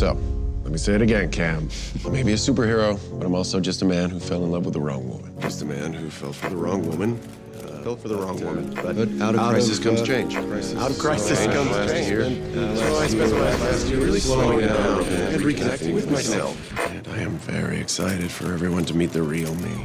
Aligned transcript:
So, 0.00 0.16
let 0.62 0.72
me 0.72 0.78
say 0.78 0.94
it 0.94 1.02
again, 1.02 1.30
Cam. 1.30 1.68
I 2.06 2.08
may 2.08 2.22
be 2.22 2.32
a 2.32 2.36
superhero, 2.36 2.98
but 3.18 3.26
I'm 3.26 3.34
also 3.34 3.60
just 3.60 3.82
a 3.82 3.84
man 3.84 4.08
who 4.08 4.18
fell 4.18 4.42
in 4.44 4.50
love 4.50 4.64
with 4.64 4.72
the 4.72 4.80
wrong 4.80 5.06
woman. 5.06 5.38
Just 5.42 5.60
a 5.60 5.66
man 5.66 5.92
who 5.92 6.08
fell 6.08 6.32
for 6.32 6.48
the 6.48 6.56
wrong 6.56 6.88
woman. 6.88 7.20
Uh, 7.58 7.82
fell 7.82 7.96
for 7.96 8.08
the 8.08 8.16
wrong 8.16 8.42
woman. 8.42 8.72
But, 8.76 8.96
out 9.20 9.34
of 9.34 9.50
crisis 9.50 9.78
comes 9.78 10.00
change. 10.00 10.34
Out 10.36 10.90
of 10.90 10.98
crisis 10.98 11.44
comes 11.44 11.92
change. 11.92 12.08
Year, 12.08 12.22
uh, 12.22 12.76
so 12.76 12.96
I 12.96 13.08
spent 13.08 13.28
the 13.28 13.36
last 13.40 13.88
year 13.88 13.98
really 13.98 14.20
slowing 14.20 14.66
down 14.66 15.04
and 15.04 15.42
reconnecting 15.42 15.92
with 15.92 16.10
myself. 16.10 16.56
And 16.78 17.06
I 17.08 17.18
am 17.18 17.36
very 17.36 17.78
excited 17.78 18.30
for 18.30 18.54
everyone 18.54 18.86
to 18.86 18.96
meet 18.96 19.12
the 19.12 19.22
real 19.22 19.54
me. 19.56 19.84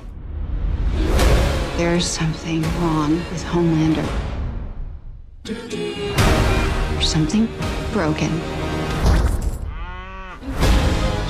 There's 1.76 2.08
something 2.08 2.62
wrong 2.80 3.18
with 3.34 3.44
Homelander. 3.44 4.08
There's 5.44 7.12
something 7.12 7.50
broken. 7.92 8.55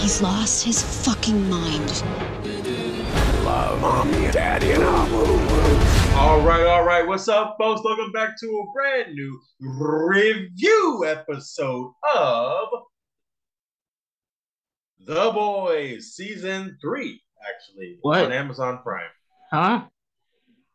He's 0.06 0.22
lost 0.22 0.64
his 0.64 0.84
fucking 1.04 1.50
mind. 1.50 2.04
Love, 3.44 3.82
mommy, 3.82 4.32
daddy, 4.32 4.74
and 4.74 4.84
Abu. 4.84 5.16
All 6.16 6.42
right, 6.42 6.64
all 6.68 6.84
right. 6.84 7.08
What's 7.08 7.28
up, 7.28 7.56
folks? 7.58 7.82
Welcome 7.84 8.12
back 8.12 8.40
to 8.40 8.46
a 8.46 8.72
brand 8.72 9.16
new 9.16 9.42
review 9.60 11.06
episode 11.08 11.92
of 12.16 12.68
The 15.08 15.32
Boys, 15.34 16.14
Season 16.14 16.78
3, 16.80 17.22
actually, 17.50 17.98
What? 18.04 18.26
on 18.26 18.32
Amazon 18.32 18.82
Prime. 18.84 19.10
Huh? 19.50 19.86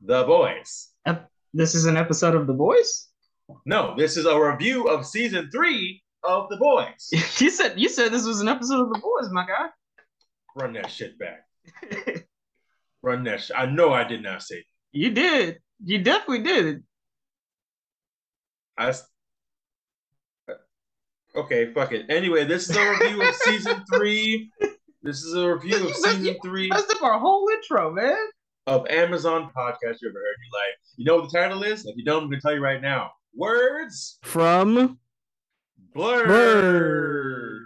The 0.01 0.25
Boys. 0.25 0.89
Ep- 1.07 1.31
this 1.55 1.77
is 1.77 1.85
an 1.87 1.97
episode 1.97 2.35
of 2.35 2.49
The 2.49 2.53
Boys. 2.53 3.07
No, 3.65 3.95
this 3.97 4.17
is 4.17 4.27
a 4.27 4.37
review 4.37 4.89
of 4.89 5.07
Season 5.07 5.49
3 5.53 6.03
of 6.25 6.49
The 6.51 6.57
Boys. 6.57 7.09
you 7.41 7.51
said 7.51 7.79
you 7.81 7.89
said 7.89 8.13
this 8.13 8.27
was 8.27 8.41
an 8.41 8.49
episode 8.49 8.81
of 8.83 8.93
The 8.93 8.99
Boys, 9.01 9.31
my 9.31 9.47
guy. 9.47 9.69
Run 10.57 10.73
that 10.75 10.91
shit 10.91 11.19
back. 11.19 11.47
Run 13.03 13.25
that 13.25 13.41
shit. 13.43 13.57
I 13.57 13.67
know 13.67 13.93
I 13.93 14.05
did 14.05 14.23
not 14.23 14.43
say 14.43 14.57
that. 14.57 14.65
you 14.93 15.11
did. 15.11 15.59
You 15.85 15.99
definitely 16.03 16.43
did. 16.45 16.83
I 18.77 18.89
s- 18.89 19.07
Okay, 21.37 21.73
fuck 21.73 21.93
it. 21.93 22.07
Anyway, 22.11 22.45
this 22.45 22.69
is 22.69 22.77
a 22.77 22.91
review 22.91 23.23
of 23.23 23.35
Season 23.45 23.85
3. 23.95 24.51
This 25.03 25.23
is 25.23 25.35
a 25.35 25.49
review 25.55 25.89
of 25.89 25.95
Season 25.95 26.37
3. 26.43 26.69
Messed 26.69 26.91
up 26.91 27.03
our 27.03 27.19
whole 27.21 27.49
intro, 27.51 27.93
man. 27.93 28.17
of 28.67 28.87
Amazon 28.89 29.45
podcast 29.57 29.99
you 30.03 30.09
ever 30.09 30.19
heard 30.19 30.35
in 30.37 30.45
your 30.51 30.53
life. 30.61 30.77
You 30.97 31.05
know 31.05 31.17
what 31.17 31.31
the 31.31 31.39
title 31.39 31.63
is? 31.63 31.87
If 31.87 31.97
you 31.97 32.05
don't, 32.05 32.25
I'm 32.25 32.29
going 32.31 32.41
to 32.41 32.43
tell 32.43 32.55
you 32.55 32.61
right 32.63 32.83
now. 32.83 33.13
Words 33.35 34.19
From 34.23 34.99
blurred. 35.95 36.29
Blurred. 36.29 37.63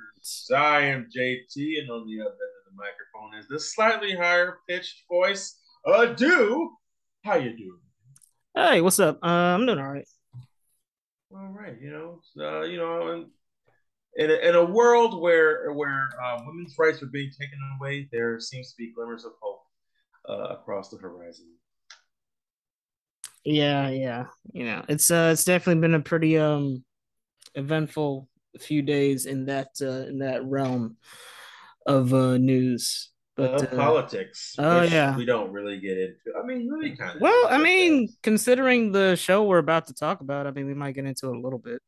I 0.55 0.81
am 0.81 1.09
JT, 1.15 1.81
and 1.81 1.91
on 1.91 2.07
the 2.07 2.21
other 2.21 2.31
end 2.31 2.31
of 2.31 2.73
the 2.73 2.77
microphone 2.77 3.39
is 3.39 3.47
the 3.49 3.61
slightly 3.61 4.15
higher 4.15 4.59
pitched 4.69 5.03
voice. 5.09 5.59
Ado, 5.87 6.71
how 7.25 7.37
you 7.37 7.57
doing? 7.57 7.81
Hey, 8.55 8.81
what's 8.81 9.01
up? 9.01 9.19
Uh, 9.23 9.27
I'm 9.27 9.67
doing 9.67 9.79
all 9.79 9.93
right. 9.93 10.09
All 11.33 11.49
right, 11.49 11.75
you 11.81 11.91
know, 11.91 12.21
uh, 12.41 12.63
you 12.63 12.77
know, 12.77 13.11
in, 13.13 13.31
in, 14.17 14.31
a, 14.31 14.49
in 14.49 14.55
a 14.55 14.65
world 14.65 15.21
where 15.21 15.73
where 15.73 16.09
uh, 16.25 16.41
women's 16.47 16.75
rights 16.79 17.03
are 17.03 17.07
being 17.07 17.31
taken 17.39 17.59
away, 17.79 18.09
there 18.13 18.39
seems 18.39 18.71
to 18.71 18.77
be 18.79 18.93
glimmers 18.93 19.25
of 19.25 19.33
hope 19.41 19.63
uh, 20.29 20.55
across 20.55 20.91
the 20.91 20.97
horizon. 20.97 21.47
Yeah, 23.45 23.91
yeah. 23.91 24.27
You 24.53 24.65
know, 24.65 24.85
it's 24.89 25.11
uh, 25.11 25.31
it's 25.33 25.45
definitely 25.45 25.81
been 25.81 25.95
a 25.95 26.01
pretty 26.01 26.39
um 26.39 26.85
eventful 27.55 28.29
few 28.61 28.83
days 28.83 29.27
in 29.27 29.47
that 29.47 29.69
uh, 29.81 30.07
in 30.09 30.19
that 30.19 30.45
realm 30.45 30.97
of 31.87 32.15
uh 32.15 32.37
news. 32.39 33.11
But 33.37 33.73
uh, 33.73 33.77
politics. 33.77 34.55
oh, 34.59 34.83
which 34.83 34.93
yeah. 34.93 35.17
we 35.17 35.25
don't 35.25 35.51
really 35.51 35.81
get 35.81 35.99
into. 35.99 36.39
I 36.41 36.47
mean, 36.47 36.69
really 36.69 36.95
kind 36.95 37.17
of. 37.17 37.21
Well, 37.21 37.49
I 37.49 37.59
mean, 37.59 38.09
considering 38.23 38.93
the 38.93 39.17
show 39.17 39.43
we're 39.43 39.59
about 39.59 39.89
to 39.89 39.95
talk 39.95 40.21
about, 40.21 40.47
I 40.47 40.53
mean, 40.53 40.67
we 40.67 40.75
might 40.75 40.93
get 40.93 41.05
into 41.05 41.31
it 41.31 41.37
a 41.37 41.41
little 41.41 41.59
bit. 41.59 41.83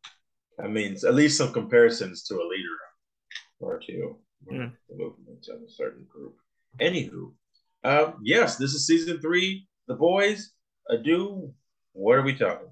I 0.61 0.67
mean, 0.67 0.97
at 1.07 1.15
least 1.15 1.39
some 1.39 1.53
comparisons 1.53 2.25
to 2.25 2.35
a 2.35 2.43
leader 2.43 2.77
or 3.61 3.79
two, 3.79 4.17
or 4.49 4.55
Yeah. 4.55 4.71
the 4.89 4.97
movement 4.97 5.47
of 5.49 5.63
a 5.63 5.71
certain 5.71 6.05
group. 6.09 6.35
Anywho, 6.81 7.33
um, 7.85 8.15
yes, 8.25 8.57
this 8.57 8.75
is 8.75 8.85
season 8.85 9.21
three. 9.21 9.69
The 9.87 9.95
boys, 9.95 10.51
ado. 10.91 11.55
What 11.93 12.19
are 12.19 12.23
we 12.23 12.35
talking? 12.35 12.69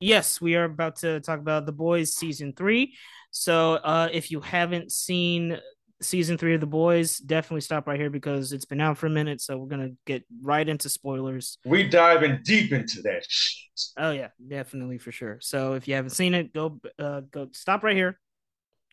Yes, 0.00 0.40
we 0.40 0.56
are 0.56 0.64
about 0.64 0.96
to 0.96 1.20
talk 1.20 1.38
about 1.40 1.66
The 1.66 1.72
Boys 1.72 2.14
season 2.14 2.54
three. 2.56 2.94
So, 3.30 3.74
uh, 3.74 4.08
if 4.10 4.30
you 4.30 4.40
haven't 4.40 4.90
seen 4.92 5.60
season 6.00 6.38
three 6.38 6.54
of 6.54 6.60
The 6.62 6.66
Boys, 6.66 7.18
definitely 7.18 7.60
stop 7.60 7.86
right 7.86 8.00
here 8.00 8.08
because 8.08 8.54
it's 8.54 8.64
been 8.64 8.80
out 8.80 8.96
for 8.96 9.06
a 9.06 9.10
minute. 9.10 9.42
So, 9.42 9.58
we're 9.58 9.68
gonna 9.68 9.90
get 10.06 10.24
right 10.42 10.66
into 10.66 10.88
spoilers. 10.88 11.58
We 11.66 11.86
diving 11.86 12.40
deep 12.44 12.72
into 12.72 13.02
that 13.02 13.24
shit. 13.28 13.66
Oh 13.98 14.10
yeah, 14.10 14.28
definitely 14.46 14.96
for 14.98 15.12
sure. 15.12 15.38
So, 15.42 15.74
if 15.74 15.86
you 15.86 15.94
haven't 15.94 16.10
seen 16.10 16.32
it, 16.34 16.54
go 16.54 16.80
uh, 16.98 17.20
go 17.30 17.48
stop 17.52 17.84
right 17.84 17.96
here, 17.96 18.18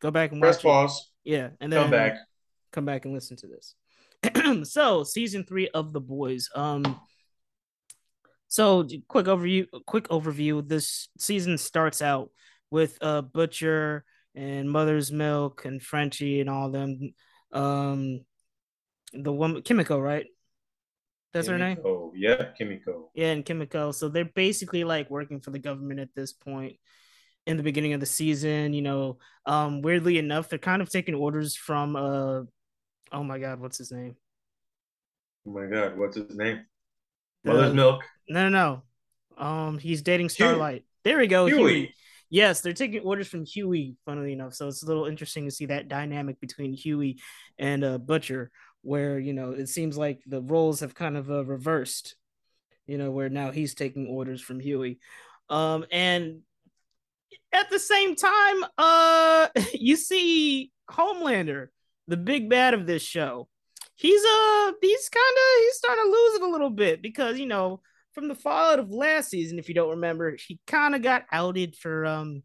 go 0.02 0.12
back 0.12 0.34
and 0.34 0.42
watch 0.42 0.48
Press 0.48 0.60
it. 0.60 0.64
pause. 0.64 1.12
Yeah, 1.24 1.50
and 1.62 1.72
then 1.72 1.84
Come 1.84 1.92
back. 1.92 2.18
come 2.74 2.86
back 2.86 3.06
and 3.06 3.14
listen 3.14 3.38
to 3.38 3.48
this. 3.48 3.76
so 4.70 5.04
season 5.04 5.46
three 5.46 5.70
of 5.70 5.94
the 5.94 6.02
boys. 6.02 6.50
Um 6.54 7.00
so 8.58 8.88
quick 9.08 9.28
overview 9.28 9.68
quick 9.86 10.08
overview. 10.08 10.68
This 10.68 11.10
season 11.20 11.60
starts 11.60 12.02
out 12.02 12.32
with 12.72 12.98
uh 13.02 13.22
Butcher 13.22 14.04
and 14.34 14.68
Mother's 14.68 15.12
Milk 15.12 15.66
and 15.66 15.80
Frenchie 15.80 16.42
and 16.42 16.50
all 16.50 16.72
them. 16.72 17.14
Um 17.54 18.22
the 19.14 19.32
woman 19.32 19.62
Kimiko, 19.62 20.00
right? 20.00 20.26
That's 21.34 21.48
her 21.48 21.60
name? 21.60 21.78
Oh 21.86 22.12
yeah, 22.16 22.46
Kimiko. 22.58 23.12
Yeah, 23.14 23.28
and 23.28 23.46
Kimiko. 23.46 23.92
So 23.92 24.10
they're 24.10 24.26
basically 24.26 24.84
like 24.84 25.12
working 25.12 25.40
for 25.40 25.52
the 25.52 25.60
government 25.60 26.00
at 26.00 26.16
this 26.16 26.34
point 26.34 26.78
in 27.46 27.58
the 27.58 27.64
beginning 27.64 27.94
of 27.94 28.00
the 28.00 28.08
season. 28.08 28.74
You 28.74 28.82
know, 28.82 29.18
um, 29.46 29.84
weirdly 29.84 30.18
enough, 30.18 30.50
they're 30.50 30.58
kind 30.58 30.82
of 30.82 30.90
taking 30.90 31.14
orders 31.14 31.56
from 31.56 31.96
uh 31.96 32.42
oh 33.12 33.24
my 33.24 33.38
god, 33.38 33.60
what's 33.60 33.78
his 33.78 33.92
name? 33.92 34.16
Oh 35.46 35.52
my 35.52 35.68
god, 35.68 35.96
what's 35.96 36.18
his 36.18 36.36
name? 36.36 36.66
The- 37.44 37.54
Mother's 37.54 37.76
Milk. 37.76 38.04
No, 38.30 38.50
no, 38.50 38.82
no. 39.38 39.44
Um, 39.44 39.78
he's 39.78 40.02
dating. 40.02 40.30
Starlight. 40.30 40.84
There 41.04 41.20
we 41.20 41.28
go. 41.28 41.46
Hughie. 41.46 41.94
Yes, 42.30 42.60
they're 42.60 42.74
taking 42.74 43.04
orders 43.04 43.28
from 43.28 43.46
Hughie, 43.46 43.96
funnily 44.06 44.34
enough. 44.34 44.54
So 44.54 44.68
it's 44.68 44.84
a 44.84 44.86
little 44.86 45.06
interesting 45.06 45.46
to 45.46 45.52
see 45.52 45.68
that 45.68 45.88
dynamic 45.88 46.42
between 46.42 46.74
Hughie 46.74 47.22
and 47.58 47.84
uh, 47.84 47.98
Butcher, 47.98 48.52
where, 48.82 49.18
you 49.18 49.32
know, 49.32 49.52
it 49.52 49.70
seems 49.70 49.98
like 49.98 50.22
the 50.26 50.42
roles 50.42 50.82
have 50.82 50.94
kind 50.94 51.16
of 51.16 51.32
uh, 51.32 51.46
reversed, 51.46 52.16
you 52.86 52.98
know, 52.98 53.12
where 53.12 53.30
now 53.30 53.52
he's 53.52 53.76
taking 53.76 54.08
orders 54.08 54.42
from 54.42 54.60
Hughie. 54.60 55.00
Um, 55.50 55.86
and 55.90 56.42
at 57.54 57.70
the 57.70 57.80
same 57.80 58.16
time, 58.16 58.66
uh, 58.78 59.48
you 59.74 59.96
see 59.96 60.72
Homelander, 60.90 61.68
the 62.08 62.18
big 62.18 62.50
bad 62.50 62.74
of 62.74 62.86
this 62.86 63.02
show. 63.02 63.48
He's 63.96 64.22
uh 64.24 64.72
he's 64.80 65.10
kind 65.10 65.38
of 65.38 65.64
he's 65.64 65.76
starting 65.76 66.04
to 66.04 66.12
lose 66.12 66.36
it 66.36 66.42
a 66.44 66.50
little 66.52 66.70
bit 66.70 67.02
because 67.02 67.40
you 67.40 67.48
know 67.48 67.82
from 68.18 68.28
the 68.28 68.36
fallout 68.36 68.80
of 68.80 68.90
last 68.90 69.30
season, 69.30 69.60
if 69.60 69.70
you 69.70 69.76
don't 69.76 69.92
remember, 69.92 70.36
he 70.36 70.60
kind 70.66 70.96
of 70.96 71.04
got 71.04 71.26
outed 71.32 71.76
for 71.76 72.04
um 72.04 72.42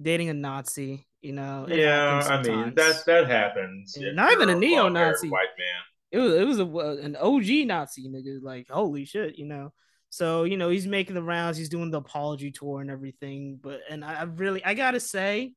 dating 0.00 0.30
a 0.30 0.34
Nazi. 0.34 1.06
You 1.20 1.34
know, 1.34 1.66
Yeah, 1.68 2.26
I 2.26 2.42
mean 2.42 2.72
that 2.76 3.04
that 3.04 3.26
happens. 3.28 3.94
Not 3.98 4.32
even 4.32 4.48
a 4.48 4.54
neo-Nazi. 4.54 5.28
white 5.28 5.48
man. 5.58 5.82
it 6.12 6.18
was 6.18 6.32
it 6.32 6.46
was 6.46 6.60
a, 6.60 6.66
an 7.04 7.14
OG 7.14 7.66
Nazi 7.66 8.08
nigga. 8.08 8.42
Like 8.42 8.70
holy 8.70 9.04
shit, 9.04 9.36
you 9.36 9.44
know. 9.44 9.74
So 10.08 10.44
you 10.44 10.56
know 10.56 10.70
he's 10.70 10.86
making 10.86 11.14
the 11.14 11.22
rounds. 11.22 11.58
He's 11.58 11.68
doing 11.68 11.90
the 11.90 11.98
apology 11.98 12.50
tour 12.50 12.80
and 12.80 12.90
everything. 12.90 13.58
But 13.62 13.80
and 13.90 14.02
I, 14.02 14.20
I 14.20 14.22
really 14.22 14.64
I 14.64 14.72
gotta 14.72 15.00
say, 15.00 15.52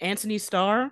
Anthony 0.00 0.38
Starr. 0.38 0.90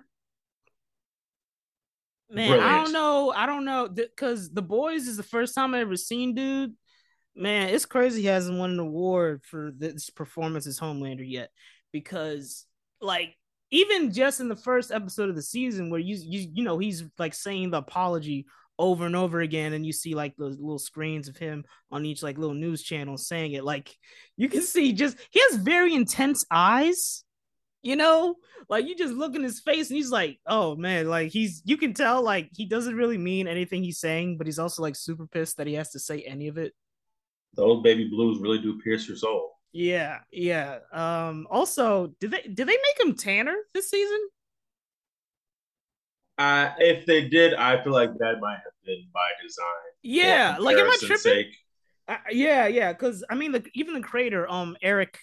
Man, 2.29 2.57
I 2.57 2.81
don't 2.81 2.93
know. 2.93 3.33
I 3.35 3.45
don't 3.45 3.65
know 3.65 3.89
because 3.89 4.49
the 4.49 4.61
boys 4.61 5.07
is 5.07 5.17
the 5.17 5.23
first 5.23 5.53
time 5.53 5.75
I 5.75 5.81
ever 5.81 5.97
seen 5.97 6.35
dude. 6.35 6.73
Man, 7.35 7.69
it's 7.69 7.85
crazy 7.85 8.21
he 8.21 8.27
hasn't 8.27 8.59
won 8.59 8.71
an 8.71 8.79
award 8.79 9.43
for 9.43 9.71
this 9.75 10.09
performance 10.09 10.67
as 10.67 10.79
Homelander 10.79 11.25
yet. 11.25 11.49
Because 11.91 12.65
like 12.99 13.35
even 13.71 14.11
just 14.11 14.39
in 14.39 14.49
the 14.49 14.55
first 14.55 14.91
episode 14.91 15.29
of 15.29 15.35
the 15.35 15.41
season 15.41 15.89
where 15.89 15.99
you 15.99 16.17
you 16.21 16.49
you 16.53 16.63
know 16.63 16.77
he's 16.77 17.03
like 17.17 17.33
saying 17.33 17.71
the 17.71 17.77
apology 17.77 18.45
over 18.77 19.05
and 19.05 19.15
over 19.15 19.41
again 19.41 19.73
and 19.73 19.85
you 19.85 19.93
see 19.93 20.15
like 20.15 20.35
those 20.37 20.57
little 20.57 20.79
screens 20.79 21.27
of 21.27 21.37
him 21.37 21.63
on 21.91 22.05
each 22.05 22.23
like 22.23 22.37
little 22.37 22.55
news 22.55 22.81
channel 22.81 23.17
saying 23.17 23.51
it 23.53 23.63
like 23.63 23.95
you 24.37 24.49
can 24.49 24.61
see 24.61 24.91
just 24.91 25.17
he 25.29 25.41
has 25.49 25.55
very 25.57 25.93
intense 25.93 26.45
eyes 26.49 27.23
you 27.83 27.95
know 27.95 28.35
like 28.69 28.87
you 28.87 28.95
just 28.95 29.13
look 29.13 29.35
in 29.35 29.43
his 29.43 29.59
face 29.59 29.89
and 29.89 29.97
he's 29.97 30.09
like 30.09 30.39
oh 30.47 30.75
man 30.75 31.07
like 31.07 31.31
he's 31.31 31.61
you 31.65 31.77
can 31.77 31.93
tell 31.93 32.23
like 32.23 32.49
he 32.53 32.65
doesn't 32.65 32.95
really 32.95 33.17
mean 33.17 33.47
anything 33.47 33.83
he's 33.83 33.99
saying 33.99 34.37
but 34.37 34.47
he's 34.47 34.59
also 34.59 34.81
like 34.81 34.95
super 34.95 35.27
pissed 35.27 35.57
that 35.57 35.67
he 35.67 35.73
has 35.73 35.91
to 35.91 35.99
say 35.99 36.21
any 36.21 36.47
of 36.47 36.57
it 36.57 36.73
Those 37.55 37.81
baby 37.83 38.07
blues 38.07 38.39
really 38.39 38.59
do 38.59 38.79
pierce 38.79 39.07
your 39.07 39.17
soul. 39.17 39.51
yeah 39.73 40.19
yeah 40.31 40.79
um 40.91 41.47
also 41.49 42.07
did 42.19 42.31
they 42.31 42.41
did 42.41 42.67
they 42.67 42.77
make 42.87 42.97
him 42.99 43.15
tanner 43.15 43.55
this 43.73 43.89
season 43.89 44.19
Uh, 46.37 46.73
if 46.79 47.05
they 47.05 47.27
did, 47.29 47.53
I 47.53 47.83
feel 47.83 47.93
like 47.93 48.17
that 48.17 48.39
might 48.41 48.61
have 48.65 48.77
been 48.83 49.05
by 49.13 49.29
design. 49.43 49.91
Yeah, 50.01 50.57
like 50.59 50.77
am 50.77 50.87
I 50.89 50.97
tripping? 50.99 51.17
Sake. 51.17 51.55
Uh, 52.07 52.17
yeah, 52.31 52.65
yeah, 52.65 52.91
because 52.93 53.23
I 53.29 53.35
mean, 53.35 53.51
the, 53.51 53.63
even 53.75 53.93
the 53.93 54.01
creator, 54.01 54.49
um, 54.49 54.75
Eric, 54.81 55.19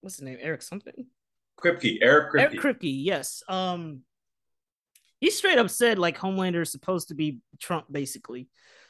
what's 0.00 0.16
his 0.16 0.24
name? 0.24 0.38
Eric 0.40 0.62
something. 0.62 1.06
Kripke, 1.60 1.98
Eric 2.02 2.32
Kripke. 2.32 2.40
Eric 2.40 2.60
Kripke, 2.60 3.04
yes. 3.04 3.44
Um, 3.48 4.00
he 5.20 5.30
straight 5.30 5.58
up 5.58 5.70
said 5.70 5.96
like 5.98 6.18
Homelander 6.18 6.62
is 6.62 6.72
supposed 6.72 7.08
to 7.08 7.14
be 7.14 7.38
Trump, 7.60 7.86
basically. 7.90 8.48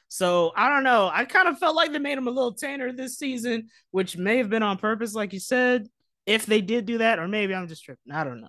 So 0.08 0.52
I 0.56 0.68
don't 0.68 0.84
know. 0.84 1.10
I 1.12 1.24
kind 1.24 1.48
of 1.48 1.58
felt 1.58 1.74
like 1.74 1.92
they 1.92 1.98
made 1.98 2.18
him 2.18 2.28
a 2.28 2.30
little 2.30 2.54
tanner 2.54 2.92
this 2.92 3.18
season, 3.18 3.68
which 3.90 4.16
may 4.16 4.38
have 4.38 4.50
been 4.50 4.62
on 4.62 4.78
purpose, 4.78 5.14
like 5.14 5.32
you 5.32 5.40
said. 5.40 5.88
If 6.26 6.46
they 6.46 6.60
did 6.60 6.86
do 6.86 6.98
that, 6.98 7.18
or 7.18 7.28
maybe 7.28 7.54
I'm 7.54 7.68
just 7.68 7.84
tripping. 7.84 8.12
I 8.12 8.24
don't 8.24 8.40
know. 8.40 8.48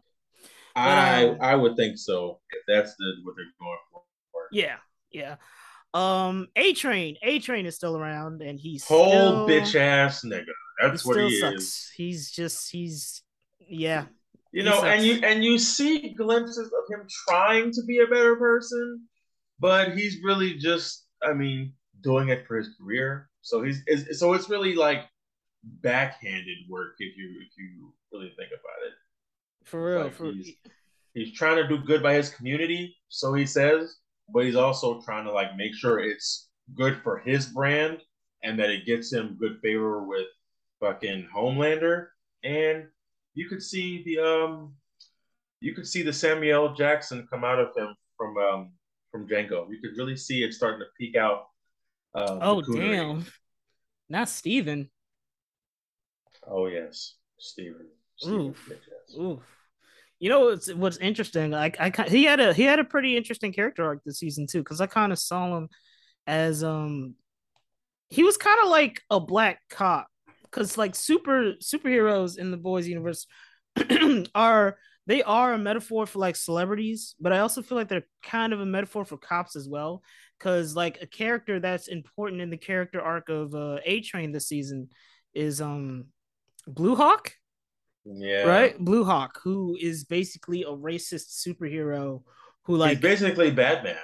But, 0.75 0.81
I 0.81 1.29
um, 1.29 1.37
I 1.41 1.55
would 1.55 1.75
think 1.75 1.97
so 1.97 2.39
if 2.51 2.61
that's 2.67 2.95
the 2.95 3.13
what 3.23 3.35
they're 3.35 3.45
going 3.59 3.77
for. 3.91 4.01
Yeah, 4.51 4.75
yeah. 5.11 5.35
Um, 5.93 6.47
A 6.55 6.73
Train, 6.73 7.17
A 7.21 7.39
Train 7.39 7.65
is 7.65 7.75
still 7.75 7.97
around, 7.97 8.41
and 8.41 8.59
he's 8.59 8.85
whole 8.85 9.07
still, 9.07 9.47
bitch 9.47 9.75
ass 9.75 10.23
nigga. 10.23 10.45
That's 10.81 11.03
he 11.03 11.07
what 11.07 11.17
he 11.17 11.39
sucks. 11.39 11.55
is. 11.55 11.91
He's 11.95 12.31
just 12.31 12.71
he's 12.71 13.23
yeah. 13.67 14.05
You 14.51 14.63
know, 14.63 14.83
and 14.83 15.03
you 15.05 15.19
and 15.23 15.43
you 15.43 15.57
see 15.57 16.13
glimpses 16.13 16.67
of 16.67 16.99
him 16.99 17.05
trying 17.27 17.71
to 17.71 17.83
be 17.83 17.99
a 17.99 18.07
better 18.07 18.37
person, 18.37 19.01
but 19.59 19.97
he's 19.97 20.17
really 20.23 20.53
just, 20.53 21.04
I 21.23 21.33
mean, 21.33 21.73
doing 22.01 22.29
it 22.29 22.47
for 22.47 22.57
his 22.57 22.69
career. 22.79 23.29
So 23.41 23.63
he's 23.63 23.83
so 24.17 24.33
it's 24.33 24.49
really 24.49 24.75
like 24.75 25.05
backhanded 25.63 26.57
work 26.69 26.95
if 26.99 27.17
you 27.17 27.41
if 27.41 27.57
you 27.57 27.93
really 28.11 28.33
think 28.37 28.49
about 28.49 28.87
it. 28.87 28.93
For 29.63 29.83
real, 29.83 30.03
like 30.03 30.13
for 30.13 30.31
he's, 30.31 30.53
he's 31.13 31.33
trying 31.33 31.57
to 31.57 31.67
do 31.67 31.83
good 31.83 32.03
by 32.03 32.13
his 32.13 32.29
community, 32.29 32.95
so 33.09 33.33
he 33.33 33.45
says, 33.45 33.97
but 34.29 34.45
he's 34.45 34.55
also 34.55 35.01
trying 35.01 35.25
to 35.25 35.31
like 35.31 35.55
make 35.55 35.73
sure 35.73 35.99
it's 35.99 36.49
good 36.73 37.01
for 37.03 37.17
his 37.19 37.47
brand 37.47 38.01
and 38.43 38.59
that 38.59 38.69
it 38.69 38.85
gets 38.85 39.11
him 39.11 39.37
good 39.39 39.59
favor 39.61 40.03
with 40.03 40.27
fucking 40.79 41.27
Homelander. 41.35 42.07
And 42.43 42.85
you 43.33 43.47
could 43.49 43.61
see 43.61 44.03
the 44.03 44.19
um 44.19 44.73
you 45.61 45.73
could 45.73 45.87
see 45.87 46.03
the 46.03 46.13
Samuel 46.13 46.73
Jackson 46.73 47.27
come 47.29 47.43
out 47.43 47.59
of 47.59 47.75
him 47.75 47.95
from 48.17 48.37
um 48.37 48.71
from 49.15 49.27
Django. 49.27 49.69
You 49.69 49.77
could 49.81 49.97
really 49.97 50.17
see 50.17 50.43
it 50.43 50.53
starting 50.53 50.81
to 50.81 50.87
peek 50.99 51.15
out. 51.15 51.47
Uh, 52.13 52.37
oh 52.41 52.61
damn! 52.61 53.25
Not 54.09 54.27
Steven. 54.27 54.89
Oh 56.45 56.67
yes, 56.67 57.15
Steven. 57.37 57.87
Oof. 58.27 58.71
Oof. 59.17 59.39
You 60.19 60.29
know 60.29 60.41
what's 60.41 60.73
what's 60.73 60.97
interesting? 60.97 61.53
I, 61.53 61.71
I 61.79 61.91
he 62.09 62.25
had 62.25 62.41
a 62.41 62.53
he 62.53 62.63
had 62.63 62.79
a 62.79 62.83
pretty 62.83 63.15
interesting 63.15 63.53
character 63.53 63.85
arc 63.85 64.03
this 64.05 64.19
season 64.19 64.47
too, 64.47 64.59
because 64.59 64.81
I 64.81 64.87
kind 64.87 65.13
of 65.13 65.19
saw 65.19 65.57
him 65.57 65.69
as 66.27 66.61
um 66.61 67.15
he 68.09 68.23
was 68.23 68.35
kind 68.35 68.59
of 68.63 68.69
like 68.69 69.01
a 69.09 69.21
black 69.21 69.61
cop, 69.69 70.07
because 70.43 70.77
like 70.77 70.93
super 70.93 71.53
superheroes 71.63 72.37
in 72.37 72.51
the 72.51 72.57
boys 72.57 72.85
universe 72.85 73.27
are 74.35 74.77
they 75.07 75.21
are 75.23 75.53
a 75.53 75.57
metaphor 75.57 76.05
for 76.05 76.19
like 76.19 76.35
celebrities, 76.35 77.15
but 77.19 77.31
I 77.31 77.39
also 77.39 77.61
feel 77.61 77.77
like 77.77 77.87
they're 77.87 78.07
kind 78.23 78.53
of 78.53 78.59
a 78.59 78.65
metaphor 78.65 79.05
for 79.05 79.17
cops 79.17 79.55
as 79.55 79.67
well. 79.67 80.01
Cause 80.39 80.75
like 80.75 81.01
a 81.01 81.07
character 81.07 81.59
that's 81.59 81.87
important 81.87 82.41
in 82.41 82.49
the 82.49 82.57
character 82.57 83.01
arc 83.01 83.29
of 83.29 83.55
uh, 83.55 83.77
A 83.85 84.01
Train 84.01 84.31
this 84.31 84.47
season 84.47 84.89
is 85.33 85.61
um 85.61 86.05
Blue 86.67 86.95
Hawk. 86.95 87.31
Yeah. 88.05 88.43
Right? 88.43 88.77
Blue 88.77 89.03
Hawk, 89.03 89.39
who 89.43 89.77
is 89.79 90.03
basically 90.03 90.63
a 90.63 90.67
racist 90.67 91.45
superhero 91.47 92.23
who 92.63 92.75
like 92.75 92.97
He's 92.97 93.01
basically 93.01 93.51
Batman. 93.51 93.97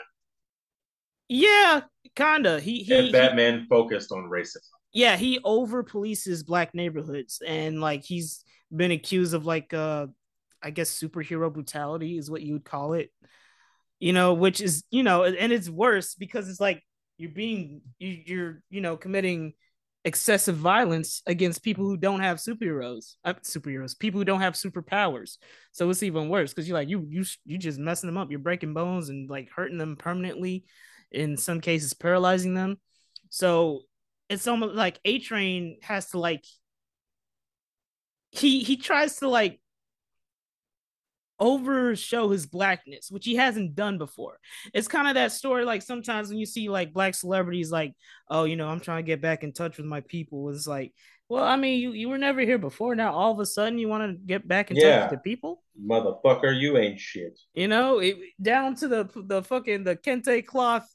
Yeah, 1.28 1.82
kinda. 2.16 2.60
He 2.60 2.84
he 2.84 3.12
Batman 3.12 3.62
he, 3.62 3.66
focused 3.68 4.12
on 4.12 4.30
racism. 4.30 4.70
Yeah, 4.94 5.18
he 5.18 5.40
over 5.44 5.84
polices 5.84 6.46
black 6.46 6.76
neighborhoods 6.76 7.42
and 7.46 7.82
like 7.82 8.04
he's 8.04 8.44
been 8.76 8.92
accused 8.92 9.34
of 9.34 9.46
like 9.46 9.74
uh 9.74 10.08
I 10.62 10.72
guess 10.72 10.92
superhero 10.92 11.52
brutality 11.52 12.18
is 12.18 12.30
what 12.30 12.42
you 12.42 12.54
would 12.54 12.66
call 12.66 12.94
it. 12.94 13.12
You 14.00 14.14
know, 14.14 14.34
which 14.34 14.62
is, 14.62 14.84
you 14.90 15.04
know, 15.04 15.24
and 15.26 15.52
it's 15.52 15.70
worse 15.70 16.16
because 16.16 16.50
it's 16.50 16.60
like 16.60 16.84
you're 17.18 17.30
being 17.32 17.82
you're 18.00 18.64
you 18.70 18.82
know 18.82 18.98
committing 18.98 19.54
excessive 20.04 20.56
violence 20.56 21.22
against 21.28 21.62
people 21.64 21.86
who 21.86 21.98
don't 21.98 22.22
have 22.22 22.38
superheroes, 22.38 23.16
uh, 23.24 23.34
superheroes, 23.44 23.98
people 23.98 24.20
who 24.20 24.26
don't 24.26 24.42
have 24.42 24.56
superpowers. 24.56 25.38
So 25.72 25.90
it's 25.90 26.02
even 26.02 26.30
worse 26.30 26.52
because 26.52 26.68
you're 26.68 26.78
like 26.78 26.90
you 26.90 27.06
you 27.10 27.24
you 27.46 27.58
just 27.60 27.80
messing 27.80 28.08
them 28.08 28.18
up. 28.18 28.32
You're 28.32 28.40
breaking 28.40 28.74
bones 28.74 29.10
and 29.10 29.30
like 29.30 29.50
hurting 29.56 29.78
them 29.78 29.96
permanently, 29.96 30.66
in 31.12 31.38
some 31.38 31.62
cases 31.62 31.94
paralyzing 31.94 32.56
them. 32.56 32.78
So 33.30 33.82
it's 34.30 34.48
almost 34.48 34.74
like 34.76 35.00
A 35.06 35.20
Train 35.20 35.78
has 35.84 36.10
to 36.12 36.20
like 36.20 36.44
he 38.32 38.64
he 38.64 38.78
tries 38.78 39.18
to 39.18 39.28
like 39.30 39.60
over 41.42 41.96
show 41.96 42.30
his 42.30 42.46
blackness, 42.46 43.10
which 43.10 43.26
he 43.26 43.36
hasn't 43.36 43.76
done 43.76 43.98
before. 43.98 44.38
It's 44.74 44.88
kind 44.88 45.08
of 45.08 45.16
that 45.16 45.32
story 45.32 45.66
like 45.66 45.82
sometimes 45.82 46.30
when 46.30 46.38
you 46.38 46.46
see 46.46 46.70
like 46.70 46.94
black 46.94 47.16
celebrities 47.16 47.72
like, 47.72 47.94
oh, 48.30 48.44
you 48.46 48.56
know, 48.56 48.70
I'm 48.70 48.80
trying 48.80 49.04
to 49.04 49.08
get 49.08 49.22
back 49.22 49.44
in 49.44 49.52
touch 49.52 49.78
with 49.78 49.88
my 49.88 50.02
people. 50.02 50.50
It's 50.52 50.68
like, 50.68 50.94
well, 51.28 51.44
I 51.44 51.56
mean, 51.56 51.80
you, 51.80 51.94
you 51.94 52.10
were 52.10 52.20
never 52.20 52.42
here 52.42 52.60
before. 52.60 52.94
Now 52.94 53.14
all 53.14 53.32
of 53.32 53.40
a 53.40 53.46
sudden 53.46 53.80
you 53.80 53.88
want 53.88 54.04
to 54.04 54.18
get 54.24 54.48
back 54.48 54.70
in 54.70 54.78
yeah. 54.78 55.00
touch 55.00 55.12
with 55.12 55.20
the 55.20 55.30
people? 55.30 55.64
Motherfucker, 55.84 56.58
you 56.58 56.78
ain't 56.78 57.00
shit. 57.00 57.40
You 57.56 57.68
know, 57.68 58.00
it, 58.00 58.18
down 58.40 58.76
to 58.76 58.88
the 58.88 59.10
the 59.16 59.42
fucking 59.42 59.84
the 59.84 59.96
kente 59.96 60.46
cloth 60.46 60.88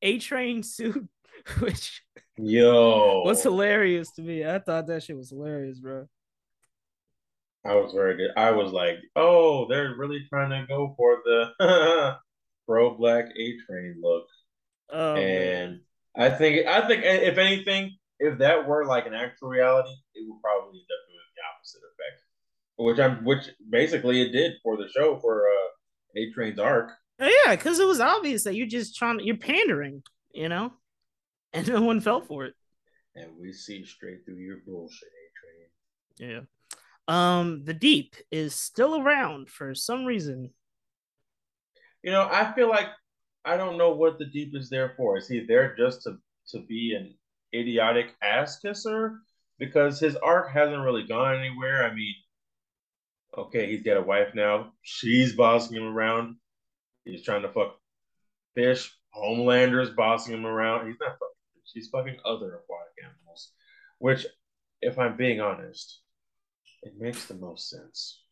A 0.00 0.18
train 0.18 0.62
suit, 0.62 1.06
which 1.58 2.02
yo 2.38 3.22
was 3.24 3.42
hilarious 3.42 4.12
to 4.12 4.22
me. 4.22 4.46
I 4.46 4.60
thought 4.60 4.86
that 4.86 5.02
shit 5.02 5.16
was 5.16 5.28
hilarious, 5.28 5.78
bro. 5.78 6.06
I 7.64 7.74
was 7.74 7.92
very 7.92 8.16
good. 8.16 8.30
I 8.36 8.52
was 8.52 8.72
like, 8.72 8.98
oh, 9.16 9.66
they're 9.68 9.94
really 9.96 10.26
trying 10.28 10.50
to 10.50 10.66
go 10.66 10.94
for 10.96 11.18
the 11.24 12.16
pro 12.66 12.96
black 12.96 13.26
A 13.26 13.56
train 13.66 14.00
look. 14.00 14.26
Oh, 14.90 15.14
and 15.14 15.72
man. 15.72 15.80
I 16.16 16.30
think 16.30 16.66
I 16.66 16.86
think 16.86 17.02
if 17.04 17.38
anything, 17.38 17.96
if 18.18 18.38
that 18.38 18.66
were 18.66 18.86
like 18.86 19.06
an 19.06 19.14
actual 19.14 19.48
reality, 19.48 19.90
it 20.14 20.26
would 20.26 20.40
probably 20.42 20.78
end 20.78 20.88
up 20.90 21.08
doing 21.08 21.30
the 21.36 21.42
opposite 21.54 21.80
effect. 21.92 22.22
Which 22.76 22.98
I'm 22.98 23.24
which 23.24 23.50
basically 23.68 24.22
it 24.22 24.32
did 24.32 24.54
for 24.62 24.76
the 24.76 24.88
show 24.88 25.18
for 25.20 25.46
uh 25.46 26.18
A 26.20 26.32
Train's 26.32 26.58
arc. 26.58 26.92
Yeah, 27.20 27.54
because 27.54 27.78
it 27.78 27.86
was 27.86 28.00
obvious 28.00 28.44
that 28.44 28.54
you're 28.54 28.66
just 28.66 28.96
trying 28.96 29.18
to, 29.18 29.24
you're 29.24 29.36
pandering, 29.36 30.02
you 30.32 30.48
know? 30.48 30.72
And 31.52 31.68
no 31.68 31.82
one 31.82 32.00
fell 32.00 32.22
for 32.22 32.46
it. 32.46 32.54
And 33.14 33.32
we 33.38 33.52
see 33.52 33.84
straight 33.84 34.24
through 34.24 34.38
your 34.38 34.58
bullshit, 34.66 35.08
A 35.08 36.22
Train. 36.24 36.30
Yeah. 36.30 36.40
Um, 37.10 37.64
the 37.64 37.74
deep 37.74 38.14
is 38.30 38.54
still 38.54 39.02
around 39.02 39.48
for 39.48 39.74
some 39.74 40.04
reason. 40.04 40.50
You 42.04 42.12
know, 42.12 42.28
I 42.30 42.52
feel 42.52 42.68
like 42.68 42.86
I 43.44 43.56
don't 43.56 43.78
know 43.78 43.90
what 43.90 44.20
the 44.20 44.26
deep 44.26 44.54
is 44.54 44.70
there 44.70 44.94
for. 44.96 45.18
Is 45.18 45.26
he 45.26 45.44
there 45.44 45.74
just 45.76 46.04
to 46.04 46.18
to 46.50 46.60
be 46.60 46.94
an 46.94 47.12
idiotic 47.52 48.14
ass 48.22 48.60
kisser? 48.60 49.18
Because 49.58 49.98
his 49.98 50.14
arc 50.14 50.52
hasn't 50.52 50.84
really 50.84 51.02
gone 51.02 51.34
anywhere. 51.34 51.84
I 51.84 51.92
mean, 51.92 52.14
okay, 53.36 53.66
he's 53.68 53.82
got 53.82 53.96
a 53.96 54.02
wife 54.02 54.32
now. 54.36 54.72
She's 54.82 55.34
bossing 55.34 55.78
him 55.78 55.88
around. 55.88 56.36
He's 57.04 57.24
trying 57.24 57.42
to 57.42 57.52
fuck 57.52 57.76
fish. 58.54 58.88
Homelander's 59.10 59.90
bossing 59.90 60.32
him 60.32 60.46
around. 60.46 60.86
He's 60.86 61.00
not 61.00 61.14
fucking. 61.14 61.62
She's 61.64 61.88
fucking 61.88 62.18
other 62.24 62.54
aquatic 62.54 62.94
animals. 63.02 63.50
Which, 63.98 64.26
if 64.80 64.96
I'm 64.96 65.16
being 65.16 65.40
honest, 65.40 66.00
it 66.82 66.94
makes 66.98 67.26
the 67.26 67.34
most 67.34 67.68
sense. 67.68 68.22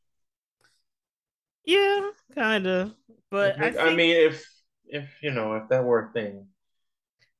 Yeah, 1.64 2.10
kind 2.34 2.66
of. 2.66 2.94
But 3.30 3.60
I, 3.60 3.70
think, 3.70 3.78
I, 3.78 3.94
mean, 3.94 4.16
if 4.16 4.46
if 4.86 5.10
you 5.22 5.30
know, 5.32 5.56
if 5.56 5.68
that 5.68 5.84
were 5.84 6.08
a 6.08 6.12
thing, 6.12 6.46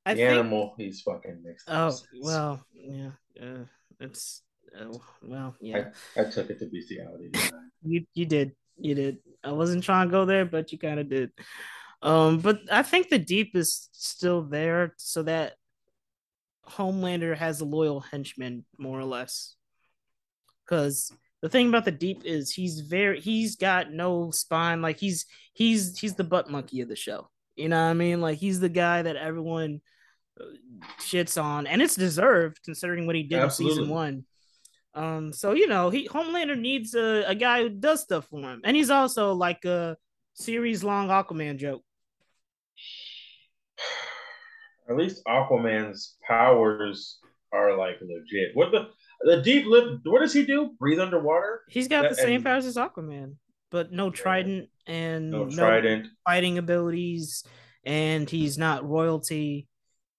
I 0.05 0.15
the 0.15 0.21
think, 0.21 0.31
animal 0.31 0.75
he's 0.77 1.00
fucking 1.00 1.43
makes. 1.43 1.65
Oh 1.67 1.97
well, 2.21 2.65
yeah, 2.75 3.11
uh, 3.41 3.65
it's 4.00 4.43
uh, 4.79 4.99
well, 5.23 5.57
yeah. 5.61 5.91
I, 6.17 6.21
I, 6.21 6.25
took 6.25 6.50
it 6.50 6.59
to 6.59 6.67
bestiality. 6.67 7.31
you 7.83 8.05
you 8.15 8.27
did 8.27 8.53
you 8.77 8.95
did. 8.95 9.19
I 9.43 9.53
wasn't 9.53 9.85
trying 9.85 10.09
to 10.09 10.12
go 10.12 10.25
there, 10.25 10.45
but 10.45 10.73
you 10.73 10.79
kind 10.79 11.00
of 11.00 11.09
did. 11.09 11.31
Um, 12.03 12.38
but 12.38 12.61
I 12.71 12.83
think 12.83 13.09
the 13.09 13.19
deep 13.19 13.57
is 13.57 13.88
still 13.93 14.43
there, 14.43 14.95
so 14.99 15.23
that 15.23 15.55
Homelander 16.69 17.37
has 17.37 17.61
a 17.61 17.65
loyal 17.65 18.00
henchman, 18.00 18.65
more 18.79 18.99
or 18.99 19.05
less 19.05 19.57
because 20.69 21.13
the 21.43 21.49
thing 21.49 21.69
about 21.69 21.85
the 21.85 21.91
deep 21.91 22.23
is 22.25 22.53
he's 22.53 22.81
very 22.81 23.21
he's 23.21 23.57
got 23.57 23.93
no 23.93 24.31
spine 24.31 24.83
like 24.83 24.99
he's 24.99 25.27
he's 25.55 25.99
he's 25.99 26.15
the 26.15 26.25
butt 26.25 26.51
monkey 26.51 26.81
of 26.81 26.89
the 26.89 26.97
show 26.97 27.29
you 27.57 27.69
know 27.69 27.83
what 27.83 27.91
i 27.91 27.95
mean 27.95 28.21
like 28.21 28.39
he's 28.39 28.61
the 28.61 28.69
guy 28.69 29.03
that 29.03 29.17
everyone 29.17 29.81
uh, 30.41 30.45
shits 31.01 31.43
on 31.43 31.67
and 31.67 31.81
it's 31.81 31.95
deserved 31.95 32.59
considering 32.65 33.07
what 33.07 33.17
he 33.17 33.23
did 33.23 33.39
Absolutely. 33.39 33.73
in 33.73 33.85
season 33.85 33.95
one 33.95 34.25
um 34.95 35.33
so 35.33 35.53
you 35.53 35.69
know 35.69 35.91
he 35.91 36.09
homelander 36.09 36.59
needs 36.59 36.95
a, 36.95 37.25
a 37.27 37.35
guy 37.35 37.63
who 37.63 37.69
does 37.69 38.03
stuff 38.03 38.27
for 38.29 38.41
him 38.41 38.61
and 38.65 38.77
he's 38.77 38.91
also 38.91 39.33
like 39.33 39.65
a 39.65 39.97
series 40.39 40.85
long 40.85 41.09
Aquaman 41.09 41.59
joke? 41.59 41.83
At 44.89 44.97
least 44.97 45.23
Aquaman's 45.27 46.17
powers 46.27 47.19
are 47.53 47.77
like 47.77 48.01
legit. 48.01 48.53
What 48.55 48.71
the 48.71 48.89
the 49.21 49.43
deep 49.43 49.67
lip? 49.67 50.01
What 50.05 50.21
does 50.21 50.33
he 50.33 50.45
do? 50.45 50.71
Breathe 50.79 51.01
underwater? 51.01 51.63
He's 51.69 51.89
got 51.89 52.09
the 52.09 52.15
same 52.15 52.43
powers 52.43 52.67
as 52.67 52.77
Aquaman, 52.77 53.35
but 53.71 53.93
no 53.93 54.11
trident 54.11 54.69
and 54.87 55.31
no 55.31 55.49
trident 55.49 56.05
no 56.05 56.11
fighting 56.27 56.59
abilities, 56.59 57.45
and 57.85 58.29
he's 58.29 58.59
not 58.59 58.89
royalty. 58.89 59.67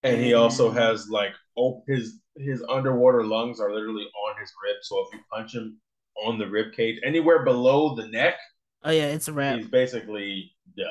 And, 0.04 0.16
and 0.16 0.24
he 0.24 0.34
also 0.34 0.72
has 0.72 1.10
like 1.10 1.34
oh 1.58 1.84
his 1.88 2.20
his 2.38 2.64
underwater 2.70 3.24
lungs 3.26 3.60
are 3.60 3.74
literally 3.74 4.06
on 4.28 4.40
his 4.40 4.52
rib. 4.64 4.78
So 4.82 5.06
if 5.06 5.14
you 5.14 5.20
punch 5.32 5.54
him 5.54 5.80
on 6.26 6.38
the 6.38 6.48
rib 6.48 6.74
cage, 6.74 7.00
anywhere 7.04 7.44
below 7.44 7.96
the 7.96 8.08
neck, 8.08 8.36
oh 8.84 8.92
yeah, 8.92 9.08
it's 9.08 9.28
a 9.28 9.34
wrap. 9.34 9.58
He's 9.58 9.68
basically 9.68 10.54
done. 10.78 10.88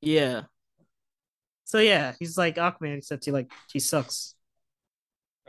Yeah. 0.00 0.42
So 1.64 1.78
yeah, 1.78 2.14
he's 2.18 2.36
like 2.36 2.56
Aquaman, 2.56 2.98
except 2.98 3.24
he 3.24 3.30
like 3.30 3.50
he 3.72 3.78
sucks. 3.78 4.34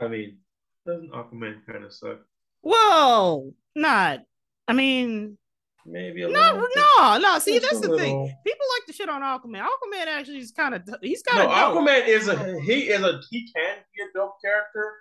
I 0.00 0.08
mean, 0.08 0.38
doesn't 0.86 1.12
Aquaman 1.12 1.64
kind 1.66 1.84
of 1.84 1.92
suck? 1.92 2.18
Whoa, 2.62 3.54
not. 3.74 4.20
I 4.68 4.72
mean, 4.72 5.36
maybe 5.84 6.22
a 6.22 6.28
no, 6.28 6.40
little. 6.52 6.68
no, 6.76 7.18
no. 7.18 7.38
See, 7.38 7.58
that's 7.58 7.80
the 7.80 7.88
little. 7.88 7.98
thing. 7.98 8.34
People 8.46 8.66
like 8.76 8.86
to 8.86 8.92
shit 8.92 9.08
on 9.08 9.22
Aquaman. 9.22 9.62
Aquaman 9.62 10.06
actually 10.06 10.38
is 10.38 10.52
kind 10.52 10.74
of 10.74 10.82
he's 11.02 11.22
kind 11.22 11.42
of. 11.42 11.50
No, 11.50 11.74
dope. 11.74 11.88
Aquaman 11.88 12.06
is 12.06 12.28
a 12.28 12.60
he 12.60 12.90
is 12.90 13.02
a 13.02 13.20
he 13.30 13.50
can 13.54 13.76
be 13.94 14.02
a 14.02 14.06
dope 14.14 14.36
character, 14.42 14.92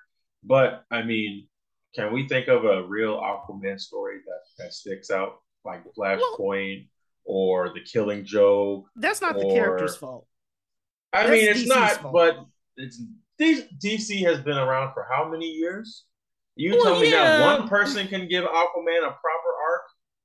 but 0.43 0.85
I 0.91 1.03
mean, 1.03 1.47
can 1.95 2.13
we 2.13 2.27
think 2.27 2.47
of 2.47 2.65
a 2.65 2.83
real 2.83 3.17
Aquaman 3.19 3.79
story 3.79 4.17
that 4.25 4.63
that 4.63 4.73
sticks 4.73 5.11
out 5.11 5.41
like 5.63 5.83
Flashpoint 5.93 6.87
well, 7.25 7.35
or 7.37 7.69
The 7.73 7.81
Killing 7.81 8.25
Joke? 8.25 8.85
That's 8.95 9.21
not 9.21 9.35
or, 9.35 9.43
the 9.43 9.49
character's 9.49 9.95
fault. 9.95 10.25
I 11.13 11.27
That's 11.27 11.31
mean, 11.31 11.49
it's 11.49 11.59
DC's 11.61 11.67
not, 11.67 11.91
fault. 12.01 12.13
but 12.13 12.45
it's 12.77 13.01
DC 13.41 14.23
has 14.25 14.39
been 14.39 14.57
around 14.57 14.93
for 14.93 15.07
how 15.09 15.29
many 15.29 15.47
years? 15.47 16.05
You 16.55 16.75
well, 16.75 16.83
tell 16.83 16.99
me 16.99 17.11
yeah. 17.11 17.37
that 17.37 17.59
one 17.59 17.67
person 17.67 18.07
can 18.07 18.27
give 18.27 18.43
Aquaman 18.43 18.99
a 18.99 19.11
proper 19.11 19.51
arc 19.69 19.81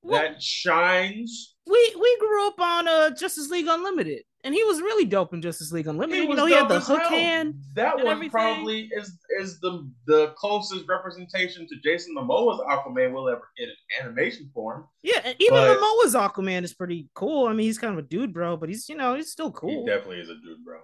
well, 0.06 0.23
that 0.23 0.42
shines. 0.42 1.54
We 1.66 1.96
we 2.00 2.18
grew 2.20 2.46
up 2.46 2.61
on 2.61 2.88
uh 2.88 3.11
Justice 3.11 3.50
League 3.50 3.66
Unlimited, 3.68 4.23
and 4.44 4.54
he 4.54 4.62
was 4.64 4.80
really 4.80 5.04
dope 5.04 5.35
in 5.35 5.42
Justice 5.42 5.73
League 5.73 5.87
Unlimited. 5.87 6.28
You 6.28 6.35
know, 6.35 6.46
he 6.46 6.54
had 6.54 6.68
the 6.68 6.78
hook 6.78 7.00
hell. 7.00 7.11
hand. 7.11 7.54
That 7.75 7.96
one 7.96 8.06
everything. 8.08 8.30
probably 8.30 8.88
is 8.92 9.18
is 9.40 9.58
the 9.61 9.90
the 10.06 10.35
closest 10.37 10.87
representation 10.88 11.66
to 11.68 11.76
Jason 11.82 12.14
Momoa's 12.14 12.61
Aquaman 12.61 13.12
we'll 13.12 13.28
ever 13.28 13.49
get 13.58 13.68
in 13.68 14.06
animation 14.06 14.50
form. 14.54 14.87
Yeah, 15.02 15.20
and 15.25 15.37
even 15.40 15.54
but, 15.54 15.78
Momoa's 15.78 16.14
Aquaman 16.14 16.62
is 16.62 16.75
pretty 16.75 17.08
cool. 17.14 17.49
I 17.49 17.52
mean, 17.52 17.66
he's 17.66 17.78
kind 17.78 17.92
of 17.92 18.04
a 18.04 18.06
dude, 18.06 18.32
bro, 18.32 18.56
but 18.56 18.68
he's 18.68 18.88
you 18.88 18.96
know 18.96 19.14
he's 19.14 19.32
still 19.32 19.50
cool. 19.50 19.85
He 19.85 19.90
definitely 19.90 20.20
is 20.20 20.28
a 20.28 20.35
dude, 20.35 20.64
bro. 20.64 20.78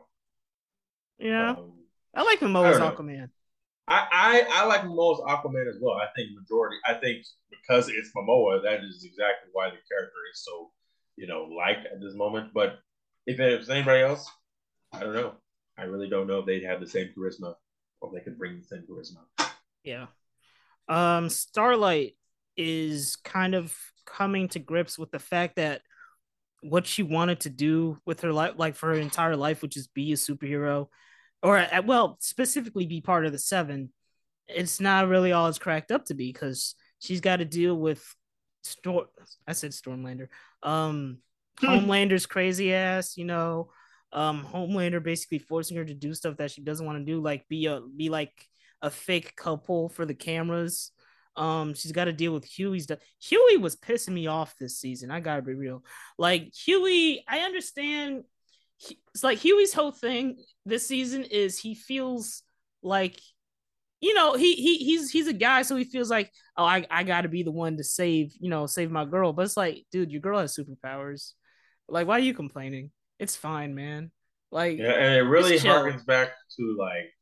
Yeah. 1.19 1.51
Um, 1.51 1.73
I 2.15 2.23
like 2.23 2.41
Momoa's 2.41 2.79
I 2.79 2.91
Aquaman. 2.91 3.31
I, 3.89 4.07
I, 4.13 4.47
I 4.51 4.67
like 4.67 4.83
Momoa's 4.83 5.21
Aquaman 5.21 5.69
as 5.69 5.77
well. 5.81 5.97
I 5.97 6.07
think 6.15 6.31
majority. 6.39 6.77
I 6.87 6.95
think 6.95 7.25
because 7.51 7.89
it's 7.89 8.11
Momoa, 8.17 8.63
that 8.63 8.85
is 8.85 9.05
exactly 9.05 9.51
why 9.53 9.71
the 9.71 9.77
character 9.91 10.19
is 10.33 10.45
so, 10.45 10.71
you 11.17 11.27
know, 11.27 11.45
liked 11.45 11.87
at 11.87 12.01
this 12.01 12.15
moment. 12.15 12.53
But 12.55 12.79
if 13.27 13.41
it 13.41 13.59
was 13.59 13.71
anybody 13.71 14.03
else, 14.03 14.31
I 14.93 15.01
don't 15.01 15.15
know. 15.15 15.35
I 15.79 15.85
really 15.85 16.09
don't 16.09 16.27
know 16.27 16.41
if 16.41 16.47
they'd 16.47 16.65
have 16.65 16.81
the 16.81 16.87
same 16.87 17.11
charisma 17.17 17.55
or 18.01 18.09
if 18.09 18.15
they 18.15 18.21
could 18.21 18.39
bring 18.39 18.59
the 18.59 18.65
same 18.65 18.85
charisma. 18.89 19.49
Yeah. 19.83 20.07
Um, 20.89 21.29
Starlight 21.29 22.17
is 22.57 23.17
kind 23.17 23.55
of 23.55 23.75
coming 24.05 24.49
to 24.49 24.59
grips 24.59 24.99
with 24.99 25.11
the 25.11 25.19
fact 25.19 25.57
that 25.57 25.83
what 26.61 26.87
she 26.87 27.03
wanted 27.03 27.41
to 27.41 27.51
do 27.51 27.99
with 28.05 28.21
her 28.21 28.33
life, 28.33 28.55
like 28.57 28.77
for 28.77 28.91
her 28.91 29.01
entire 29.01 29.37
life, 29.37 29.63
which 29.63 29.77
is 29.77 29.89
be 29.89 30.13
a 30.13 30.17
superhero, 30.17 30.89
or 31.43 31.59
uh, 31.59 31.83
well, 31.85 32.17
specifically 32.21 32.87
be 32.87 33.01
part 33.01 33.27
of 33.27 33.33
the 33.33 33.39
seven, 33.39 33.93
it's 34.49 34.81
not 34.81 35.09
really 35.09 35.33
all 35.33 35.49
it's 35.49 35.59
cracked 35.59 35.91
up 35.91 36.05
to 36.07 36.15
be 36.15 36.33
because 36.33 36.75
she's 37.01 37.21
got 37.21 37.37
to 37.37 37.45
deal 37.45 37.77
with 37.77 38.05
Storm. 38.63 39.07
I 39.47 39.53
said 39.53 39.73
Stormlander. 39.73 40.29
Um, 40.63 41.19
Homelander's 41.61 42.27
crazy 42.27 42.73
ass, 42.75 43.17
you 43.17 43.25
know. 43.25 43.71
Um, 44.13 44.47
Homelander 44.53 45.03
basically 45.03 45.39
forcing 45.39 45.77
her 45.77 45.85
to 45.85 45.95
do 45.95 46.15
stuff 46.15 46.37
that 46.37 46.51
she 46.51 46.61
doesn't 46.63 46.85
want 46.85 46.99
to 46.99 47.05
do, 47.05 47.21
like 47.21 47.49
be 47.49 47.67
a 47.67 47.81
be 47.81 48.09
like 48.09 48.33
a 48.81 48.91
fake 48.91 49.35
couple 49.37 49.89
for 49.89 50.05
the 50.05 50.15
cameras. 50.15 50.91
Um, 51.35 51.73
she's 51.75 51.93
got 51.93 52.05
to 52.05 52.13
deal 52.13 52.35
with 52.35 52.45
Hughie's. 52.45 52.87
De- 52.87 52.99
Hughie 53.19 53.57
was 53.57 53.77
pissing 53.77 54.13
me 54.13 54.27
off 54.27 54.55
this 54.59 54.79
season. 54.79 55.11
I 55.11 55.21
gotta 55.21 55.43
be 55.43 55.55
real. 55.55 55.83
Like 56.19 56.53
Hughie, 56.55 57.25
I 57.27 57.41
understand 57.41 58.25
it's 59.15 59.25
like 59.25 59.39
Hughie's 59.39 59.75
whole 59.75 59.93
thing 59.93 60.39
this 60.67 60.87
season 60.87 61.25
is 61.25 61.59
he 61.59 61.75
feels 61.75 62.43
like 62.83 63.21
you 64.01 64.15
know 64.15 64.35
he 64.35 64.55
he 64.55 64.79
he's 64.79 65.11
he's 65.11 65.29
a 65.29 65.33
guy 65.33 65.63
so 65.63 65.77
he 65.77 65.85
feels 65.85 66.11
like 66.11 66.31
oh 66.57 66.65
I 66.65 66.87
I 66.91 67.05
got 67.05 67.23
to 67.23 67.29
be 67.29 67.43
the 67.43 67.53
one 67.53 67.77
to 67.77 67.85
save 67.85 68.35
you 68.41 68.51
know 68.51 68.67
save 68.67 68.91
my 68.91 69.05
girl. 69.05 69.33
But 69.33 69.47
it's 69.47 69.57
like 69.57 69.85
dude 69.93 70.11
your 70.11 70.21
girl 70.21 70.41
has 70.41 70.57
superpowers. 70.57 71.33
Like 71.89 72.07
why 72.07 72.17
are 72.17 72.21
you 72.21 72.35
complaining? 72.35 72.91
It's 73.19 73.37
fine 73.37 73.75
man. 73.75 74.11
Like 74.51 74.79
yeah 74.79 74.93
and 74.93 75.15
it 75.15 75.23
really 75.23 75.59
harkens 75.59 76.05
back 76.05 76.31
to 76.57 76.77
like 76.79 77.13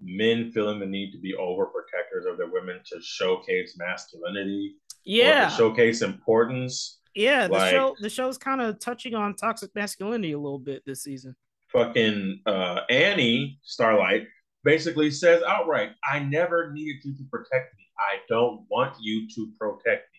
men 0.00 0.50
feeling 0.52 0.80
the 0.80 0.86
need 0.86 1.12
to 1.12 1.18
be 1.18 1.34
overprotectors 1.38 2.30
of 2.30 2.36
their 2.36 2.50
women 2.50 2.80
to 2.86 3.00
showcase 3.00 3.76
masculinity 3.78 4.74
yeah. 5.04 5.48
showcase 5.48 6.02
importance 6.02 6.98
yeah, 7.14 7.46
the 7.46 7.52
like, 7.52 7.70
show 7.70 7.94
the 8.00 8.10
show's 8.10 8.38
kind 8.38 8.60
of 8.60 8.78
touching 8.78 9.14
on 9.14 9.34
toxic 9.34 9.74
masculinity 9.74 10.32
a 10.32 10.38
little 10.38 10.58
bit 10.58 10.82
this 10.86 11.02
season. 11.02 11.36
Fucking 11.72 12.40
uh, 12.46 12.80
Annie 12.90 13.58
Starlight 13.62 14.26
basically 14.64 15.10
says 15.10 15.42
outright, 15.46 15.90
"I 16.10 16.20
never 16.20 16.72
needed 16.72 16.96
you 17.04 17.16
to 17.16 17.24
protect 17.30 17.76
me. 17.76 17.86
I 17.98 18.18
don't 18.28 18.64
want 18.70 18.96
you 19.00 19.28
to 19.34 19.52
protect 19.58 20.08
me. 20.12 20.18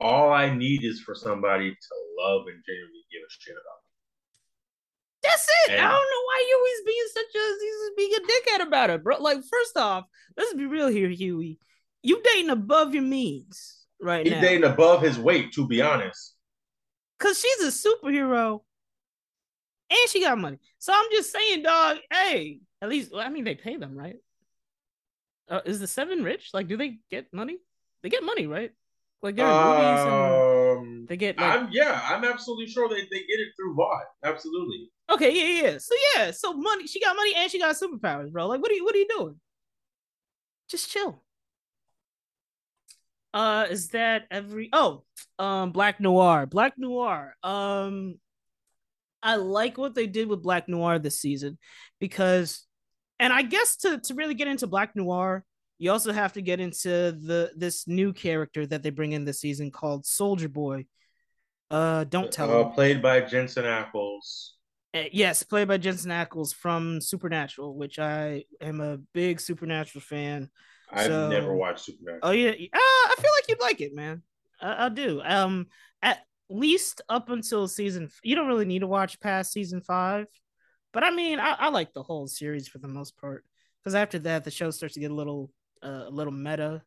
All 0.00 0.32
I 0.32 0.54
need 0.54 0.84
is 0.84 1.00
for 1.00 1.14
somebody 1.14 1.70
to 1.70 1.94
love 2.18 2.46
and 2.46 2.62
genuinely 2.66 3.04
give 3.12 3.22
a 3.22 3.30
shit 3.30 3.52
about 3.52 3.80
me." 3.82 3.84
That's 5.22 5.48
it. 5.66 5.72
And, 5.72 5.80
I 5.80 5.90
don't 5.90 5.92
know 5.92 6.24
why 6.26 6.46
you 6.48 6.56
always 6.56 6.86
being 6.86 7.08
such 7.12 7.34
a 7.34 7.44
he's 7.60 7.96
being 7.96 8.12
a 8.14 8.60
dickhead 8.60 8.66
about 8.66 8.90
it, 8.90 9.02
bro. 9.02 9.20
Like, 9.20 9.38
first 9.38 9.76
off, 9.76 10.04
let's 10.36 10.54
be 10.54 10.66
real 10.66 10.88
here, 10.88 11.08
Hughie. 11.08 11.58
You 12.02 12.20
dating 12.22 12.50
above 12.50 12.94
your 12.94 13.02
means 13.02 13.83
right 14.00 14.26
He's 14.26 14.34
now. 14.34 14.40
dating 14.40 14.64
above 14.64 15.02
his 15.02 15.18
weight, 15.18 15.52
to 15.52 15.66
be 15.66 15.82
honest. 15.82 16.34
Cause 17.18 17.40
she's 17.40 17.84
a 17.84 17.88
superhero, 17.88 18.60
and 19.90 20.10
she 20.10 20.20
got 20.20 20.36
money. 20.36 20.58
So 20.78 20.92
I'm 20.94 21.06
just 21.12 21.32
saying, 21.32 21.62
dog. 21.62 21.98
Hey, 22.12 22.60
at 22.82 22.88
least 22.88 23.12
I 23.16 23.28
mean 23.30 23.44
they 23.44 23.54
pay 23.54 23.76
them, 23.76 23.96
right? 23.96 24.16
Uh, 25.48 25.60
is 25.64 25.80
the 25.80 25.86
seven 25.86 26.22
rich? 26.22 26.50
Like, 26.52 26.68
do 26.68 26.76
they 26.76 26.98
get 27.10 27.32
money? 27.32 27.58
They 28.02 28.08
get 28.08 28.22
money, 28.22 28.46
right? 28.46 28.72
Like 29.22 29.36
they're 29.36 29.46
um, 29.46 29.68
movies 29.68 30.84
and 30.84 31.08
they 31.08 31.16
get. 31.16 31.38
Like, 31.38 31.60
I'm 31.60 31.68
yeah, 31.72 32.00
I'm 32.04 32.24
absolutely 32.24 32.66
sure 32.66 32.88
they, 32.90 33.00
they 33.00 33.20
get 33.20 33.40
it 33.40 33.48
through 33.56 33.74
Vought. 33.74 34.04
Absolutely. 34.22 34.90
Okay, 35.10 35.34
yeah, 35.34 35.62
yeah. 35.62 35.78
So 35.78 35.94
yeah, 36.14 36.30
so 36.30 36.52
money. 36.52 36.86
She 36.86 37.00
got 37.00 37.16
money 37.16 37.32
and 37.34 37.50
she 37.50 37.58
got 37.58 37.74
superpowers, 37.74 38.30
bro. 38.30 38.46
Like, 38.46 38.60
what 38.60 38.70
are 38.70 38.74
you 38.74 38.84
what 38.84 38.94
are 38.94 38.98
you 38.98 39.08
doing? 39.08 39.40
Just 40.68 40.90
chill. 40.90 41.23
Uh, 43.34 43.66
is 43.68 43.88
that 43.88 44.26
every? 44.30 44.70
Oh, 44.72 45.02
um, 45.40 45.72
Black 45.72 46.00
Noir. 46.00 46.46
Black 46.46 46.74
Noir. 46.78 47.34
Um, 47.42 48.14
I 49.24 49.36
like 49.36 49.76
what 49.76 49.96
they 49.96 50.06
did 50.06 50.28
with 50.28 50.42
Black 50.42 50.68
Noir 50.68 51.00
this 51.00 51.18
season 51.18 51.58
because, 51.98 52.64
and 53.18 53.32
I 53.32 53.42
guess 53.42 53.76
to 53.78 53.98
to 53.98 54.14
really 54.14 54.34
get 54.34 54.46
into 54.46 54.68
Black 54.68 54.94
Noir, 54.94 55.44
you 55.78 55.90
also 55.90 56.12
have 56.12 56.34
to 56.34 56.42
get 56.42 56.60
into 56.60 56.88
the 56.88 57.50
this 57.56 57.88
new 57.88 58.12
character 58.12 58.66
that 58.68 58.84
they 58.84 58.90
bring 58.90 59.10
in 59.10 59.24
this 59.24 59.40
season 59.40 59.72
called 59.72 60.06
Soldier 60.06 60.48
Boy. 60.48 60.86
Uh, 61.72 62.04
don't 62.04 62.30
tell. 62.30 62.56
Uh, 62.56 62.68
played 62.68 63.02
by 63.02 63.20
Jensen 63.20 63.64
Ackles. 63.64 64.50
Uh, 64.94 65.04
yes, 65.10 65.42
played 65.42 65.66
by 65.66 65.78
Jensen 65.78 66.12
Ackles 66.12 66.54
from 66.54 67.00
Supernatural, 67.00 67.74
which 67.74 67.98
I 67.98 68.44
am 68.60 68.80
a 68.80 68.98
big 69.12 69.40
Supernatural 69.40 70.02
fan. 70.02 70.50
I've 70.94 71.06
so, 71.06 71.28
never 71.28 71.54
watched 71.54 71.84
Supernatural. 71.84 72.20
Oh 72.22 72.30
yeah, 72.30 72.50
uh, 72.50 72.78
I 72.78 73.14
feel 73.16 73.30
like 73.36 73.48
you'd 73.48 73.60
like 73.60 73.80
it, 73.80 73.94
man. 73.94 74.22
I, 74.60 74.86
I, 74.86 74.88
do. 74.88 75.20
Um, 75.24 75.66
at 76.02 76.20
least 76.48 77.02
up 77.08 77.28
until 77.28 77.68
season, 77.68 78.10
you 78.22 78.34
don't 78.34 78.48
really 78.48 78.64
need 78.64 78.80
to 78.80 78.86
watch 78.86 79.20
past 79.20 79.52
season 79.52 79.80
five, 79.80 80.26
but 80.92 81.04
I 81.04 81.10
mean, 81.10 81.40
I, 81.40 81.56
I 81.58 81.68
like 81.68 81.92
the 81.92 82.02
whole 82.02 82.26
series 82.26 82.68
for 82.68 82.78
the 82.78 82.88
most 82.88 83.16
part. 83.16 83.44
Because 83.82 83.94
after 83.94 84.18
that, 84.20 84.44
the 84.44 84.50
show 84.50 84.70
starts 84.70 84.94
to 84.94 85.00
get 85.00 85.10
a 85.10 85.14
little, 85.14 85.50
uh, 85.82 86.04
a 86.06 86.10
little 86.10 86.32
meta, 86.32 86.82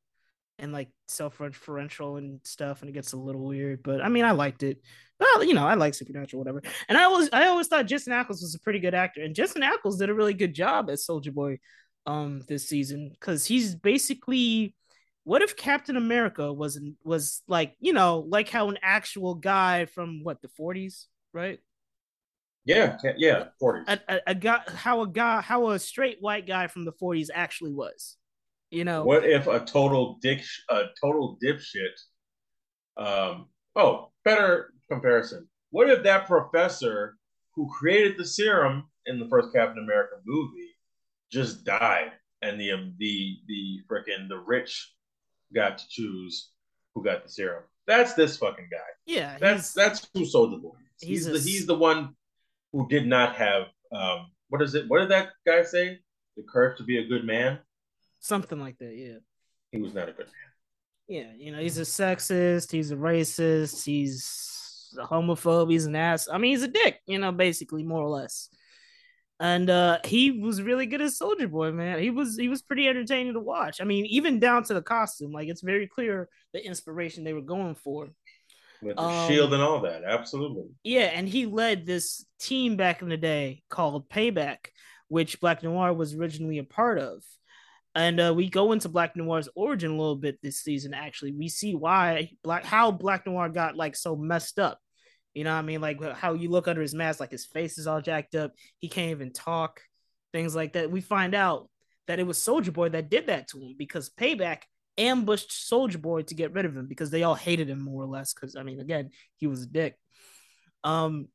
and 0.59 0.73
like 0.73 0.89
self-referential 1.07 2.17
and 2.17 2.39
stuff, 2.43 2.81
and 2.81 2.89
it 2.89 2.93
gets 2.93 3.13
a 3.13 3.17
little 3.17 3.45
weird. 3.45 3.83
But 3.83 4.01
I 4.01 4.09
mean, 4.09 4.25
I 4.25 4.31
liked 4.31 4.63
it. 4.63 4.81
Well, 5.19 5.43
you 5.43 5.53
know, 5.53 5.65
I 5.65 5.75
like 5.75 5.93
Supernatural, 5.93 6.39
whatever. 6.39 6.61
And 6.89 6.97
I 6.97 7.03
always, 7.03 7.29
I 7.31 7.47
always 7.47 7.67
thought 7.67 7.85
Jensen 7.85 8.13
Ackles 8.13 8.41
was 8.41 8.55
a 8.55 8.59
pretty 8.59 8.79
good 8.79 8.95
actor, 8.95 9.21
and 9.21 9.35
Jensen 9.35 9.61
Ackles 9.61 9.99
did 9.99 10.09
a 10.09 10.13
really 10.13 10.33
good 10.33 10.55
job 10.55 10.89
as 10.89 11.05
Soldier 11.05 11.31
Boy 11.31 11.59
um 12.07 12.41
this 12.47 12.67
season 12.67 13.09
because 13.11 13.45
he's 13.45 13.75
basically 13.75 14.73
what 15.25 15.41
if 15.41 15.57
Captain 15.57 15.97
America 15.97 16.51
wasn't 16.51 16.95
was 17.03 17.43
like 17.47 17.75
you 17.79 17.93
know 17.93 18.25
like 18.29 18.49
how 18.49 18.69
an 18.69 18.77
actual 18.81 19.35
guy 19.35 19.85
from 19.85 20.23
what 20.23 20.41
the 20.41 20.47
40s 20.59 21.05
right 21.33 21.59
Yeah, 22.65 22.97
yeah, 23.17 23.45
forties. 23.59 23.85
A, 23.87 23.99
a, 24.09 24.19
a 24.27 24.35
guy, 24.35 24.61
how 24.67 25.01
a 25.01 25.07
guy, 25.07 25.41
how 25.41 25.69
a 25.69 25.79
straight 25.79 26.17
white 26.19 26.45
guy 26.47 26.67
from 26.67 26.83
the 26.83 26.91
forties 26.93 27.31
actually 27.33 27.73
was. 27.73 28.17
You 28.71 28.83
know, 28.83 29.05
what 29.05 29.23
if 29.23 29.47
a 29.47 29.59
total 29.61 30.17
dick, 30.21 30.41
a 30.69 30.83
total 30.99 31.37
dipshit? 31.43 31.95
Um. 32.97 33.47
Oh, 33.75 34.11
better 34.25 34.73
comparison. 34.91 35.47
What 35.69 35.89
if 35.89 36.03
that 36.03 36.27
professor 36.27 37.15
who 37.55 37.69
created 37.69 38.17
the 38.17 38.25
serum 38.25 38.89
in 39.05 39.19
the 39.19 39.29
first 39.29 39.53
Captain 39.53 39.81
America 39.81 40.15
movie 40.25 40.66
just 41.31 41.65
died, 41.65 42.11
and 42.41 42.59
the 42.59 42.71
um, 42.71 42.93
the 42.97 43.37
the 43.47 43.79
freaking 43.89 44.29
the 44.29 44.39
rich 44.39 44.93
got 45.53 45.77
to 45.77 45.85
choose 45.89 46.51
who 46.93 47.03
got 47.03 47.23
the 47.23 47.29
serum? 47.29 47.63
That's 47.85 48.13
this 48.13 48.37
fucking 48.37 48.69
guy. 48.71 48.77
Yeah, 49.05 49.37
that's 49.39 49.73
that's 49.73 50.07
who 50.13 50.25
Soldier 50.25 50.57
Boy. 50.57 50.71
He's, 50.99 51.09
he's 51.09 51.25
the 51.25 51.39
he's 51.39 51.65
the 51.65 51.75
one 51.75 52.15
who 52.73 52.87
did 52.87 53.07
not 53.07 53.35
have 53.35 53.63
um 53.91 54.27
what 54.49 54.61
is 54.61 54.75
it? 54.75 54.85
What 54.87 54.99
did 54.99 55.09
that 55.09 55.29
guy 55.45 55.63
say? 55.63 55.99
The 56.35 56.43
courage 56.43 56.77
to 56.77 56.83
be 56.83 56.99
a 56.99 57.07
good 57.07 57.25
man. 57.25 57.59
Something 58.19 58.59
like 58.59 58.77
that. 58.79 58.95
Yeah. 58.95 59.17
He 59.71 59.81
was 59.81 59.93
not 59.93 60.09
a 60.09 60.11
good 60.11 60.25
man. 60.25 60.33
Yeah, 61.07 61.31
you 61.37 61.51
know, 61.51 61.59
he's 61.59 61.77
a 61.77 61.81
sexist. 61.81 62.71
He's 62.71 62.91
a 62.91 62.95
racist. 62.95 63.85
He's 63.85 64.93
a 64.99 65.05
homophobe. 65.05 65.71
He's 65.71 65.85
an 65.85 65.95
ass. 65.95 66.27
I 66.31 66.37
mean, 66.37 66.51
he's 66.51 66.63
a 66.63 66.67
dick. 66.67 66.99
You 67.05 67.17
know, 67.17 67.31
basically, 67.31 67.83
more 67.83 68.01
or 68.01 68.09
less. 68.09 68.49
And 69.39 69.69
uh 69.69 69.99
he 70.03 70.31
was 70.31 70.61
really 70.61 70.87
good 70.87 71.01
as 71.01 71.17
Soldier 71.17 71.47
Boy, 71.47 71.71
man. 71.71 71.99
He 71.99 72.09
was 72.09 72.37
he 72.37 72.49
was 72.49 72.61
pretty 72.61 72.87
entertaining 72.87 73.33
to 73.33 73.39
watch. 73.39 73.79
I 73.79 73.83
mean, 73.83 74.05
even 74.07 74.39
down 74.39 74.63
to 74.63 74.73
the 74.73 74.81
costume, 74.81 75.31
like 75.31 75.47
it's 75.47 75.61
very 75.61 75.87
clear 75.87 76.27
the 76.53 76.65
inspiration 76.65 77.23
they 77.23 77.33
were 77.33 77.41
going 77.41 77.75
for 77.75 78.09
with 78.81 78.95
the 78.95 79.01
um, 79.01 79.27
shield 79.29 79.53
and 79.53 79.61
all 79.61 79.81
that. 79.81 80.03
Absolutely. 80.03 80.65
Yeah, 80.83 81.05
and 81.13 81.27
he 81.27 81.45
led 81.45 81.85
this 81.85 82.25
team 82.39 82.75
back 82.75 83.01
in 83.01 83.09
the 83.09 83.17
day 83.17 83.63
called 83.69 84.09
Payback, 84.09 84.67
which 85.07 85.39
Black 85.39 85.63
Noir 85.63 85.93
was 85.93 86.13
originally 86.13 86.57
a 86.57 86.63
part 86.63 86.99
of. 86.99 87.23
And 87.95 88.19
uh, 88.19 88.33
we 88.35 88.49
go 88.49 88.73
into 88.73 88.89
Black 88.89 89.15
Noir's 89.15 89.49
origin 89.55 89.91
a 89.91 89.97
little 89.97 90.15
bit 90.15 90.39
this 90.41 90.59
season. 90.59 90.93
Actually, 90.93 91.31
we 91.31 91.49
see 91.49 91.73
why 91.73 92.29
Black 92.43 92.63
how 92.63 92.91
Black 92.91 93.25
Noir 93.25 93.49
got 93.49 93.75
like 93.75 93.95
so 93.95 94.15
messed 94.15 94.59
up. 94.59 94.79
You 95.37 95.43
know 95.43 95.53
what 95.53 95.59
I 95.59 95.61
mean? 95.61 95.81
Like 95.81 96.01
how 96.13 96.33
you 96.33 96.49
look 96.49 96.67
under 96.67 96.81
his 96.81 96.95
mask, 96.95 97.19
like 97.19 97.29
his 97.29 97.45
face 97.45 97.77
is 97.77 97.85
all 97.85 98.01
jacked 98.01 98.33
up. 98.33 98.53
He 98.79 98.89
can't 98.89 99.11
even 99.11 99.31
talk, 99.31 99.81
things 100.33 100.55
like 100.55 100.73
that. 100.73 100.89
We 100.89 100.99
find 100.99 101.35
out 101.35 101.69
that 102.07 102.17
it 102.17 102.25
was 102.25 102.41
Soldier 102.41 102.71
Boy 102.71 102.89
that 102.89 103.11
did 103.11 103.27
that 103.27 103.49
to 103.49 103.59
him 103.59 103.75
because 103.77 104.09
Payback 104.09 104.63
ambushed 104.97 105.67
Soldier 105.67 105.99
Boy 105.99 106.23
to 106.23 106.33
get 106.33 106.53
rid 106.53 106.65
of 106.65 106.75
him 106.75 106.87
because 106.87 107.11
they 107.11 107.21
all 107.21 107.35
hated 107.35 107.69
him 107.69 107.79
more 107.79 108.01
or 108.01 108.07
less. 108.07 108.33
Because 108.33 108.55
I 108.55 108.63
mean, 108.63 108.79
again, 108.79 109.11
he 109.35 109.45
was 109.45 109.61
a 109.61 109.67
dick. 109.67 109.95
Um, 110.83 111.27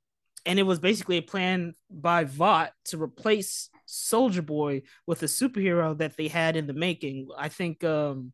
and 0.45 0.59
it 0.59 0.65
was 0.65 0.81
basically 0.81 1.19
a 1.19 1.23
plan 1.23 1.75
by 1.89 2.25
Vought 2.25 2.73
to 2.87 3.01
replace 3.01 3.71
Soldier 3.87 4.43
Boy 4.43 4.83
with 5.07 5.23
a 5.23 5.27
superhero 5.27 5.97
that 5.99 6.17
they 6.17 6.27
had 6.27 6.57
in 6.57 6.67
the 6.67 6.73
making. 6.73 7.29
I 7.39 7.51
think 7.51 7.85
um, 7.85 8.33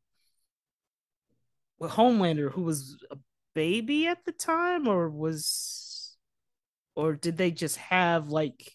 with 1.79 1.91
Homelander, 1.91 2.51
who 2.51 2.63
was 2.63 2.97
a 3.11 3.19
baby 3.55 4.07
at 4.07 4.25
the 4.25 4.33
time, 4.33 4.89
or 4.89 5.09
was, 5.09 6.17
or 6.95 7.15
did 7.15 7.37
they 7.37 7.51
just 7.51 7.77
have 7.77 8.29
like 8.29 8.73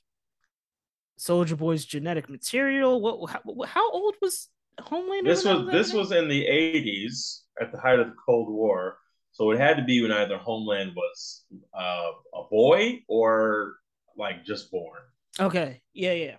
Soldier 1.18 1.56
Boy's 1.56 1.86
genetic 1.86 2.30
material? 2.30 3.02
What? 3.02 3.30
How, 3.30 3.42
how 3.66 3.92
old 3.92 4.16
was 4.22 4.50
Homelander. 4.80 5.26
This 5.26 5.46
was 5.46 5.68
this 5.72 5.94
was 5.94 6.12
in 6.12 6.28
the 6.28 6.46
eighties 6.46 7.44
at 7.62 7.72
the 7.72 7.80
height 7.80 8.00
of 8.00 8.08
the 8.08 8.16
Cold 8.26 8.50
War, 8.50 8.98
so 9.32 9.52
it 9.52 9.60
had 9.60 9.78
to 9.78 9.84
be 9.84 10.02
when 10.02 10.12
either 10.12 10.38
Homeland 10.38 10.94
was 10.96 11.44
uh, 11.78 12.12
a 12.34 12.44
boy 12.50 13.04
or 13.08 13.76
like 14.18 14.46
just 14.46 14.72
born. 14.72 15.00
Okay, 15.40 15.82
yeah, 15.94 16.14
yeah, 16.14 16.36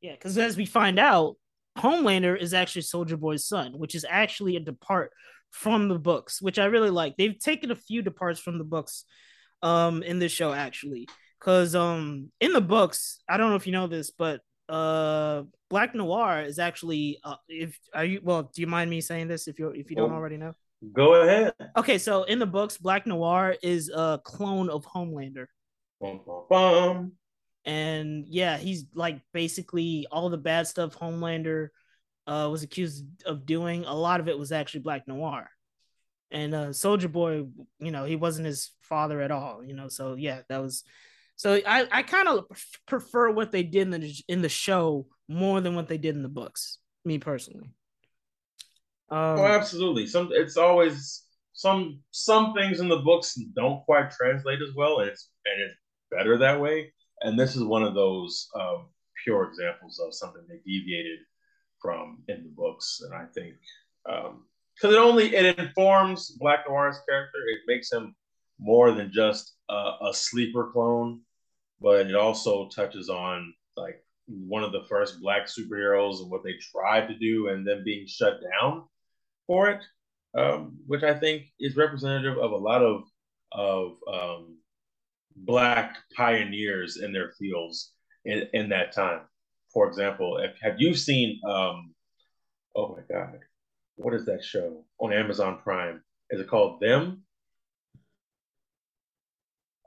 yeah. 0.00 0.12
Because 0.12 0.38
as 0.38 0.56
we 0.56 0.66
find 0.66 0.98
out, 0.98 1.36
Homelander 1.78 2.38
is 2.38 2.54
actually 2.54 2.82
Soldier 2.82 3.16
Boy's 3.16 3.46
son, 3.46 3.78
which 3.78 3.94
is 3.94 4.06
actually 4.08 4.56
a 4.56 4.60
depart 4.60 5.12
from 5.50 5.88
the 5.88 5.98
books, 5.98 6.40
which 6.40 6.58
I 6.58 6.66
really 6.66 6.90
like. 6.90 7.16
They've 7.16 7.38
taken 7.38 7.70
a 7.70 7.76
few 7.76 8.02
departs 8.02 8.40
from 8.40 8.58
the 8.58 8.64
books 8.64 9.04
um 9.62 10.02
in 10.02 10.18
this 10.18 10.32
show 10.32 10.52
actually 10.52 11.08
because 11.38 11.74
um 11.74 12.30
in 12.40 12.52
the 12.52 12.60
books 12.60 13.20
i 13.28 13.36
don't 13.36 13.50
know 13.50 13.56
if 13.56 13.66
you 13.66 13.72
know 13.72 13.86
this 13.86 14.10
but 14.10 14.40
uh 14.68 15.42
Black 15.68 15.94
Noir 15.94 16.42
is 16.42 16.58
actually 16.58 17.18
uh, 17.24 17.36
if 17.48 17.78
are 17.94 18.04
you 18.04 18.20
well 18.22 18.50
do 18.54 18.60
you 18.60 18.66
mind 18.66 18.90
me 18.90 19.00
saying 19.00 19.28
this 19.28 19.48
if 19.48 19.58
you 19.58 19.70
if 19.70 19.90
you 19.90 19.96
don't 19.96 20.12
oh, 20.12 20.14
already 20.14 20.36
know 20.36 20.52
go 20.92 21.14
ahead 21.14 21.52
okay 21.76 21.98
so 21.98 22.22
in 22.24 22.38
the 22.38 22.46
books 22.46 22.76
Black 22.76 23.06
Noir 23.06 23.56
is 23.62 23.88
a 23.88 24.20
clone 24.24 24.70
of 24.70 24.84
Homelander 24.86 25.46
bum, 26.00 26.20
bum, 26.26 26.44
bum. 26.48 27.12
and 27.64 28.26
yeah 28.28 28.56
he's 28.58 28.86
like 28.94 29.20
basically 29.32 30.06
all 30.10 30.28
the 30.30 30.38
bad 30.38 30.66
stuff 30.66 30.96
Homelander 30.96 31.68
uh 32.26 32.48
was 32.50 32.62
accused 32.62 33.04
of 33.26 33.46
doing 33.46 33.84
a 33.84 33.94
lot 33.94 34.20
of 34.20 34.28
it 34.28 34.38
was 34.38 34.52
actually 34.52 34.80
Black 34.80 35.06
Noir 35.08 35.48
and 36.30 36.54
uh 36.54 36.72
Soldier 36.72 37.08
Boy 37.08 37.46
you 37.78 37.90
know 37.90 38.04
he 38.04 38.16
wasn't 38.16 38.46
his 38.46 38.70
father 38.82 39.20
at 39.20 39.30
all 39.30 39.64
you 39.64 39.74
know 39.74 39.88
so 39.88 40.14
yeah 40.14 40.40
that 40.48 40.58
was 40.58 40.84
so 41.40 41.58
I, 41.66 41.86
I 41.90 42.02
kind 42.02 42.28
of 42.28 42.44
prefer 42.86 43.30
what 43.30 43.50
they 43.50 43.62
did 43.62 43.92
in 43.94 44.00
the 44.02 44.14
in 44.28 44.42
the 44.42 44.50
show 44.50 45.06
more 45.26 45.62
than 45.62 45.74
what 45.74 45.88
they 45.88 45.96
did 45.96 46.14
in 46.14 46.22
the 46.22 46.28
books. 46.28 46.76
Me 47.04 47.18
personally. 47.18 47.70
Um, 49.08 49.38
oh, 49.38 49.46
absolutely. 49.46 50.06
Some 50.06 50.28
it's 50.32 50.58
always 50.58 51.24
some 51.54 52.00
some 52.10 52.52
things 52.52 52.80
in 52.80 52.88
the 52.88 52.98
books 52.98 53.40
don't 53.56 53.82
quite 53.86 54.10
translate 54.10 54.60
as 54.60 54.74
well, 54.76 55.00
and 55.00 55.08
it's 55.08 55.30
and 55.46 55.62
it's 55.62 55.74
better 56.10 56.36
that 56.36 56.60
way. 56.60 56.92
And 57.22 57.40
this 57.40 57.56
is 57.56 57.64
one 57.64 57.84
of 57.84 57.94
those 57.94 58.48
um, 58.54 58.88
pure 59.24 59.44
examples 59.44 59.98
of 59.98 60.14
something 60.14 60.42
they 60.46 60.60
deviated 60.70 61.20
from 61.80 62.22
in 62.28 62.42
the 62.44 62.50
books, 62.50 63.02
and 63.04 63.14
I 63.14 63.26
think 63.34 63.54
because 64.04 64.94
um, 64.94 64.94
it 64.94 64.98
only 64.98 65.34
it 65.34 65.58
informs 65.58 66.30
Black 66.30 66.60
Noir's 66.68 67.00
character. 67.08 67.38
It 67.48 67.60
makes 67.66 67.92
him 67.92 68.14
more 68.58 68.92
than 68.92 69.10
just 69.12 69.54
a, 69.68 69.92
a 70.02 70.10
sleeper 70.12 70.70
clone 70.72 71.20
but 71.80 72.06
it 72.06 72.14
also 72.14 72.68
touches 72.68 73.08
on 73.08 73.54
like 73.76 74.04
one 74.26 74.62
of 74.62 74.72
the 74.72 74.84
first 74.88 75.20
black 75.20 75.46
superheroes 75.46 76.20
and 76.20 76.30
what 76.30 76.44
they 76.44 76.54
tried 76.72 77.08
to 77.08 77.14
do 77.14 77.48
and 77.48 77.66
then 77.66 77.82
being 77.84 78.06
shut 78.06 78.40
down 78.60 78.84
for 79.46 79.68
it, 79.70 79.82
um, 80.34 80.78
which 80.86 81.02
I 81.02 81.14
think 81.14 81.44
is 81.58 81.76
representative 81.76 82.38
of 82.38 82.52
a 82.52 82.56
lot 82.56 82.82
of 82.82 83.04
of 83.52 83.96
um, 84.12 84.58
black 85.34 85.96
pioneers 86.16 86.98
in 86.98 87.12
their 87.12 87.32
fields 87.32 87.92
in, 88.24 88.46
in 88.52 88.68
that 88.68 88.92
time. 88.92 89.22
For 89.72 89.86
example, 89.86 90.38
if, 90.38 90.52
have 90.62 90.76
you 90.78 90.94
seen? 90.94 91.40
Um, 91.48 91.94
oh 92.74 92.96
my 92.96 93.02
God, 93.14 93.38
what 93.96 94.14
is 94.14 94.24
that 94.26 94.42
show 94.44 94.84
on 94.98 95.12
Amazon 95.12 95.58
Prime? 95.62 96.02
Is 96.30 96.40
it 96.40 96.48
called 96.48 96.80
Them? 96.80 97.22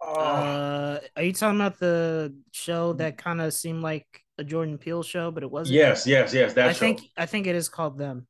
Oh. 0.01 0.13
Uh, 0.13 0.99
are 1.15 1.23
you 1.23 1.33
talking 1.33 1.59
about 1.59 1.79
the 1.79 2.35
show 2.51 2.93
that 2.93 3.17
kind 3.17 3.41
of 3.41 3.53
seemed 3.53 3.81
like 3.81 4.05
a 4.37 4.43
Jordan 4.43 4.77
Peele 4.77 5.03
show, 5.03 5.31
but 5.31 5.43
it 5.43 5.51
wasn't? 5.51 5.75
Yes, 5.75 6.05
yes, 6.05 6.33
yes. 6.33 6.53
That 6.53 6.69
I 6.69 6.73
show. 6.73 6.79
think 6.79 7.01
I 7.17 7.25
think 7.25 7.47
it 7.47 7.55
is 7.55 7.69
called 7.69 7.97
Them. 7.97 8.27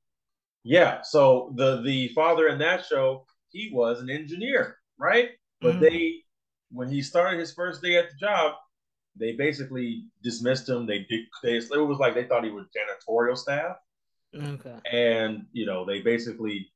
Yeah. 0.64 1.02
So 1.02 1.54
the 1.56 1.82
the 1.82 2.10
father 2.10 2.48
in 2.48 2.60
that 2.60 2.86
show, 2.86 3.26
he 3.50 3.72
was 3.74 4.02
an 4.02 4.10
engineer, 4.10 4.78
right? 4.98 5.30
But 5.62 5.76
mm-hmm. 5.76 5.84
they, 5.84 6.16
when 6.72 6.90
he 6.90 7.02
started 7.02 7.40
his 7.40 7.54
first 7.54 7.82
day 7.82 7.98
at 7.98 8.10
the 8.10 8.16
job, 8.18 8.54
they 9.20 9.34
basically 9.34 10.06
dismissed 10.24 10.68
him. 10.68 10.86
They 10.86 11.00
did. 11.10 11.26
They, 11.44 11.58
it 11.58 11.70
was 11.70 12.00
like 12.00 12.16
they 12.16 12.26
thought 12.26 12.44
he 12.44 12.52
was 12.52 12.66
janitorial 12.68 13.38
staff. 13.38 13.78
Okay. 14.36 14.76
And 14.92 15.46
you 15.52 15.66
know, 15.66 15.86
they 15.86 16.02
basically 16.02 16.72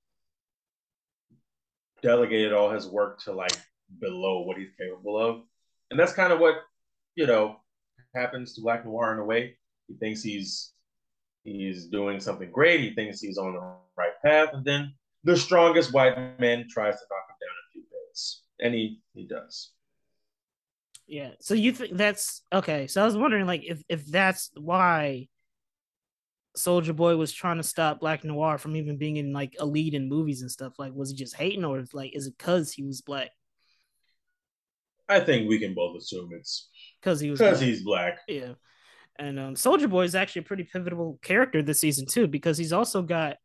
delegated 2.02 2.54
all 2.54 2.69
his 2.69 2.88
work 2.88 3.19
to 3.23 3.32
like 3.32 3.58
below 4.00 4.41
what 4.41 4.58
he's 4.58 4.71
capable 4.80 5.17
of. 5.17 5.41
And 5.89 6.00
that's 6.00 6.13
kind 6.13 6.34
of 6.34 6.39
what, 6.39 6.56
you 7.15 7.26
know, 7.26 7.58
happens 8.13 8.54
to 8.54 8.62
Black 8.62 8.86
Noir 8.86 9.13
in 9.13 9.19
a 9.19 9.26
way. 9.26 9.58
He 9.88 9.95
thinks 9.95 10.21
he's 10.21 10.73
he's 11.43 11.86
doing 11.88 12.19
something 12.19 12.52
great. 12.52 12.82
He 12.82 12.93
thinks 12.93 13.21
he's 13.21 13.38
on 13.38 13.54
the 13.54 13.60
right 13.97 14.21
path, 14.23 14.50
and 14.54 14.65
then 14.65 14.93
the 15.23 15.38
strongest 15.38 15.93
white 15.93 16.39
man 16.39 16.67
tries 16.69 16.95
to 16.95 17.06
knock 17.10 17.30
him 17.30 17.36
down 17.41 17.50
a 17.50 17.71
few 17.71 17.84
days, 17.84 18.41
and 18.60 18.73
he 18.73 19.00
he 19.13 19.26
does. 19.26 19.71
Yeah. 21.08 21.32
So 21.39 21.54
you 21.54 21.72
think 21.72 21.96
that's 21.96 22.41
okay? 22.52 22.88
So 22.88 23.02
I 23.02 23.06
was 23.06 23.17
wondering, 23.17 23.48
like, 23.48 23.63
if 23.65 23.82
if 23.88 24.06
that's 24.06 24.52
why 24.56 25.28
Soldier 26.58 26.93
Boy 26.93 27.15
was 27.15 27.32
trying 27.32 27.58
to 27.58 27.63
stop 27.63 28.00
Black 28.00 28.24
Noir 28.24 28.58
from 28.58 28.76
even 28.76 28.98
being 28.98 29.17
in 29.17 29.32
like 29.32 29.56
a 29.60 29.65
lead 29.65 29.93
in 29.93 30.10
movies 30.10 30.41
and 30.41 30.52
stuff. 30.52 30.74
Like, 30.78 30.93
was 30.93 31.12
he 31.12 31.15
just 31.15 31.36
hating, 31.36 31.63
or 31.63 31.84
like, 31.93 32.15
is 32.15 32.28
it 32.28 32.38
because 32.38 32.72
he 32.72 32.84
was 32.84 33.02
black? 33.02 33.30
I 35.08 35.22
think 35.22 35.48
we 35.48 35.60
can 35.60 35.74
both 35.74 35.96
assume 35.98 36.32
it's 36.34 36.70
because 37.02 37.20
he 37.20 37.30
was 37.30 37.39
because 37.39 37.62
he's 37.62 37.84
black. 37.84 38.20
Yeah, 38.28 38.54
and 39.17 39.39
um, 39.39 39.56
Soldier 39.56 39.88
Boy 39.88 40.04
is 40.04 40.15
actually 40.15 40.41
a 40.41 40.46
pretty 40.46 40.63
pivotal 40.63 41.20
character 41.22 41.62
this 41.62 41.80
season 41.80 42.06
too 42.06 42.28
because 42.28 42.58
he's 42.58 42.74
also 42.74 43.02
got 43.02 43.38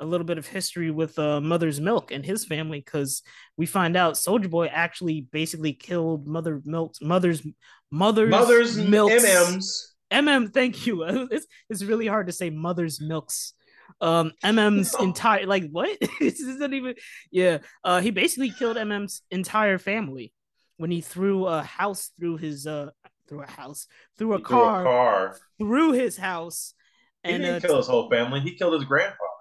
a 0.00 0.04
little 0.06 0.26
bit 0.26 0.38
of 0.38 0.46
history 0.46 0.90
with 0.90 1.18
uh, 1.18 1.40
Mother's 1.40 1.80
Milk 1.80 2.10
and 2.10 2.24
his 2.24 2.44
family 2.44 2.80
because 2.80 3.22
we 3.56 3.66
find 3.66 3.96
out 3.96 4.16
Soldier 4.18 4.48
Boy 4.48 4.66
actually 4.66 5.22
basically 5.32 5.72
killed 5.72 6.26
Mother 6.26 6.60
Milk's 6.64 7.00
mother's 7.00 7.42
mother's 7.90 8.30
Mother's 8.30 8.76
Milk's 8.76 9.24
MMs. 9.24 9.82
MM. 10.12 10.52
Thank 10.52 10.86
you. 10.86 11.04
It's 11.30 11.46
it's 11.70 11.82
really 11.82 12.06
hard 12.06 12.26
to 12.26 12.32
say 12.32 12.50
Mother's 12.50 13.00
Milk's 13.00 13.54
um 14.00 14.32
mm's 14.42 14.92
No. 14.94 15.04
entire 15.04 15.46
like 15.46 15.70
what 15.70 15.96
this 16.20 16.40
isn't 16.40 16.74
even 16.74 16.96
yeah 17.30 17.58
uh 17.84 18.00
he 18.00 18.10
basically 18.10 18.50
killed 18.50 18.76
mm's 18.76 19.22
entire 19.30 19.78
family 19.78 20.32
when 20.76 20.90
he 20.90 21.00
threw 21.00 21.46
a 21.46 21.62
house 21.62 22.10
through 22.18 22.36
his 22.36 22.66
uh 22.66 22.90
through 23.28 23.42
a 23.42 23.46
house 23.50 23.86
through 24.18 24.34
a 24.34 24.38
He 24.38 24.42
car 24.42 24.80
a 24.80 24.84
car. 24.84 25.36
through 25.58 25.92
his 25.92 26.16
house 26.16 26.74
He 27.22 27.30
and 27.30 27.42
didn't 27.44 27.64
uh, 27.64 27.68
kill 27.68 27.76
his 27.76 27.86
whole 27.86 28.10
family. 28.10 28.40
He 28.40 28.56
killed 28.56 28.74
his 28.74 28.84
grandfather. 28.84 29.35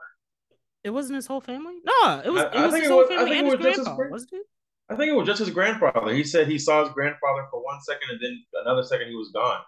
It 0.86 0.91
wasn't 0.91 1.15
his 1.15 1.28
whole 1.28 1.41
family 1.41 1.76
no 1.84 2.21
it 2.24 2.30
was 2.30 2.43
I- 2.43 2.48
it 2.48 2.56
I 2.56 2.65
was 2.65 2.71
think 2.74 2.84
his 2.84 2.89
it 2.89 2.93
whole 2.93 3.00
was- 3.02 3.10
family 3.10 3.38
and 3.39 3.48
his 3.48 3.56
was 3.58 3.65
just 3.65 3.78
his 3.78 3.86
grandpa 3.88 4.12
wasn't 4.12 4.34
it 4.34 4.45
I 4.88 4.95
think 4.95 5.10
it 5.12 5.15
was 5.15 5.26
just 5.26 5.39
his 5.39 5.50
grandfather. 5.50 6.13
He 6.13 6.24
said 6.24 6.48
he 6.48 6.60
saw 6.60 6.84
his 6.86 6.93
grandfather 6.93 7.48
for 7.50 7.60
one 7.63 7.82
second 7.82 8.08
and 8.12 8.19
then 8.21 8.45
another 8.63 8.84
second 8.84 9.08
he 9.08 9.15
was 9.15 9.32
gone. 9.34 9.62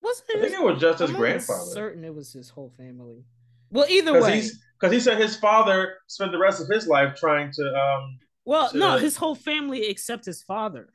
wasn't 0.00 0.30
I 0.30 0.32
think 0.34 0.44
his, 0.52 0.60
it 0.60 0.62
was 0.62 0.80
just 0.80 1.00
his 1.00 1.10
I'm 1.10 1.16
grandfather. 1.16 1.70
certain 1.72 2.04
it 2.04 2.14
was 2.14 2.32
his 2.32 2.50
whole 2.50 2.72
family 2.76 3.24
well 3.70 3.86
either 3.90 4.12
Because 4.12 4.24
way 4.28 4.50
because 4.78 4.92
he 4.92 5.00
said 5.00 5.18
his 5.18 5.34
father 5.36 5.96
spent 6.06 6.30
the 6.30 6.38
rest 6.38 6.60
of 6.62 6.68
his 6.68 6.86
life 6.86 7.16
trying 7.16 7.50
to 7.52 7.62
um 7.76 8.18
well 8.44 8.70
no 8.74 8.96
his 8.96 9.16
whole 9.16 9.34
family 9.34 9.88
except 9.88 10.24
his 10.24 10.40
father 10.40 10.94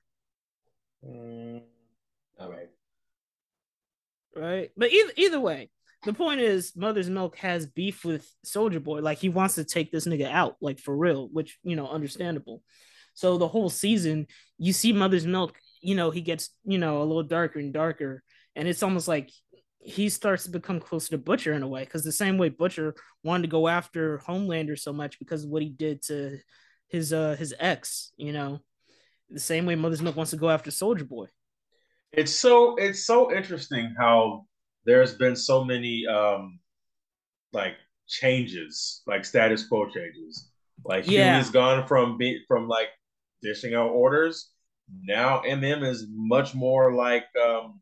mm, 1.06 1.62
all 2.40 2.50
right. 2.50 2.70
right? 4.38 4.72
But 4.78 4.92
either 4.94 5.12
either 5.18 5.40
way, 5.42 5.70
the 6.04 6.14
point 6.14 6.42
is 6.42 6.76
Mother's 6.76 7.10
Milk 7.10 7.38
has 7.38 7.66
beef 7.66 8.04
with 8.04 8.30
Soldier 8.44 8.80
Boy. 8.80 9.00
Like 9.00 9.18
he 9.18 9.30
wants 9.30 9.56
to 9.56 9.64
take 9.64 9.92
this 9.92 10.06
nigga 10.06 10.30
out, 10.30 10.58
like 10.62 10.80
for 10.80 10.96
real, 10.96 11.30
which 11.32 11.58
you 11.64 11.76
know, 11.76 11.88
understandable. 11.88 12.62
So 13.14 13.38
the 13.38 13.48
whole 13.48 13.70
season, 13.70 14.28
you 14.58 14.74
see 14.74 14.92
Mother's 14.92 15.26
Milk, 15.26 15.58
you 15.82 15.96
know, 15.96 16.12
he 16.12 16.22
gets, 16.22 16.50
you 16.66 16.78
know, 16.78 17.02
a 17.02 17.06
little 17.06 17.24
darker 17.24 17.60
and 17.60 17.74
darker. 17.74 18.24
And 18.56 18.68
it's 18.68 18.84
almost 18.84 19.08
like 19.08 19.32
he 19.80 20.10
starts 20.10 20.44
to 20.44 20.50
become 20.50 20.80
closer 20.80 21.10
to 21.12 21.18
Butcher 21.18 21.54
in 21.54 21.64
a 21.64 21.68
way. 21.68 21.86
Cause 21.86 22.04
the 22.04 22.12
same 22.12 22.38
way 22.38 22.50
Butcher 22.50 22.96
wanted 23.24 23.44
to 23.44 23.50
go 23.50 23.68
after 23.68 24.20
Homelander 24.20 24.80
so 24.80 24.94
much 24.94 25.20
because 25.20 25.44
of 25.44 25.50
what 25.50 25.62
he 25.62 25.70
did 25.70 26.02
to 26.04 26.40
his 26.88 27.14
uh 27.14 27.36
his 27.38 27.54
ex, 27.60 28.12
you 28.18 28.34
know. 28.34 28.60
The 29.30 29.40
same 29.40 29.66
way 29.66 29.76
Mother's 29.76 30.02
Milk 30.02 30.16
wants 30.16 30.32
to 30.32 30.38
go 30.38 30.50
after 30.50 30.72
Soldier 30.72 31.06
Boy. 31.06 31.28
It's 32.12 32.32
so 32.32 32.76
it's 32.76 33.06
so 33.06 33.34
interesting 33.34 33.96
how 33.98 34.46
there's 34.86 35.14
been 35.16 35.36
so 35.36 35.64
many 35.64 36.06
um 36.08 36.60
like 37.52 37.76
changes, 38.08 39.02
like 39.08 39.26
status 39.26 39.66
quo 39.68 39.90
changes. 39.90 40.50
Like 40.84 41.08
Yeah. 41.08 41.38
Hughie's 41.38 41.50
gone 41.52 41.88
from 41.88 42.18
be 42.18 42.44
from 42.48 42.68
like 42.68 42.90
dishing 43.42 43.74
out 43.76 43.90
orders. 43.90 44.50
Now 45.04 45.42
MM 45.42 45.84
is 45.88 46.08
much 46.10 46.54
more 46.54 46.94
like 46.94 47.26
um 47.42 47.82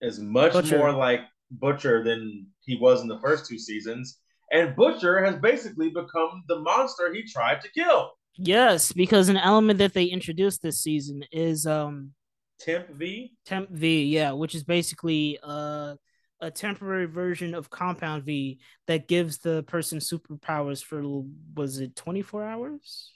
is 0.00 0.18
much 0.18 0.52
Butcher. 0.52 0.78
more 0.78 0.92
like 0.92 1.20
Butcher 1.50 2.02
than 2.02 2.46
he 2.64 2.76
was 2.76 3.02
in 3.02 3.08
the 3.08 3.20
first 3.20 3.46
two 3.46 3.58
seasons. 3.58 4.18
And 4.50 4.76
Butcher 4.76 5.24
has 5.24 5.36
basically 5.36 5.88
become 5.88 6.42
the 6.48 6.58
monster 6.60 7.12
he 7.14 7.22
tried 7.22 7.60
to 7.62 7.70
kill. 7.70 8.10
Yes, 8.36 8.92
because 8.92 9.28
an 9.28 9.36
element 9.36 9.78
that 9.78 9.94
they 9.94 10.04
introduced 10.04 10.62
this 10.62 10.80
season 10.80 11.22
is 11.32 11.66
um 11.66 12.12
Temp 12.62 12.90
V. 12.90 13.32
Temp 13.44 13.70
V, 13.70 14.04
yeah, 14.04 14.32
which 14.32 14.54
is 14.54 14.64
basically 14.64 15.38
uh 15.42 15.96
a 16.40 16.50
temporary 16.50 17.06
version 17.06 17.54
of 17.54 17.70
Compound 17.70 18.24
V 18.24 18.58
that 18.88 19.06
gives 19.06 19.38
the 19.38 19.62
person 19.64 19.98
superpowers 19.98 20.82
for 20.82 21.24
was 21.54 21.78
it 21.78 21.94
24 21.96 22.44
hours? 22.44 23.10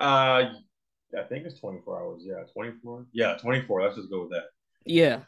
Uh 0.00 0.50
I 1.16 1.22
think 1.28 1.44
it's 1.44 1.60
24 1.60 2.00
hours. 2.00 2.22
Yeah, 2.24 2.42
24. 2.52 3.06
Yeah, 3.12 3.36
24. 3.36 3.82
Let's 3.82 3.96
just 3.96 4.10
go 4.10 4.22
with 4.22 4.30
that. 4.30 4.44
Yeah. 4.84 5.20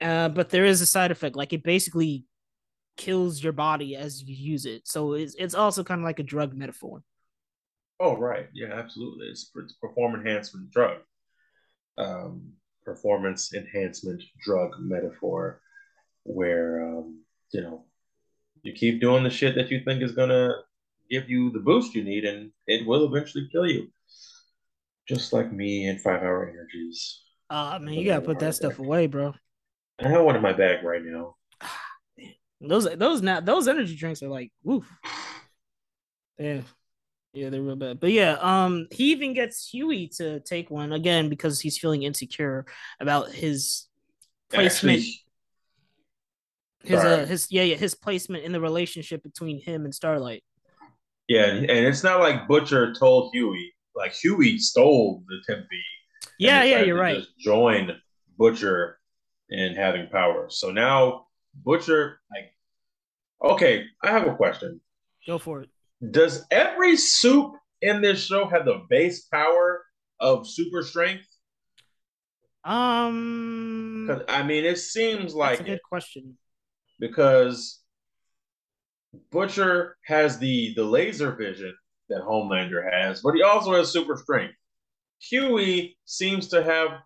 Uh 0.00 0.28
but 0.28 0.50
there 0.50 0.64
is 0.64 0.80
a 0.80 0.86
side 0.86 1.10
effect 1.10 1.36
like 1.36 1.52
it 1.52 1.62
basically 1.62 2.24
kills 2.96 3.42
your 3.42 3.52
body 3.52 3.96
as 3.96 4.22
you 4.22 4.34
use 4.34 4.66
it. 4.66 4.86
So 4.86 5.14
it's 5.14 5.34
it's 5.38 5.54
also 5.54 5.84
kind 5.84 6.00
of 6.00 6.04
like 6.04 6.18
a 6.18 6.24
drug 6.24 6.54
metaphor. 6.54 7.02
Oh, 8.00 8.16
right. 8.16 8.48
Yeah, 8.52 8.72
absolutely. 8.72 9.28
It's, 9.28 9.50
it's 9.54 9.74
perform 9.74 10.16
enhancement 10.16 10.72
drug. 10.72 10.98
Um, 11.96 12.54
performance 12.84 13.54
enhancement 13.54 14.22
drug 14.44 14.72
metaphor, 14.78 15.60
where 16.24 16.84
um, 16.86 17.20
you 17.52 17.60
know 17.60 17.84
you 18.62 18.72
keep 18.72 19.00
doing 19.00 19.24
the 19.24 19.30
shit 19.30 19.54
that 19.56 19.70
you 19.70 19.82
think 19.84 20.02
is 20.02 20.12
gonna 20.12 20.54
give 21.10 21.28
you 21.28 21.50
the 21.50 21.60
boost 21.60 21.94
you 21.94 22.04
need, 22.04 22.24
and 22.24 22.50
it 22.66 22.86
will 22.86 23.06
eventually 23.06 23.48
kill 23.50 23.66
you. 23.66 23.88
Just 25.08 25.32
like 25.32 25.52
me 25.52 25.88
and 25.88 26.00
five 26.00 26.22
hour 26.22 26.48
energies. 26.48 27.22
Uh 27.50 27.78
man, 27.80 27.94
you 27.94 28.04
gotta 28.06 28.22
put 28.24 28.38
that 28.38 28.54
stuff 28.54 28.78
away, 28.78 29.06
bro. 29.06 29.34
I 29.98 30.08
have 30.08 30.24
one 30.24 30.36
in 30.36 30.42
my 30.42 30.52
bag 30.52 30.84
right 30.84 31.02
now. 31.04 31.36
Those 32.60 32.88
those 32.96 33.22
now 33.22 33.40
those 33.40 33.66
energy 33.66 33.96
drinks 33.96 34.22
are 34.22 34.28
like 34.28 34.52
woof. 34.62 34.88
Yeah. 36.38 36.62
Yeah, 37.32 37.48
they're 37.48 37.62
real 37.62 37.76
bad. 37.76 37.98
But 37.98 38.12
yeah, 38.12 38.36
um 38.40 38.86
he 38.90 39.12
even 39.12 39.32
gets 39.32 39.68
Hughie 39.68 40.08
to 40.16 40.40
take 40.40 40.70
one 40.70 40.92
again 40.92 41.28
because 41.28 41.60
he's 41.60 41.78
feeling 41.78 42.02
insecure 42.02 42.66
about 43.00 43.32
his 43.32 43.86
placement 44.50 44.98
Actually, 44.98 45.22
his 46.84 47.04
uh 47.04 47.26
his 47.26 47.46
yeah, 47.50 47.62
yeah, 47.62 47.76
his 47.76 47.94
placement 47.94 48.44
in 48.44 48.52
the 48.52 48.60
relationship 48.60 49.22
between 49.22 49.60
him 49.60 49.84
and 49.84 49.94
Starlight. 49.94 50.42
yeah, 51.28 51.46
and, 51.46 51.70
it's 51.70 52.02
not 52.02 52.20
like 52.20 52.48
Butcher 52.48 52.92
told 52.92 53.32
Hughie. 53.34 53.72
Like 53.94 54.12
Hughie 54.12 54.58
stole 54.58 55.22
the 55.28 55.40
Temp 55.46 55.66
V. 55.70 55.76
and 55.76 56.30
Yeah, 56.38 56.62
yeah, 56.64 56.82
you're 56.82 56.98
right. 56.98 57.18
Just 57.18 57.38
join 57.38 57.92
Butcher 58.36 58.98
in 59.50 59.74
having 59.74 60.08
power. 60.08 60.46
So 60.48 60.70
now 60.70 61.26
Butcher, 61.54 62.20
like, 62.30 63.52
okay, 63.52 63.84
I 64.02 64.10
have 64.10 64.26
a 64.26 64.34
question. 64.34 64.80
Go 65.26 65.38
for 65.38 65.62
it. 65.62 65.70
Does 66.10 66.44
every 66.50 66.96
soup 66.96 67.54
in 67.80 68.00
this 68.02 68.24
show 68.24 68.46
have 68.48 68.64
the 68.64 68.82
base 68.88 69.22
power 69.26 69.84
of 70.20 70.48
super 70.48 70.82
strength? 70.82 71.26
Um 72.64 74.06
'Cause, 74.08 74.22
I 74.28 74.42
mean, 74.42 74.64
it 74.64 74.78
seems 74.78 75.34
like 75.34 75.60
a 75.60 75.62
it 75.62 75.66
good 75.66 75.82
question. 75.82 76.38
because 76.98 77.82
Butcher 79.30 79.96
has 80.06 80.38
the 80.38 80.74
the 80.74 80.84
laser 80.84 81.32
vision 81.32 81.74
that 82.08 82.22
Homelander 82.22 82.82
has, 82.90 83.20
but 83.22 83.34
he 83.34 83.42
also 83.42 83.74
has 83.74 83.90
super 83.92 84.16
strength. 84.16 84.54
Hughie 85.20 85.96
seems 86.04 86.48
to 86.48 86.62
have 86.62 87.00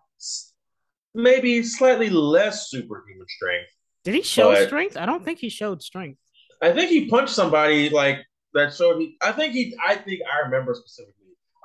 maybe 1.13 1.63
slightly 1.63 2.09
less 2.09 2.69
superhuman 2.69 3.27
strength. 3.27 3.71
Did 4.03 4.15
he 4.15 4.21
show 4.21 4.53
strength? 4.65 4.97
I 4.97 5.05
don't 5.05 5.23
think 5.23 5.39
he 5.39 5.49
showed 5.49 5.81
strength. 5.81 6.19
I 6.61 6.71
think 6.71 6.89
he 6.89 7.07
punched 7.09 7.33
somebody 7.33 7.89
like 7.89 8.19
that 8.53 8.73
showed 8.73 8.99
he. 8.99 9.17
I 9.21 9.31
think 9.31 9.53
he. 9.53 9.75
I 9.85 9.95
think 9.95 10.21
I 10.31 10.45
remember 10.45 10.73
specifically. 10.75 11.13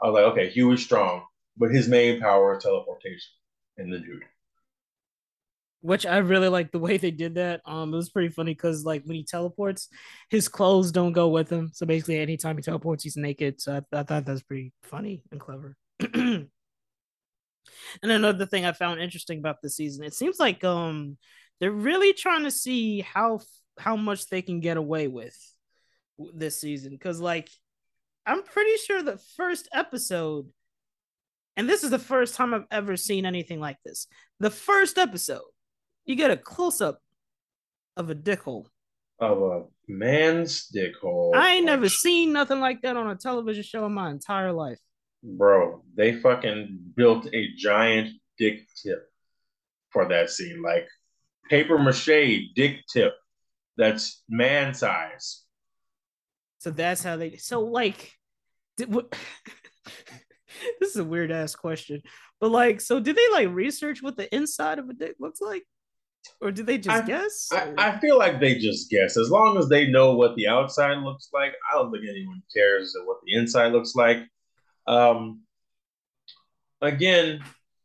I 0.03 0.09
was 0.09 0.15
like, 0.15 0.33
okay, 0.33 0.51
Hughie's 0.51 0.85
strong, 0.85 1.25
but 1.57 1.71
his 1.71 1.89
main 1.89 2.21
power 2.21 2.57
is 2.57 2.63
teleportation 2.65 3.31
in 3.79 3.91
the 3.91 3.99
dude. 3.99 4.25
which 5.81 6.07
I 6.07 6.19
really 6.19 6.49
like 6.49 6.71
the 6.71 6.79
way 6.79 6.97
they 6.97 7.11
did 7.11 7.35
that. 7.37 7.61
Um, 7.65 7.93
it 7.93 7.97
was 7.97 8.11
pretty 8.11 8.29
funny 8.29 8.53
because 8.55 8.85
like 8.85 9.05
when 9.05 9.17
he 9.17 9.25
teleports, 9.25 9.89
his 10.31 10.49
clothes 10.49 10.93
don't 10.93 11.13
go 11.13 11.29
with 11.29 11.51
him. 11.51 11.71
So 11.75 11.87
basically, 11.87 12.21
anytime 12.21 12.57
he 12.57 12.63
teleports, 12.63 13.03
he's 13.05 13.17
naked. 13.17 13.61
So 13.61 13.75
I, 13.75 13.99
I 13.99 14.03
thought 14.05 14.25
that 14.27 14.33
was 14.33 14.43
pretty 14.45 14.73
funny 14.85 15.23
and 15.33 15.41
clever. 15.41 15.77
and 16.15 16.49
another 18.03 18.47
thing 18.47 18.65
I 18.65 18.73
found 18.73 19.01
interesting 19.01 19.39
about 19.39 19.61
this 19.63 19.77
season, 19.77 20.05
it 20.05 20.15
seems 20.15 20.39
like 20.39 20.63
um 20.65 21.19
they're 21.61 21.73
really 21.73 22.13
trying 22.13 22.45
to 22.45 22.51
see 22.51 23.01
how 23.01 23.41
how 23.79 23.97
much 23.97 24.27
they 24.29 24.43
can 24.43 24.61
get 24.61 24.77
away 24.77 25.09
with 25.09 25.37
this 26.35 26.61
season 26.61 26.93
because 26.93 27.21
like 27.21 27.49
I'm 28.25 28.43
pretty 28.43 28.77
sure 28.77 29.03
the 29.03 29.19
first 29.37 29.69
episode, 29.73 30.47
and 31.57 31.69
this 31.69 31.83
is 31.83 31.91
the 31.91 31.99
first 31.99 32.35
time 32.35 32.55
I've 32.55 32.67
ever 32.71 32.97
seen 32.97 33.27
anything 33.27 33.61
like 33.61 33.79
this. 33.85 34.07
The 34.39 34.51
first 34.51 34.97
episode, 34.97 35.43
you 36.05 36.15
get 36.15 36.31
a 36.31 36.37
close 36.37 36.81
up 36.81 37.01
of 37.97 38.11
a 38.11 38.15
dick 38.15 38.41
hole. 38.41 38.69
Of 39.19 39.43
a 39.43 39.65
man's 39.89 40.67
dick 40.69 40.93
hole. 41.01 41.33
I 41.35 41.55
ain't 41.55 41.67
never 41.67 41.89
seen 41.89 42.33
nothing 42.33 42.61
like 42.61 42.83
that 42.83 42.97
on 42.97 43.11
a 43.11 43.17
television 43.17 43.63
show 43.63 43.87
in 43.87 43.93
my 43.93 44.11
entire 44.11 44.53
life. 44.53 44.79
Bro, 45.23 45.83
they 45.95 46.15
fucking 46.15 46.81
built 46.97 47.27
a 47.33 47.49
giant 47.57 48.11
dick 48.39 48.67
tip 48.83 49.09
for 49.91 50.09
that 50.09 50.31
scene, 50.31 50.63
like 50.63 50.87
paper 51.49 51.79
mache 51.79 52.53
dick 52.55 52.81
tip. 52.93 53.15
That's 53.77 54.23
man 54.29 54.75
size. 54.75 55.42
So 56.63 56.71
that's 56.71 57.03
how 57.03 57.17
they. 57.17 57.37
So 57.37 57.61
like, 57.61 58.13
did, 58.77 58.93
what, 58.93 59.11
this 60.81 60.91
is 60.91 60.97
a 60.97 61.05
weird 61.05 61.33
ass 61.33 61.55
question, 61.55 62.03
but 62.41 62.51
like, 62.51 62.81
so 62.81 63.01
did 63.01 63.17
they 63.17 63.29
like 63.33 63.49
research 63.51 64.03
what 64.03 64.17
the 64.17 64.33
inside 64.35 64.79
of 64.79 64.89
a 64.89 64.95
dick 64.95 65.17
looks 65.19 65.41
like? 65.41 65.65
or 66.41 66.51
do 66.51 66.63
they 66.63 66.79
just 66.79 67.03
I, 67.03 67.07
guess? 67.07 67.49
I, 67.53 67.73
I, 67.77 67.99
feel 67.99 68.17
like 68.19 68.41
they 68.41 68.57
just 68.57 68.91
guess. 68.91 69.17
As 69.17 69.31
long 69.31 69.59
as 69.59 69.69
they 69.69 69.89
know 69.89 70.15
what 70.15 70.37
the 70.37 70.49
outside 70.49 70.99
looks 70.99 71.29
like, 71.33 71.53
I 71.69 71.75
don't 71.75 71.91
think 71.91 72.05
anyone 72.09 72.43
cares 72.55 72.97
what 73.05 73.19
the 73.25 73.35
inside 73.35 73.73
looks 73.73 73.95
like. 73.97 74.19
Um, 74.87 75.41
again, 76.81 77.43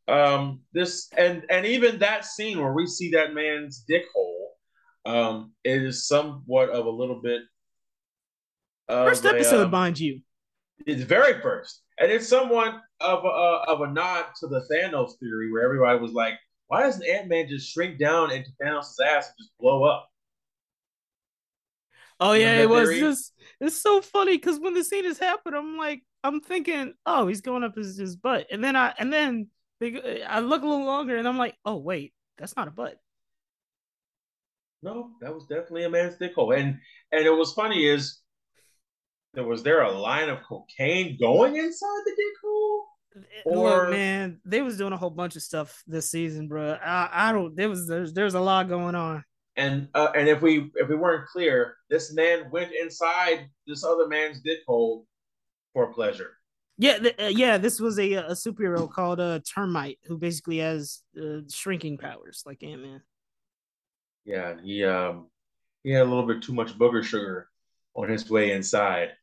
um, 0.08 0.62
this 0.72 1.10
and 1.18 1.46
and 1.50 1.66
even 1.66 2.00
that 2.00 2.26
scene 2.26 2.60
where 2.60 2.74
we 2.74 2.86
see 2.86 3.12
that 3.12 3.34
man's 3.34 3.84
dick 3.88 4.06
hole 4.14 4.54
um, 5.06 5.52
is 5.64 6.08
somewhat 6.08 6.70
of 6.70 6.86
a 6.86 6.92
little 6.92 7.22
bit. 7.22 7.42
First 8.90 9.26
episode, 9.26 9.62
a, 9.62 9.66
um, 9.66 9.72
mind 9.72 10.00
you. 10.00 10.22
It's 10.86 11.04
very 11.04 11.42
first, 11.42 11.82
and 12.00 12.12
it's 12.12 12.28
somewhat 12.28 12.76
of 13.02 13.26
a, 13.26 13.28
of 13.28 13.82
a 13.82 13.88
nod 13.88 14.26
to 14.40 14.48
the 14.48 14.66
Thanos 14.72 15.18
theory, 15.20 15.52
where 15.52 15.64
everybody 15.64 16.00
was 16.00 16.14
like, 16.14 16.36
"Why 16.68 16.84
doesn't 16.84 17.06
Ant 17.06 17.28
Man 17.28 17.48
just 17.50 17.72
shrink 17.72 18.00
down 18.00 18.32
into 18.32 18.52
Thanos' 18.62 18.96
ass 19.06 19.28
and 19.28 19.36
just 19.40 19.52
blow 19.60 19.84
up?" 19.84 20.10
Oh 22.20 22.34
yeah, 22.34 22.62
it 22.62 22.70
was 22.70 22.90
just 22.98 23.34
it's 23.60 23.78
so 23.78 24.02
funny 24.02 24.38
because 24.38 24.60
when 24.60 24.74
the 24.74 24.84
scene 24.84 25.06
is 25.06 25.20
happening, 25.20 25.60
I'm 25.60 25.78
like, 25.78 26.04
I'm 26.24 26.42
thinking, 26.42 26.94
oh, 27.06 27.28
he's 27.28 27.42
going 27.42 27.64
up 27.64 27.76
his, 27.76 27.98
his 27.98 28.16
butt, 28.16 28.48
and 28.52 28.64
then 28.64 28.76
I 28.76 28.94
and 28.98 29.12
then 29.12 29.48
they, 29.80 30.24
I 30.24 30.40
look 30.40 30.64
a 30.64 30.66
little 30.66 30.86
longer, 30.86 31.18
and 31.18 31.28
I'm 31.28 31.38
like, 31.38 31.56
oh 31.66 31.76
wait, 31.78 32.14
that's 32.38 32.56
not 32.56 32.68
a 32.68 32.72
butt. 32.72 32.98
No, 34.82 35.12
that 35.22 35.34
was 35.34 35.46
definitely 35.46 35.84
a 35.84 35.90
man's 35.90 36.18
dick 36.18 36.34
hole, 36.36 36.54
and 36.54 36.80
and 37.12 37.26
it 37.26 37.32
was 37.32 37.54
funny 37.54 37.86
is 37.86 38.20
was 39.46 39.64
there 39.64 39.82
a 39.82 39.92
line 39.92 40.30
of 40.30 40.42
cocaine 40.44 41.18
going 41.20 41.56
inside 41.56 42.02
the 42.06 42.12
dick 42.16 42.34
hole? 42.44 42.86
Or 43.46 43.82
Look, 43.82 43.90
man, 43.92 44.40
they 44.46 44.62
was 44.62 44.78
doing 44.78 44.94
a 44.94 44.98
whole 44.98 45.10
bunch 45.10 45.36
of 45.36 45.42
stuff 45.42 45.84
this 45.88 46.12
season, 46.12 46.48
bro. 46.48 46.78
I, 46.84 47.10
I 47.12 47.32
don't. 47.32 47.56
There 47.56 47.70
was 47.70 47.88
there's 47.88 48.14
there's 48.14 48.36
a 48.36 48.40
lot 48.40 48.70
going 48.70 48.96
on. 48.96 49.24
And 49.56 49.88
uh, 49.96 50.10
and 50.16 50.28
if 50.28 50.42
we 50.42 50.72
if 50.76 50.88
we 50.88 50.96
weren't 50.96 51.28
clear, 51.28 51.76
this 51.90 52.14
man 52.14 52.52
went 52.52 52.72
inside 52.80 53.50
this 53.66 53.84
other 53.84 54.08
man's 54.08 54.42
dick 54.42 54.60
hole 54.68 55.08
for 55.74 55.92
pleasure. 55.94 56.38
Yeah, 56.78 57.00
th- 57.00 57.16
uh, 57.20 57.32
yeah. 57.34 57.58
This 57.58 57.80
was 57.80 57.98
a 57.98 58.14
a 58.14 58.32
superhero 58.32 58.90
called 58.90 59.20
a 59.20 59.24
uh, 59.24 59.40
Termite 59.40 60.00
who 60.06 60.18
basically 60.18 60.60
has 60.60 61.02
uh, 61.20 61.40
shrinking 61.52 61.98
powers 61.98 62.44
like 62.46 62.62
Ant 62.62 62.84
Man. 62.84 63.02
Yeah, 64.26 64.56
he 64.64 64.84
um 64.84 65.28
he 65.84 65.92
had 65.92 66.04
a 66.04 66.10
little 66.10 66.28
bit 66.28 66.44
too 66.44 66.54
much 66.54 66.78
booger 66.78 67.04
sugar 67.04 67.50
on 67.96 68.10
his 68.10 68.30
way 68.30 68.52
inside, 68.52 69.14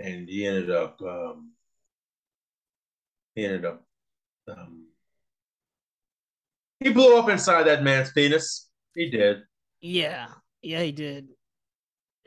and 0.00 0.28
he 0.28 0.46
ended 0.46 0.70
up 0.70 1.00
um 1.02 1.52
he 3.34 3.44
ended 3.44 3.64
up 3.64 3.84
um 4.48 4.86
he 6.80 6.90
blew 6.90 7.16
up 7.16 7.28
inside 7.30 7.64
that 7.64 7.82
man's 7.82 8.12
penis. 8.12 8.68
He 8.94 9.08
did. 9.08 9.42
Yeah, 9.80 10.26
yeah, 10.60 10.82
he 10.82 10.92
did. 10.92 11.28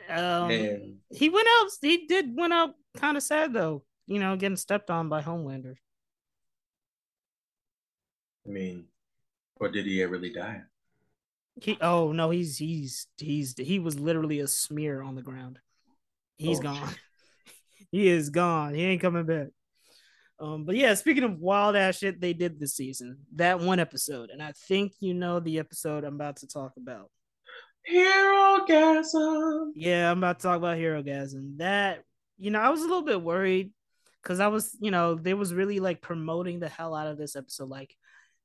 Um, 0.09 0.49
and 0.49 0.95
he 1.11 1.29
went 1.29 1.47
out. 1.59 1.69
He 1.81 2.07
did 2.07 2.35
went 2.35 2.53
out 2.53 2.73
kind 2.95 3.17
of 3.17 3.23
sad 3.23 3.53
though. 3.53 3.83
You 4.07 4.19
know, 4.19 4.35
getting 4.35 4.57
stepped 4.57 4.89
on 4.89 5.09
by 5.09 5.21
Homelander. 5.21 5.75
I 8.47 8.49
mean, 8.49 8.85
or 9.57 9.69
did 9.69 9.85
he 9.85 10.03
really 10.03 10.31
die? 10.31 10.61
He 11.61 11.77
oh 11.81 12.11
no, 12.11 12.29
he's 12.29 12.57
he's 12.57 13.07
he's 13.17 13.55
he 13.57 13.79
was 13.79 13.99
literally 13.99 14.39
a 14.39 14.47
smear 14.47 15.01
on 15.01 15.15
the 15.15 15.21
ground. 15.21 15.59
He's 16.37 16.59
oh, 16.59 16.63
gone. 16.63 16.95
He 17.91 18.07
is 18.07 18.29
gone. 18.29 18.73
He 18.73 18.83
ain't 18.83 19.01
coming 19.01 19.25
back. 19.25 19.47
Um, 20.39 20.65
but 20.65 20.75
yeah, 20.75 20.93
speaking 20.93 21.23
of 21.23 21.39
wild 21.39 21.75
ass 21.75 21.97
shit 21.97 22.21
they 22.21 22.33
did 22.33 22.59
this 22.59 22.75
season, 22.75 23.17
that 23.35 23.59
one 23.59 23.79
episode, 23.79 24.29
and 24.29 24.41
I 24.41 24.53
think 24.67 24.93
you 24.99 25.13
know 25.13 25.39
the 25.39 25.57
episode 25.59 26.03
I'm 26.03 26.15
about 26.15 26.37
to 26.37 26.47
talk 26.47 26.73
about. 26.77 27.09
Herogasm. 27.91 29.71
Yeah, 29.75 30.11
I'm 30.11 30.19
about 30.19 30.39
to 30.39 30.43
talk 30.43 30.57
about 30.57 30.77
Herogasm. 30.77 31.57
That 31.57 32.03
you 32.37 32.51
know, 32.51 32.59
I 32.59 32.69
was 32.69 32.81
a 32.81 32.87
little 32.87 33.03
bit 33.03 33.21
worried 33.21 33.71
because 34.21 34.39
I 34.39 34.47
was, 34.47 34.75
you 34.79 34.91
know, 34.91 35.15
they 35.15 35.33
was 35.33 35.53
really 35.53 35.79
like 35.79 36.01
promoting 36.01 36.59
the 36.59 36.69
hell 36.69 36.93
out 36.93 37.07
of 37.07 37.17
this 37.17 37.35
episode. 37.35 37.69
Like, 37.69 37.95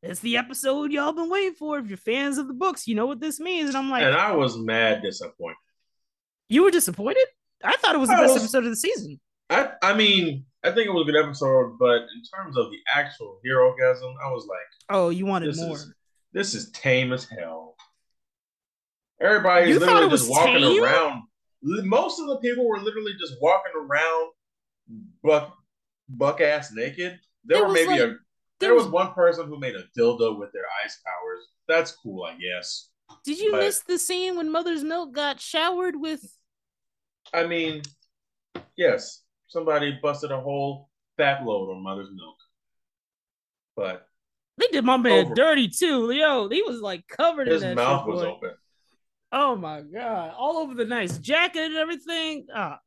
it's 0.02 0.20
the 0.20 0.36
episode 0.36 0.92
y'all 0.92 1.12
been 1.12 1.28
waiting 1.28 1.54
for. 1.54 1.78
If 1.78 1.88
you're 1.88 1.96
fans 1.96 2.38
of 2.38 2.48
the 2.48 2.54
books, 2.54 2.88
you 2.88 2.94
know 2.94 3.06
what 3.06 3.20
this 3.20 3.38
means. 3.38 3.68
And 3.68 3.76
I'm 3.76 3.90
like, 3.90 4.02
and 4.02 4.16
I 4.16 4.32
was 4.34 4.56
mad 4.56 5.02
disappointed. 5.02 5.56
You 6.48 6.64
were 6.64 6.70
disappointed? 6.70 7.24
I 7.62 7.76
thought 7.76 7.94
it 7.94 7.98
was 7.98 8.08
the 8.08 8.16
I 8.16 8.20
best 8.20 8.34
was, 8.34 8.42
episode 8.42 8.64
of 8.64 8.70
the 8.70 8.76
season. 8.76 9.20
I, 9.52 9.70
I 9.82 9.94
mean, 9.94 10.44
I 10.64 10.70
think 10.70 10.86
it 10.86 10.92
was 10.92 11.06
a 11.08 11.12
good 11.12 11.22
episode, 11.22 11.76
but 11.78 12.02
in 12.02 12.22
terms 12.34 12.56
of 12.56 12.70
the 12.70 12.78
actual 12.94 13.38
Herogasm, 13.46 14.14
I 14.24 14.30
was 14.30 14.46
like, 14.48 14.58
oh, 14.88 15.10
you 15.10 15.26
wanted 15.26 15.56
more. 15.56 15.76
Is, 15.76 15.92
this 16.32 16.54
is 16.54 16.70
tame 16.70 17.12
as 17.12 17.26
hell. 17.28 17.76
Everybody's 19.20 19.78
literally 19.78 20.08
just 20.08 20.30
walking 20.30 20.60
tame? 20.60 20.82
around. 20.82 21.22
Most 21.62 22.20
of 22.20 22.26
the 22.26 22.36
people 22.38 22.66
were 22.66 22.80
literally 22.80 23.12
just 23.20 23.34
walking 23.40 23.72
around 23.76 24.32
buck 25.22 25.56
buck 26.08 26.40
ass 26.40 26.72
naked. 26.72 27.18
There 27.44 27.58
it 27.58 27.66
were 27.66 27.72
maybe 27.72 27.90
like, 27.90 28.00
a 28.00 28.14
there 28.60 28.74
was, 28.74 28.84
was 28.84 28.92
one 28.92 29.12
person 29.12 29.46
who 29.46 29.58
made 29.58 29.74
a 29.74 29.84
dildo 29.96 30.38
with 30.38 30.52
their 30.52 30.64
ice 30.84 31.00
powers. 31.04 31.48
That's 31.68 31.92
cool, 31.92 32.24
I 32.24 32.36
guess. 32.36 32.88
Did 33.24 33.38
you 33.38 33.52
but, 33.52 33.60
miss 33.60 33.80
the 33.80 33.98
scene 33.98 34.36
when 34.36 34.50
Mother's 34.50 34.84
Milk 34.84 35.12
got 35.12 35.40
showered 35.40 36.00
with? 36.00 36.24
I 37.34 37.46
mean, 37.46 37.82
yes, 38.76 39.21
somebody 39.52 39.98
busted 40.02 40.32
a 40.32 40.40
whole 40.40 40.88
fat 41.16 41.44
load 41.44 41.70
on 41.70 41.82
Mother's 41.82 42.08
Milk, 42.12 42.36
but 43.76 44.06
they 44.58 44.66
did 44.68 44.84
my 44.84 44.96
man 44.96 45.26
over. 45.26 45.34
dirty 45.34 45.68
too. 45.68 46.10
Yo, 46.10 46.48
he 46.48 46.62
was 46.62 46.80
like 46.80 47.06
covered 47.08 47.48
His 47.48 47.62
in 47.62 47.70
that. 47.70 47.76
mouth 47.76 48.06
was 48.06 48.22
open. 48.22 48.52
Oh 49.30 49.56
my 49.56 49.80
god! 49.82 50.34
All 50.36 50.58
over 50.58 50.74
the 50.74 50.84
nice 50.84 51.18
jacket 51.18 51.62
and 51.62 51.76
everything. 51.76 52.46
Ah. 52.54 52.80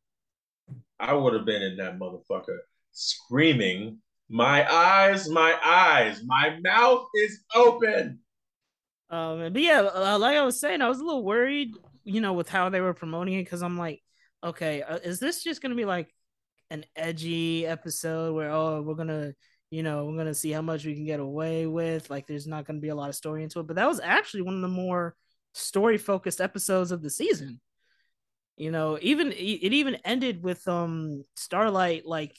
I 1.00 1.14
would 1.14 1.34
have 1.34 1.46
been 1.46 1.62
in 1.62 1.78
that 1.78 2.00
motherfucker 2.00 2.58
screaming, 2.92 4.00
"My 4.30 4.72
eyes, 4.72 5.30
my 5.30 5.56
eyes, 5.64 6.22
my 6.26 6.58
mouth 6.64 7.08
is 7.16 7.44
open." 7.54 8.20
Um, 9.10 9.54
but 9.54 9.62
yeah, 9.62 9.82
uh, 9.82 10.18
like 10.20 10.38
I 10.38 10.44
was 10.44 10.60
saying, 10.60 10.82
I 10.82 10.88
was 10.90 11.00
a 11.00 11.04
little 11.04 11.24
worried, 11.24 11.74
you 12.04 12.22
know, 12.22 12.34
with 12.34 12.50
how 12.50 12.70
they 12.70 12.82
were 12.82 12.94
promoting 12.94 13.36
it 13.36 13.44
because 13.44 13.62
I'm 13.62 13.78
like, 13.78 14.02
okay, 14.44 14.82
uh, 14.82 14.98
is 14.98 15.20
this 15.20 15.44
just 15.44 15.62
gonna 15.62 15.76
be 15.76 15.86
like 15.86 16.15
an 16.70 16.86
edgy 16.96 17.66
episode 17.66 18.34
where 18.34 18.52
oh 18.52 18.82
we're 18.82 18.96
gonna 18.96 19.34
you 19.70 19.84
know 19.84 20.06
we're 20.06 20.18
gonna 20.18 20.34
see 20.34 20.52
how 20.52 20.62
much 20.62 20.86
we 20.86 20.96
can 20.96 21.06
get 21.06 21.20
away 21.20 21.66
with 21.68 22.10
like 22.10 22.28
there's 22.28 22.48
not 22.48 22.66
gonna 22.66 22.80
be 22.80 22.90
a 22.90 22.96
lot 22.96 23.10
of 23.10 23.16
story 23.16 23.44
into 23.44 23.60
it 23.60 23.68
but 23.68 23.76
that 23.76 23.88
was 23.88 24.00
actually 24.00 24.42
one 24.42 24.56
of 24.56 24.62
the 24.62 24.68
more 24.68 25.16
story 25.56 25.98
focused 25.98 26.42
episodes 26.42 26.92
of 26.92 27.02
the 27.02 27.10
season. 27.10 27.60
You 28.58 28.72
know, 28.72 28.98
even 29.02 29.32
it 29.32 29.38
even 29.74 29.96
ended 30.06 30.44
with 30.44 30.66
um 30.68 31.26
Starlight 31.36 32.06
like 32.06 32.38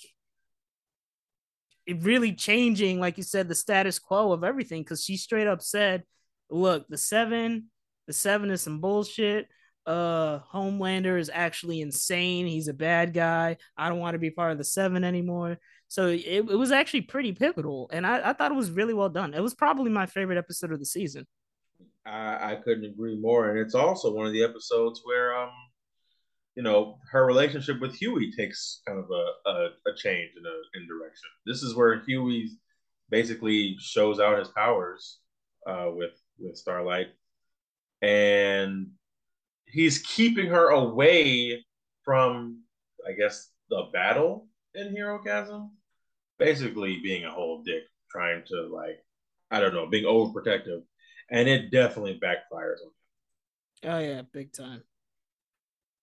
it 1.86 2.02
really 2.02 2.32
changing, 2.32 3.00
like 3.00 3.16
you 3.16 3.22
said, 3.22 3.48
the 3.48 3.54
status 3.54 3.98
quo 3.98 4.32
of 4.32 4.44
everything 4.44 4.82
because 4.82 5.04
she 5.04 5.16
straight 5.16 5.46
up 5.46 5.62
said, 5.62 6.04
"Look, 6.50 6.88
the 6.88 6.98
seven, 6.98 7.70
the 8.06 8.12
seven 8.12 8.50
is 8.50 8.62
some 8.62 8.80
bullshit. 8.80 9.48
Uh, 9.86 10.40
Homelander 10.52 11.18
is 11.18 11.30
actually 11.32 11.80
insane. 11.80 12.46
He's 12.46 12.68
a 12.68 12.74
bad 12.74 13.12
guy. 13.12 13.56
I 13.76 13.88
don't 13.88 13.98
want 13.98 14.14
to 14.14 14.18
be 14.18 14.30
part 14.30 14.52
of 14.52 14.58
the 14.58 14.64
seven 14.64 15.04
anymore." 15.04 15.58
So 15.88 16.08
it, 16.08 16.20
it 16.24 16.58
was 16.58 16.72
actually 16.72 17.02
pretty 17.02 17.32
pivotal, 17.32 17.88
and 17.92 18.06
I, 18.06 18.30
I 18.30 18.32
thought 18.32 18.50
it 18.50 18.56
was 18.56 18.70
really 18.70 18.94
well 18.94 19.08
done. 19.08 19.34
It 19.34 19.42
was 19.42 19.54
probably 19.54 19.90
my 19.90 20.06
favorite 20.06 20.38
episode 20.38 20.72
of 20.72 20.80
the 20.80 20.86
season. 20.86 21.26
I, 22.06 22.52
I 22.52 22.54
couldn't 22.56 22.84
agree 22.84 23.18
more. 23.18 23.50
And 23.50 23.58
it's 23.58 23.74
also 23.74 24.14
one 24.14 24.26
of 24.26 24.32
the 24.32 24.44
episodes 24.44 25.02
where 25.04 25.36
um 25.36 25.50
you 26.54 26.62
know 26.62 26.98
her 27.10 27.26
relationship 27.26 27.80
with 27.80 27.94
Hughie 27.94 28.32
takes 28.32 28.80
kind 28.86 28.98
of 28.98 29.06
a, 29.10 29.50
a, 29.50 29.66
a 29.90 29.94
change 29.96 30.30
in 30.36 30.44
a 30.46 30.78
in 30.80 30.88
direction. 30.88 31.28
This 31.44 31.62
is 31.62 31.74
where 31.74 32.00
Hughie 32.06 32.50
basically 33.10 33.76
shows 33.78 34.20
out 34.20 34.38
his 34.38 34.48
powers 34.48 35.18
uh, 35.66 35.90
with 35.92 36.12
with 36.38 36.56
Starlight, 36.56 37.08
and 38.02 38.88
he's 39.66 39.98
keeping 39.98 40.46
her 40.46 40.70
away 40.70 41.64
from, 42.02 42.62
I 43.06 43.12
guess, 43.12 43.50
the 43.70 43.84
battle 43.92 44.46
in 44.74 44.94
Herogasm. 44.94 45.70
Basically, 46.38 47.00
being 47.02 47.24
a 47.24 47.30
whole 47.30 47.62
dick, 47.62 47.84
trying 48.10 48.42
to 48.48 48.68
like, 48.72 49.02
I 49.50 49.60
don't 49.60 49.74
know, 49.74 49.86
being 49.86 50.04
overprotective 50.04 50.82
and 51.30 51.48
it 51.48 51.70
definitely 51.70 52.18
backfires 52.22 52.80
on 52.82 52.88
him. 52.88 53.92
Oh 53.92 53.98
yeah, 53.98 54.22
big 54.32 54.52
time. 54.52 54.82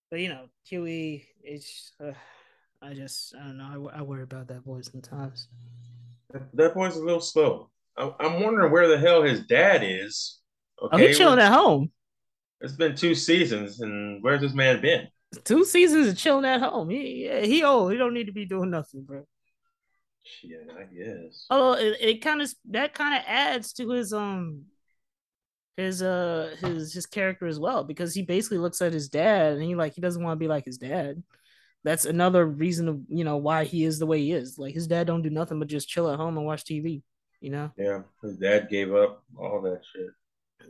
But 0.10 0.20
you 0.20 0.30
know, 0.30 0.48
Hughie 0.64 1.26
is. 1.44 1.92
Uh, 2.04 2.14
I 2.82 2.94
just 2.94 3.34
I 3.36 3.40
don't 3.40 3.58
know. 3.58 3.90
I, 3.94 4.00
I 4.00 4.02
worry 4.02 4.24
about 4.24 4.48
that 4.50 4.66
boy 4.66 4.82
sometimes. 4.82 5.48
That, 6.32 6.56
that 6.56 6.74
boy's 6.76 6.98
a 6.98 7.04
little 7.04 7.22
slow. 7.22 7.70
I, 7.98 8.12
am 8.20 8.42
wondering 8.42 8.72
where 8.72 8.88
the 8.88 8.98
hell 8.98 9.24
his 9.24 9.46
dad 9.46 9.84
is. 9.84 10.40
Okay, 10.82 10.96
oh, 10.96 11.08
he's 11.08 11.18
chilling 11.18 11.40
at 11.40 11.52
home. 11.52 11.92
It's 12.64 12.74
been 12.74 12.96
two 12.96 13.14
seasons, 13.14 13.82
and 13.82 14.24
where's 14.24 14.40
this 14.40 14.54
man 14.54 14.82
been? 14.82 15.10
Two 15.44 15.66
seasons 15.66 16.08
of 16.08 16.18
chilling 16.18 16.46
at 16.46 16.62
home. 16.62 16.90
He 16.90 17.30
he 17.44 17.62
old. 17.62 17.92
He 17.92 17.98
don't 17.98 18.14
need 18.14 18.28
to 18.28 18.32
be 18.32 18.46
doing 18.46 18.70
nothing, 18.70 19.04
bro. 19.04 19.28
Yeah, 20.42 20.58
I 20.80 20.84
guess. 20.84 21.46
Oh, 21.50 21.74
it, 21.74 21.98
it 22.00 22.22
kind 22.22 22.42
of 22.42 22.54
that 22.70 22.94
kind 22.94 23.16
of 23.16 23.24
adds 23.28 23.74
to 23.74 23.90
his 23.90 24.14
um 24.14 24.64
his 25.76 26.02
uh 26.02 26.56
his 26.62 26.94
his 26.94 27.06
character 27.06 27.48
as 27.48 27.60
well 27.60 27.84
because 27.84 28.14
he 28.14 28.22
basically 28.22 28.60
looks 28.60 28.82
at 28.82 28.94
his 28.94 29.10
dad 29.10 29.54
and 29.54 29.64
he 29.64 29.76
like 29.76 29.96
he 29.96 30.02
doesn't 30.02 30.24
want 30.24 30.38
to 30.38 30.44
be 30.44 30.48
like 30.48 30.64
his 30.64 30.78
dad. 30.78 31.22
That's 31.84 32.06
another 32.06 32.46
reason 32.46 32.88
of 32.88 33.02
you 33.10 33.26
know 33.26 33.38
why 33.38 33.66
he 33.66 33.84
is 33.84 34.00
the 34.00 34.06
way 34.06 34.20
he 34.20 34.32
is. 34.32 34.58
Like 34.58 34.74
his 34.74 34.88
dad 34.88 35.08
don't 35.08 35.22
do 35.22 35.30
nothing 35.30 35.60
but 35.60 35.68
just 35.68 35.90
chill 35.90 36.10
at 36.10 36.18
home 36.18 36.38
and 36.38 36.46
watch 36.46 36.64
TV. 36.64 37.02
You 37.42 37.50
know. 37.50 37.72
Yeah, 37.76 38.04
his 38.22 38.38
dad 38.38 38.70
gave 38.70 38.96
up 38.96 39.22
all 39.38 39.60
that 39.64 39.82
shit. 39.94 40.12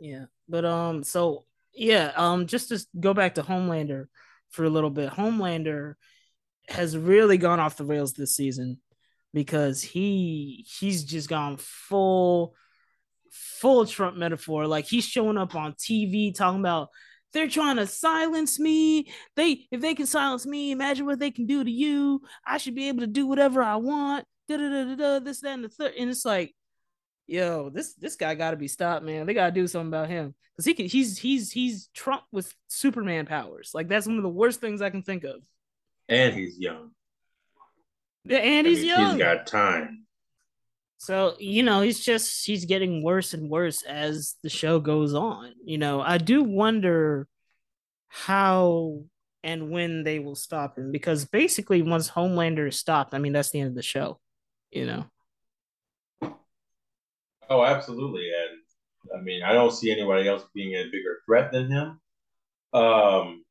Yeah, 0.00 0.24
but 0.48 0.64
um, 0.64 1.04
so 1.04 1.44
yeah, 1.74 2.12
um, 2.16 2.46
just 2.46 2.68
to 2.68 2.84
go 2.98 3.14
back 3.14 3.34
to 3.34 3.42
Homelander 3.42 4.06
for 4.50 4.64
a 4.64 4.70
little 4.70 4.90
bit. 4.90 5.10
Homelander 5.10 5.94
has 6.68 6.96
really 6.96 7.36
gone 7.36 7.60
off 7.60 7.76
the 7.76 7.84
rails 7.84 8.14
this 8.14 8.36
season 8.36 8.78
because 9.32 9.82
he 9.82 10.64
he's 10.78 11.04
just 11.04 11.28
gone 11.28 11.56
full 11.58 12.54
full 13.30 13.86
Trump 13.86 14.16
metaphor. 14.16 14.66
Like 14.66 14.86
he's 14.86 15.04
showing 15.04 15.36
up 15.36 15.54
on 15.54 15.74
TV 15.74 16.34
talking 16.34 16.60
about 16.60 16.88
they're 17.32 17.48
trying 17.48 17.76
to 17.76 17.86
silence 17.86 18.60
me. 18.60 19.08
They 19.34 19.66
if 19.70 19.80
they 19.80 19.94
can 19.94 20.06
silence 20.06 20.46
me, 20.46 20.70
imagine 20.70 21.04
what 21.04 21.18
they 21.18 21.32
can 21.32 21.46
do 21.46 21.64
to 21.64 21.70
you. 21.70 22.22
I 22.46 22.58
should 22.58 22.76
be 22.76 22.88
able 22.88 23.00
to 23.00 23.08
do 23.08 23.26
whatever 23.26 23.62
I 23.62 23.76
want. 23.76 24.24
Da 24.48 24.56
da 24.56 24.68
da 24.68 24.94
da. 24.94 25.18
This 25.18 25.40
that 25.40 25.54
and 25.54 25.64
the 25.64 25.68
third. 25.68 25.94
And 25.98 26.10
it's 26.10 26.24
like, 26.24 26.54
yo, 27.26 27.70
this 27.70 27.94
this 27.94 28.16
guy 28.16 28.34
got 28.34 28.52
to 28.52 28.56
be 28.56 28.68
stopped, 28.68 29.04
man. 29.04 29.26
They 29.26 29.34
got 29.34 29.46
to 29.46 29.52
do 29.52 29.66
something 29.66 29.88
about 29.88 30.08
him 30.08 30.34
because 30.52 30.64
he 30.64 30.74
can. 30.74 30.86
He's 30.86 31.18
he's 31.18 31.50
he's 31.50 31.88
Trump 31.94 32.22
with 32.32 32.52
Superman 32.68 33.26
powers. 33.26 33.70
Like 33.74 33.88
that's 33.88 34.06
one 34.06 34.16
of 34.16 34.22
the 34.22 34.28
worst 34.28 34.60
things 34.60 34.82
I 34.82 34.90
can 34.90 35.02
think 35.02 35.24
of. 35.24 35.42
And 36.08 36.34
he's 36.34 36.58
young. 36.58 36.90
Yeah, 38.24 38.38
and 38.38 38.66
he's 38.66 38.82
young. 38.82 39.12
He's 39.12 39.18
got 39.18 39.46
time. 39.46 40.04
So, 40.98 41.34
you 41.38 41.62
know, 41.62 41.82
he's 41.82 42.02
just 42.02 42.46
he's 42.46 42.64
getting 42.64 43.02
worse 43.02 43.34
and 43.34 43.50
worse 43.50 43.82
as 43.82 44.36
the 44.42 44.48
show 44.48 44.80
goes 44.80 45.12
on. 45.12 45.52
You 45.62 45.76
know, 45.76 46.00
I 46.00 46.18
do 46.18 46.42
wonder 46.42 47.28
how 48.08 49.02
and 49.42 49.70
when 49.70 50.04
they 50.04 50.18
will 50.18 50.36
stop 50.36 50.78
him 50.78 50.92
because 50.92 51.26
basically 51.26 51.82
once 51.82 52.08
Homelander 52.08 52.68
is 52.68 52.78
stopped, 52.78 53.12
I 53.12 53.18
mean 53.18 53.34
that's 53.34 53.50
the 53.50 53.60
end 53.60 53.68
of 53.68 53.74
the 53.74 53.82
show, 53.82 54.18
you 54.70 54.86
know. 54.86 55.04
Oh, 57.50 57.64
absolutely. 57.64 58.30
And 58.30 59.18
I 59.18 59.22
mean, 59.22 59.42
I 59.42 59.52
don't 59.52 59.72
see 59.72 59.90
anybody 59.90 60.28
else 60.28 60.44
being 60.54 60.74
a 60.74 60.84
bigger 60.90 61.18
threat 61.26 61.52
than 61.52 61.70
him. 61.70 62.00
Um 62.72 63.44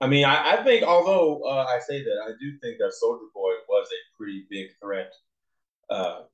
I 0.00 0.06
mean, 0.06 0.26
I, 0.26 0.58
I 0.58 0.62
think 0.62 0.84
although 0.84 1.42
uh, 1.42 1.64
I 1.64 1.78
say 1.78 2.02
that, 2.04 2.22
I 2.26 2.32
do 2.38 2.58
think 2.58 2.78
that 2.78 2.92
Soldier 2.92 3.24
Boy 3.34 3.52
was 3.66 3.88
a 3.90 4.16
pretty 4.16 4.44
big 4.50 4.68
threat 4.82 5.10
uh, 5.88 6.24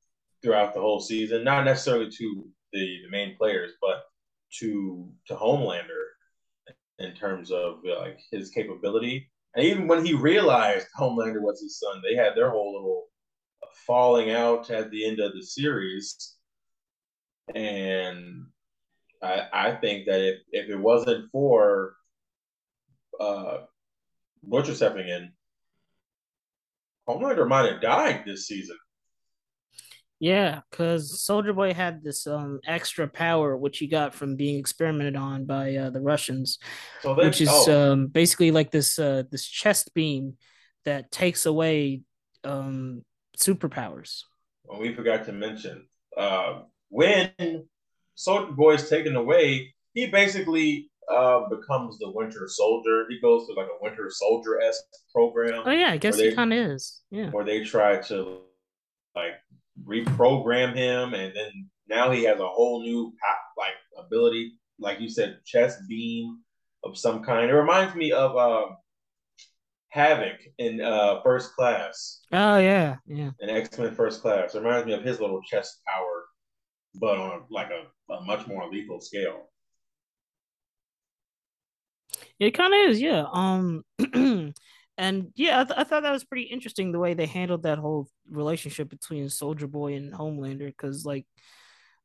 throughout 0.42 0.74
the 0.74 0.80
whole 0.80 0.98
season. 1.00 1.44
Not 1.44 1.64
necessarily 1.64 2.10
to 2.10 2.46
the, 2.72 2.98
the 3.04 3.10
main 3.10 3.36
players, 3.36 3.72
but 3.80 4.02
to 4.58 5.08
to 5.28 5.34
Homelander 5.34 6.02
in 6.98 7.14
terms 7.14 7.50
of 7.50 7.80
like 7.84 8.18
his 8.30 8.50
capability. 8.50 9.30
And 9.54 9.64
even 9.64 9.86
when 9.86 10.04
he 10.04 10.14
realized 10.14 10.88
Homelander 10.98 11.40
was 11.40 11.60
his 11.60 11.78
son, 11.78 12.02
they 12.02 12.16
had 12.16 12.34
their 12.34 12.50
whole 12.50 12.72
little 12.72 13.04
falling 13.86 14.30
out 14.30 14.70
at 14.70 14.90
the 14.90 15.06
end 15.06 15.20
of 15.20 15.34
the 15.34 15.42
series. 15.42 16.36
And 17.54 18.46
I, 19.22 19.42
I 19.52 19.72
think 19.76 20.06
that 20.06 20.20
if, 20.20 20.40
if 20.50 20.70
it 20.70 20.78
wasn't 20.78 21.30
for 21.30 21.94
uh, 23.20 23.58
Butcher 24.42 24.74
stepping 24.74 25.08
in, 25.08 25.32
Homelander 27.08 27.48
might 27.48 27.70
have 27.70 27.80
died 27.80 28.22
this 28.24 28.46
season. 28.46 28.76
Yeah, 30.22 30.60
because 30.70 31.20
Soldier 31.20 31.52
Boy 31.52 31.74
had 31.74 32.04
this 32.04 32.28
um 32.28 32.60
extra 32.64 33.08
power 33.08 33.56
which 33.56 33.78
he 33.78 33.88
got 33.88 34.14
from 34.14 34.36
being 34.36 34.56
experimented 34.56 35.16
on 35.16 35.46
by 35.46 35.74
uh, 35.74 35.90
the 35.90 36.00
Russians, 36.00 36.60
so 37.00 37.16
which 37.16 37.40
is 37.40 37.48
oh. 37.50 37.92
um 37.92 38.06
basically 38.06 38.52
like 38.52 38.70
this 38.70 39.00
uh 39.00 39.24
this 39.32 39.44
chest 39.44 39.92
beam 39.94 40.36
that 40.84 41.10
takes 41.10 41.44
away 41.44 42.02
um 42.44 43.04
superpowers. 43.36 44.22
Well, 44.62 44.80
we 44.80 44.94
forgot 44.94 45.24
to 45.24 45.32
mention 45.32 45.88
uh 46.16 46.60
when 46.92 47.64
Soldier 48.14 48.52
Boy 48.52 48.74
is 48.74 48.88
taken 48.90 49.16
away, 49.16 49.74
he 49.94 50.06
basically 50.06 50.90
uh, 51.10 51.48
becomes 51.48 51.98
the 51.98 52.10
Winter 52.10 52.46
Soldier. 52.46 53.06
He 53.08 53.18
goes 53.20 53.46
to 53.46 53.54
like 53.54 53.66
a 53.66 53.82
Winter 53.82 54.08
Soldier 54.10 54.60
esque 54.60 54.84
program. 55.12 55.62
Oh 55.64 55.70
yeah, 55.70 55.90
I 55.90 55.96
guess 55.96 56.18
he 56.18 56.34
kind 56.34 56.52
of 56.52 56.58
is. 56.58 57.00
Yeah, 57.10 57.30
where 57.30 57.44
they 57.44 57.64
try 57.64 57.96
to 58.02 58.40
like 59.16 59.32
reprogram 59.84 60.76
him, 60.76 61.14
and 61.14 61.34
then 61.34 61.68
now 61.88 62.10
he 62.10 62.24
has 62.24 62.38
a 62.38 62.48
whole 62.48 62.82
new 62.82 63.12
like 63.56 63.74
ability, 63.98 64.52
like 64.78 65.00
you 65.00 65.08
said, 65.08 65.38
chest 65.46 65.78
beam 65.88 66.40
of 66.84 66.98
some 66.98 67.22
kind. 67.24 67.50
It 67.50 67.54
reminds 67.54 67.94
me 67.94 68.12
of 68.12 68.36
um, 68.36 68.76
Havoc 69.88 70.40
in 70.58 70.82
uh, 70.82 71.22
First 71.22 71.54
Class. 71.54 72.20
Oh 72.32 72.58
yeah, 72.58 72.96
yeah. 73.06 73.30
In 73.40 73.48
X 73.48 73.78
Men 73.78 73.94
First 73.94 74.20
Class, 74.20 74.54
it 74.54 74.62
reminds 74.62 74.86
me 74.86 74.92
of 74.92 75.02
his 75.02 75.20
little 75.20 75.40
chest 75.42 75.80
power, 75.86 76.21
but 76.94 77.18
on 77.18 77.40
a, 77.40 77.52
like 77.52 77.70
a, 77.70 78.12
a 78.12 78.24
much 78.24 78.46
more 78.46 78.70
lethal 78.70 79.00
scale. 79.00 79.48
It 82.38 82.52
kind 82.52 82.74
of 82.74 82.90
is, 82.90 83.00
yeah. 83.00 83.24
Um, 83.32 83.84
and 84.98 85.32
yeah, 85.34 85.60
I, 85.60 85.64
th- 85.64 85.78
I 85.78 85.84
thought 85.84 86.02
that 86.02 86.12
was 86.12 86.24
pretty 86.24 86.44
interesting 86.44 86.92
the 86.92 86.98
way 86.98 87.14
they 87.14 87.26
handled 87.26 87.62
that 87.62 87.78
whole 87.78 88.08
relationship 88.30 88.88
between 88.88 89.28
Soldier 89.28 89.66
Boy 89.66 89.94
and 89.94 90.12
Homelander, 90.12 90.66
because 90.66 91.04
like 91.04 91.26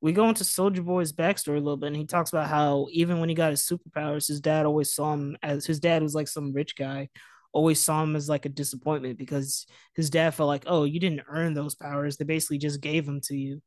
we 0.02 0.14
go 0.14 0.30
into 0.30 0.44
Soldier 0.44 0.84
Boy's 0.84 1.12
backstory 1.12 1.58
a 1.58 1.60
little 1.60 1.78
bit, 1.78 1.88
and 1.88 1.96
he 1.96 2.06
talks 2.06 2.32
about 2.32 2.48
how 2.48 2.88
even 2.92 3.20
when 3.20 3.30
he 3.30 3.36
got 3.36 3.52
his 3.52 3.62
superpowers, 3.64 4.28
his 4.28 4.40
dad 4.40 4.66
always 4.66 4.94
saw 4.94 5.14
him 5.14 5.38
as 5.42 5.66
his 5.66 5.80
dad 5.80 6.04
was 6.04 6.16
like 6.16 6.28
some 6.28 6.54
rich 6.54 6.76
guy, 6.76 7.10
always 7.52 7.80
saw 7.80 8.04
him 8.04 8.16
as 8.16 8.30
like 8.30 8.46
a 8.46 8.50
disappointment 8.50 9.18
because 9.18 9.66
his 9.96 10.10
dad 10.10 10.34
felt 10.34 10.48
like, 10.48 10.64
oh, 10.68 10.84
you 10.84 11.00
didn't 11.00 11.26
earn 11.28 11.54
those 11.54 11.76
powers; 11.76 12.18
they 12.18 12.26
basically 12.26 12.60
just 12.60 12.82
gave 12.82 13.06
them 13.06 13.22
to 13.22 13.36
you. 13.36 13.62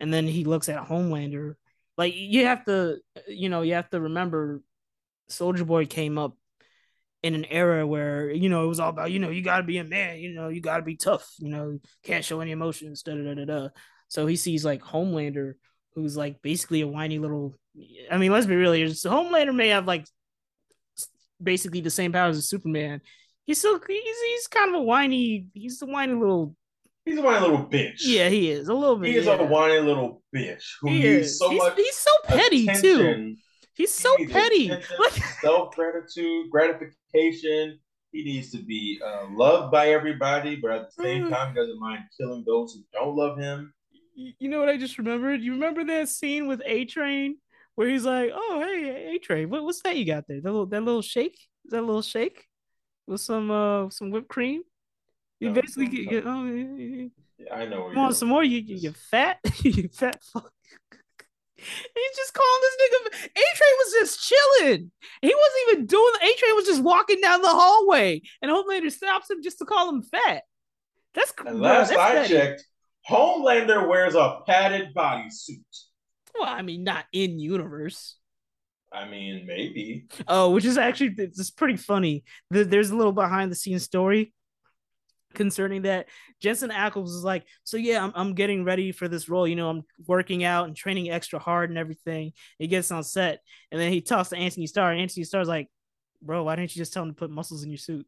And 0.00 0.12
then 0.12 0.26
he 0.26 0.44
looks 0.44 0.68
at 0.68 0.86
Homelander, 0.86 1.54
like 1.96 2.14
you 2.16 2.46
have 2.46 2.64
to, 2.64 2.98
you 3.28 3.48
know, 3.48 3.62
you 3.62 3.74
have 3.74 3.90
to 3.90 4.00
remember 4.00 4.62
Soldier 5.28 5.64
Boy 5.64 5.86
came 5.86 6.16
up 6.18 6.36
in 7.22 7.34
an 7.34 7.44
era 7.44 7.86
where 7.86 8.30
you 8.30 8.48
know 8.48 8.64
it 8.64 8.68
was 8.68 8.80
all 8.80 8.88
about 8.88 9.10
you 9.10 9.18
know 9.18 9.28
you 9.28 9.42
got 9.42 9.58
to 9.58 9.62
be 9.62 9.76
a 9.76 9.84
man, 9.84 10.18
you 10.18 10.32
know 10.32 10.48
you 10.48 10.60
got 10.60 10.78
to 10.78 10.82
be 10.82 10.96
tough, 10.96 11.30
you 11.38 11.50
know 11.50 11.78
can't 12.02 12.24
show 12.24 12.40
any 12.40 12.50
emotions, 12.52 13.02
da 13.02 13.14
da 13.14 13.34
da 13.34 13.44
da. 13.44 13.68
So 14.08 14.26
he 14.26 14.36
sees 14.36 14.64
like 14.64 14.82
Homelander, 14.82 15.54
who's 15.94 16.16
like 16.16 16.40
basically 16.42 16.80
a 16.80 16.88
whiny 16.88 17.18
little. 17.18 17.54
I 18.10 18.16
mean, 18.16 18.32
let's 18.32 18.46
be 18.46 18.56
real 18.56 18.72
here. 18.72 18.88
Homelander 18.88 19.54
may 19.54 19.68
have 19.68 19.86
like 19.86 20.06
basically 21.42 21.80
the 21.80 21.90
same 21.90 22.12
powers 22.12 22.36
as 22.36 22.48
Superman. 22.48 23.00
He's 23.44 23.58
still 23.58 23.80
he's 23.86 24.20
he's 24.20 24.46
kind 24.46 24.74
of 24.74 24.80
a 24.80 24.84
whiny. 24.84 25.46
He's 25.52 25.80
a 25.82 25.86
whiny 25.86 26.14
little. 26.14 26.56
He's 27.04 27.18
a 27.18 27.22
whiny 27.22 27.40
little 27.40 27.64
bitch. 27.66 28.00
Yeah, 28.00 28.28
he 28.28 28.50
is 28.50 28.68
a 28.68 28.74
little 28.74 28.96
bit. 28.96 29.10
He 29.10 29.16
is 29.16 29.26
yeah. 29.26 29.36
a 29.36 29.44
whiny 29.44 29.80
little 29.80 30.22
bitch 30.34 30.62
who 30.80 30.90
he 30.90 31.02
needs 31.02 31.26
is. 31.26 31.38
so 31.38 31.50
he's, 31.50 31.58
much. 31.58 31.76
He's 31.76 31.96
so 31.96 32.10
petty 32.24 32.66
too 32.80 33.36
He's 33.80 33.94
so 33.94 34.14
he 34.18 34.26
petty. 34.26 34.68
Like 34.68 35.12
self 35.40 35.74
gratitude, 35.74 36.50
gratification. 36.50 37.78
He 38.12 38.24
needs 38.24 38.50
to 38.50 38.58
be 38.58 39.00
uh, 39.02 39.28
loved 39.32 39.72
by 39.72 39.88
everybody, 39.88 40.56
but 40.56 40.70
at 40.72 40.82
the 40.88 41.02
same 41.02 41.24
mm. 41.24 41.30
time, 41.30 41.54
doesn't 41.54 41.80
mind 41.80 42.00
killing 42.18 42.44
those 42.46 42.74
who 42.74 42.82
don't 42.92 43.16
love 43.16 43.38
him. 43.38 43.72
You 44.14 44.50
know 44.50 44.60
what 44.60 44.68
I 44.68 44.76
just 44.76 44.98
remembered? 44.98 45.40
You 45.40 45.52
remember 45.52 45.84
that 45.84 46.10
scene 46.10 46.46
with 46.46 46.60
A 46.66 46.84
Train 46.84 47.38
where 47.76 47.88
he's 47.88 48.04
like, 48.04 48.32
"Oh, 48.34 48.60
hey, 48.60 49.14
A 49.14 49.18
Train, 49.18 49.48
what, 49.48 49.64
what's 49.64 49.80
that 49.82 49.96
you 49.96 50.04
got 50.04 50.28
there? 50.28 50.42
That 50.42 50.50
little 50.50 50.66
that 50.66 50.82
little 50.82 51.00
shake? 51.00 51.38
Is 51.64 51.70
that 51.70 51.80
a 51.80 51.86
little 51.86 52.02
shake 52.02 52.44
with 53.06 53.22
some 53.22 53.50
uh 53.50 53.88
some 53.88 54.10
whipped 54.10 54.28
cream?" 54.28 54.62
You 55.40 55.48
no, 55.48 55.60
basically 55.60 55.88
get, 55.88 56.08
get 56.10 56.24
oh, 56.26 56.44
yeah, 56.44 57.54
I 57.54 57.64
know. 57.64 57.90
On, 57.96 58.12
some 58.12 58.28
more. 58.28 58.44
You 58.44 58.58
you 58.58 58.76
you 58.76 58.92
fat, 58.92 59.38
you 59.62 59.88
fat 59.88 60.22
fuck. 60.22 60.52
He's 61.56 62.16
just 62.16 62.34
calling 62.34 62.60
this 62.62 62.76
nigga. 62.80 63.28
A 63.28 63.56
Train 63.56 63.74
was 63.78 63.92
just 63.92 64.28
chilling. 64.28 64.90
He 65.22 65.34
wasn't 65.34 65.62
even 65.68 65.86
doing. 65.86 66.12
A 66.22 66.34
Train 66.38 66.54
was 66.54 66.66
just 66.66 66.82
walking 66.82 67.20
down 67.22 67.40
the 67.40 67.48
hallway, 67.48 68.20
and 68.42 68.50
Homelander 68.50 68.92
stops 68.92 69.30
him 69.30 69.42
just 69.42 69.58
to 69.58 69.64
call 69.64 69.88
him 69.88 70.02
fat. 70.02 70.42
That's 71.14 71.32
and 71.46 71.60
last 71.60 71.88
that's 71.88 72.00
I 72.00 72.28
checked, 72.28 72.64
Homelander 73.08 73.88
wears 73.88 74.14
a 74.14 74.40
padded 74.46 74.94
bodysuit. 74.94 75.64
Well, 76.38 76.48
I 76.48 76.62
mean, 76.62 76.84
not 76.84 77.06
in 77.12 77.38
universe. 77.38 78.16
I 78.92 79.08
mean, 79.08 79.46
maybe. 79.46 80.06
Oh, 80.28 80.50
which 80.50 80.64
is 80.64 80.76
actually 80.76 81.14
it's 81.16 81.50
pretty 81.50 81.76
funny. 81.76 82.24
There's 82.50 82.90
a 82.90 82.96
little 82.96 83.12
behind 83.12 83.50
the 83.50 83.56
scenes 83.56 83.84
story 83.84 84.32
concerning 85.40 85.82
that. 85.82 86.06
Jensen 86.38 86.68
Ackles 86.68 87.04
was 87.04 87.24
like, 87.24 87.46
so 87.64 87.78
yeah, 87.78 88.04
I'm, 88.04 88.12
I'm 88.14 88.34
getting 88.34 88.62
ready 88.62 88.92
for 88.92 89.08
this 89.08 89.26
role. 89.26 89.48
You 89.48 89.56
know, 89.56 89.70
I'm 89.70 89.84
working 90.06 90.44
out 90.44 90.66
and 90.66 90.76
training 90.76 91.10
extra 91.10 91.38
hard 91.38 91.70
and 91.70 91.78
everything. 91.78 92.32
He 92.58 92.66
gets 92.66 92.90
on 92.90 93.02
set 93.02 93.40
and 93.72 93.80
then 93.80 93.90
he 93.90 94.02
talks 94.02 94.28
to 94.28 94.36
Antony 94.36 94.66
Starr. 94.66 94.92
And 94.92 95.00
Antony 95.00 95.24
Starr's 95.24 95.48
like, 95.48 95.68
bro, 96.20 96.42
why 96.42 96.56
didn't 96.56 96.76
you 96.76 96.80
just 96.80 96.92
tell 96.92 97.04
him 97.04 97.08
to 97.08 97.14
put 97.14 97.30
muscles 97.30 97.64
in 97.64 97.70
your 97.70 97.78
suit? 97.78 98.06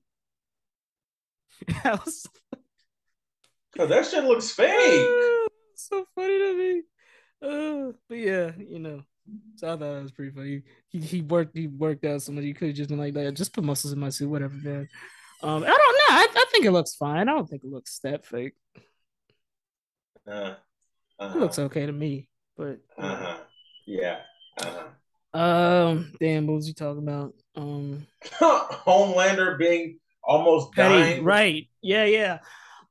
that 1.66 2.03
oh, 3.78 3.87
that 3.87 4.07
shit 4.07 4.24
looks 4.24 4.51
fake. 4.51 5.09
So 5.74 6.05
funny 6.14 6.39
to 6.39 6.55
me. 6.55 6.83
Uh, 7.43 7.93
but 8.09 8.18
yeah, 8.18 8.53
you 8.57 8.78
know, 8.78 9.03
So 9.57 9.72
I 9.72 9.76
thought 9.76 9.97
it 9.97 10.03
was 10.03 10.12
pretty 10.12 10.30
funny. 10.30 10.62
He, 10.91 11.01
he 11.01 11.22
worked 11.22 11.57
he 11.57 11.66
worked 11.66 12.05
out 12.05 12.22
so 12.22 12.30
much. 12.30 12.45
He 12.45 12.55
could 12.55 12.68
have 12.68 12.76
just 12.76 12.91
been 12.91 13.01
like 13.01 13.14
that. 13.14 13.35
Just 13.35 13.53
put 13.53 13.64
muscles 13.64 13.93
in 13.93 13.99
my 13.99 14.11
suit, 14.11 14.30
whatever, 14.30 14.55
man. 14.55 14.89
Um, 15.43 15.64
I 15.64 15.66
don't 15.66 15.68
know. 15.68 16.11
I, 16.11 16.26
I 16.34 16.45
think 16.53 16.64
it 16.64 16.70
looks 16.72 16.95
fine. 16.95 17.28
I 17.28 17.32
don't 17.32 17.49
think 17.49 17.64
it 17.64 17.70
looks 17.70 17.99
that 18.01 18.24
fake. 18.24 18.53
Uh, 20.26 20.55
uh-huh. 21.18 21.36
It 21.36 21.40
looks 21.40 21.59
okay 21.59 21.86
to 21.86 21.93
me, 21.93 22.28
but 22.57 22.78
Uh-huh. 22.99 23.38
Yeah. 23.86 24.20
Uh-huh. 24.59 25.38
um, 25.38 26.12
damn, 26.20 26.47
what 26.47 26.55
was 26.55 26.66
he 26.66 26.74
talking 26.74 27.03
about? 27.03 27.34
Um, 27.57 28.07
Homelander 28.40 29.59
being 29.59 29.99
almost 30.22 30.72
Petty, 30.72 30.95
dying. 30.95 31.24
right? 31.24 31.68
Yeah, 31.80 32.05
yeah. 32.05 32.38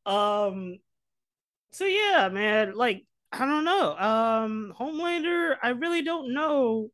Um, 0.05 0.79
so 1.71 1.85
yeah, 1.85 2.29
man, 2.31 2.73
like 2.75 3.05
I 3.31 3.45
don't 3.45 3.63
know. 3.63 3.95
Um, 3.97 4.73
Homelander, 4.77 5.55
I 5.63 5.69
really 5.69 6.01
don't 6.01 6.33
know. 6.33 6.89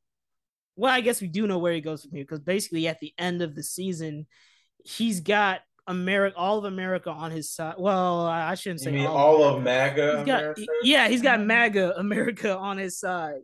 Well, 0.76 0.94
I 0.94 1.02
guess 1.02 1.20
we 1.22 1.28
do 1.28 1.48
know 1.48 1.58
where 1.58 1.74
he 1.74 1.82
goes 1.82 2.04
from 2.04 2.12
here 2.12 2.24
because 2.24 2.42
basically 2.42 2.88
at 2.88 3.00
the 3.00 3.12
end 3.18 3.42
of 3.42 3.56
the 3.56 3.64
season, 3.64 4.28
he's 4.84 5.20
got 5.22 5.62
America, 5.88 6.38
all 6.38 6.58
of 6.58 6.66
America 6.66 7.10
on 7.10 7.32
his 7.32 7.50
side. 7.50 7.76
Well, 7.78 8.26
I 8.26 8.56
shouldn't 8.56 8.82
say 8.82 8.92
mean 8.92 9.06
all, 9.06 9.18
all 9.18 9.44
of 9.44 9.58
of 9.58 9.64
MAGA? 9.64 10.18
He's 10.18 10.26
got, 10.26 10.58
yeah, 10.84 11.08
he's 11.08 11.22
got 11.22 11.42
MAGA 11.42 11.98
America 11.98 12.58
on 12.58 12.78
his 12.78 13.00
side 13.00 13.42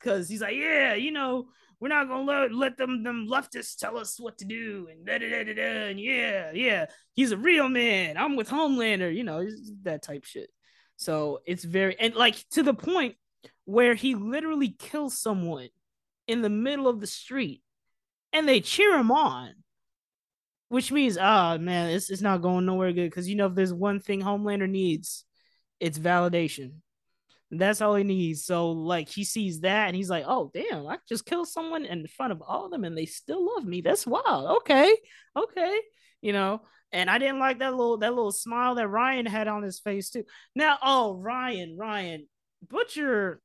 because 0.00 0.28
he's 0.28 0.40
like, 0.40 0.56
yeah, 0.56 0.94
you 0.94 1.12
know, 1.12 1.46
we're 1.80 1.88
not 1.88 2.08
gonna 2.08 2.24
let, 2.24 2.52
let 2.52 2.76
them 2.76 3.02
them 3.02 3.28
leftists 3.30 3.76
tell 3.76 3.98
us 3.98 4.18
what 4.18 4.38
to 4.38 4.44
do 4.44 4.88
and 4.90 5.04
da 5.06 5.18
da 5.18 5.28
da 5.28 5.44
da 5.44 5.54
da. 5.54 5.88
And 5.88 6.00
yeah, 6.00 6.50
yeah, 6.52 6.86
he's 7.12 7.32
a 7.32 7.36
real 7.36 7.68
man. 7.68 8.16
I'm 8.16 8.36
with 8.36 8.48
Homelander, 8.48 9.14
you 9.14 9.24
know, 9.24 9.46
that 9.82 10.02
type 10.02 10.24
shit. 10.24 10.50
So 10.96 11.40
it's 11.46 11.64
very 11.64 11.98
and 11.98 12.14
like 12.14 12.36
to 12.52 12.62
the 12.62 12.74
point 12.74 13.16
where 13.64 13.94
he 13.94 14.14
literally 14.14 14.68
kills 14.78 15.18
someone 15.18 15.68
in 16.26 16.42
the 16.42 16.50
middle 16.50 16.88
of 16.88 17.00
the 17.00 17.06
street 17.06 17.62
and 18.32 18.48
they 18.48 18.60
cheer 18.60 18.96
him 18.98 19.10
on. 19.10 19.54
Which 20.68 20.90
means, 20.90 21.18
ah, 21.20 21.56
man, 21.58 21.90
it's, 21.90 22.10
it's 22.10 22.22
not 22.22 22.42
going 22.42 22.66
nowhere 22.66 22.92
good. 22.92 23.10
Because 23.10 23.28
you 23.28 23.36
know, 23.36 23.46
if 23.46 23.54
there's 23.54 23.72
one 23.72 24.00
thing 24.00 24.22
Homelander 24.22 24.68
needs, 24.68 25.24
it's 25.80 25.98
validation. 25.98 26.76
That's 27.50 27.80
all 27.80 27.94
he 27.94 28.04
needs. 28.04 28.44
So, 28.44 28.72
like, 28.72 29.08
he 29.08 29.22
sees 29.24 29.60
that 29.60 29.86
and 29.86 29.96
he's 29.96 30.10
like, 30.10 30.24
oh, 30.26 30.50
damn, 30.52 30.86
I 30.86 30.98
just 31.08 31.26
killed 31.26 31.48
someone 31.48 31.84
in 31.84 32.06
front 32.08 32.32
of 32.32 32.42
all 32.42 32.64
of 32.64 32.70
them 32.70 32.84
and 32.84 32.96
they 32.96 33.06
still 33.06 33.54
love 33.54 33.64
me. 33.64 33.80
That's 33.80 34.06
wild. 34.06 34.56
Okay. 34.58 34.96
Okay. 35.36 35.80
You 36.20 36.32
know, 36.32 36.62
and 36.90 37.10
I 37.10 37.18
didn't 37.18 37.38
like 37.38 37.58
that 37.58 37.74
little 37.74 37.98
that 37.98 38.14
little 38.14 38.32
smile 38.32 38.76
that 38.76 38.88
Ryan 38.88 39.26
had 39.26 39.46
on 39.46 39.62
his 39.62 39.78
face 39.78 40.10
too. 40.10 40.24
Now, 40.54 40.78
oh, 40.82 41.14
Ryan, 41.16 41.76
Ryan, 41.78 42.26
Butcher, 42.66 43.40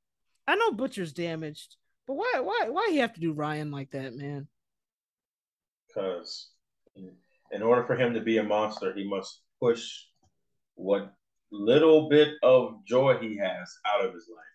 I 0.47 0.55
know 0.55 0.71
Butcher's 0.71 1.13
damaged, 1.13 1.75
but 2.07 2.13
why 2.13 2.39
why 2.41 2.69
why 2.69 2.87
he 2.89 2.97
have 2.97 3.13
to 3.13 3.19
do 3.19 3.33
Ryan 3.33 3.69
like 3.69 3.91
that, 3.91 4.15
man? 4.15 4.47
because 5.89 6.49
in 7.51 7.61
order 7.61 7.83
for 7.85 7.95
him 7.95 8.13
to 8.13 8.21
be 8.21 8.37
a 8.37 8.43
monster, 8.43 8.93
he 8.93 9.07
must 9.07 9.41
push 9.59 9.87
what 10.75 11.13
little 11.51 12.09
bit 12.09 12.35
of 12.43 12.85
joy 12.85 13.17
he 13.19 13.37
has 13.37 13.73
out 13.85 14.05
of 14.05 14.13
his 14.13 14.29
life. 14.29 14.45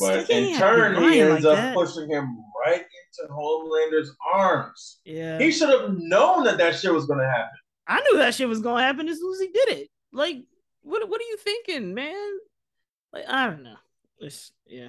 But 0.00 0.30
in 0.30 0.58
turn, 0.58 1.02
he 1.02 1.20
ends 1.20 1.44
like 1.44 1.56
up 1.56 1.56
that. 1.56 1.74
pushing 1.74 2.10
him 2.10 2.36
right 2.66 2.84
into 2.84 3.32
Homelander's 3.32 4.14
arms. 4.34 5.00
Yeah. 5.04 5.38
He 5.38 5.50
should 5.50 5.70
have 5.70 5.96
known 5.96 6.44
that 6.44 6.58
that 6.58 6.76
shit 6.76 6.92
was 6.92 7.06
going 7.06 7.20
to 7.20 7.28
happen. 7.28 7.56
I 7.88 8.00
knew 8.00 8.18
that 8.18 8.34
shit 8.34 8.48
was 8.48 8.60
gonna 8.60 8.82
happen 8.82 9.08
as 9.08 9.18
soon 9.18 9.32
as 9.32 9.40
he 9.40 9.48
did 9.48 9.68
it. 9.78 9.88
Like, 10.12 10.44
what 10.82 11.08
what 11.08 11.20
are 11.20 11.24
you 11.24 11.38
thinking, 11.38 11.94
man? 11.94 12.38
Like, 13.12 13.24
I 13.26 13.46
don't 13.46 13.62
know. 13.62 13.76
It's 14.20 14.52
yeah. 14.66 14.88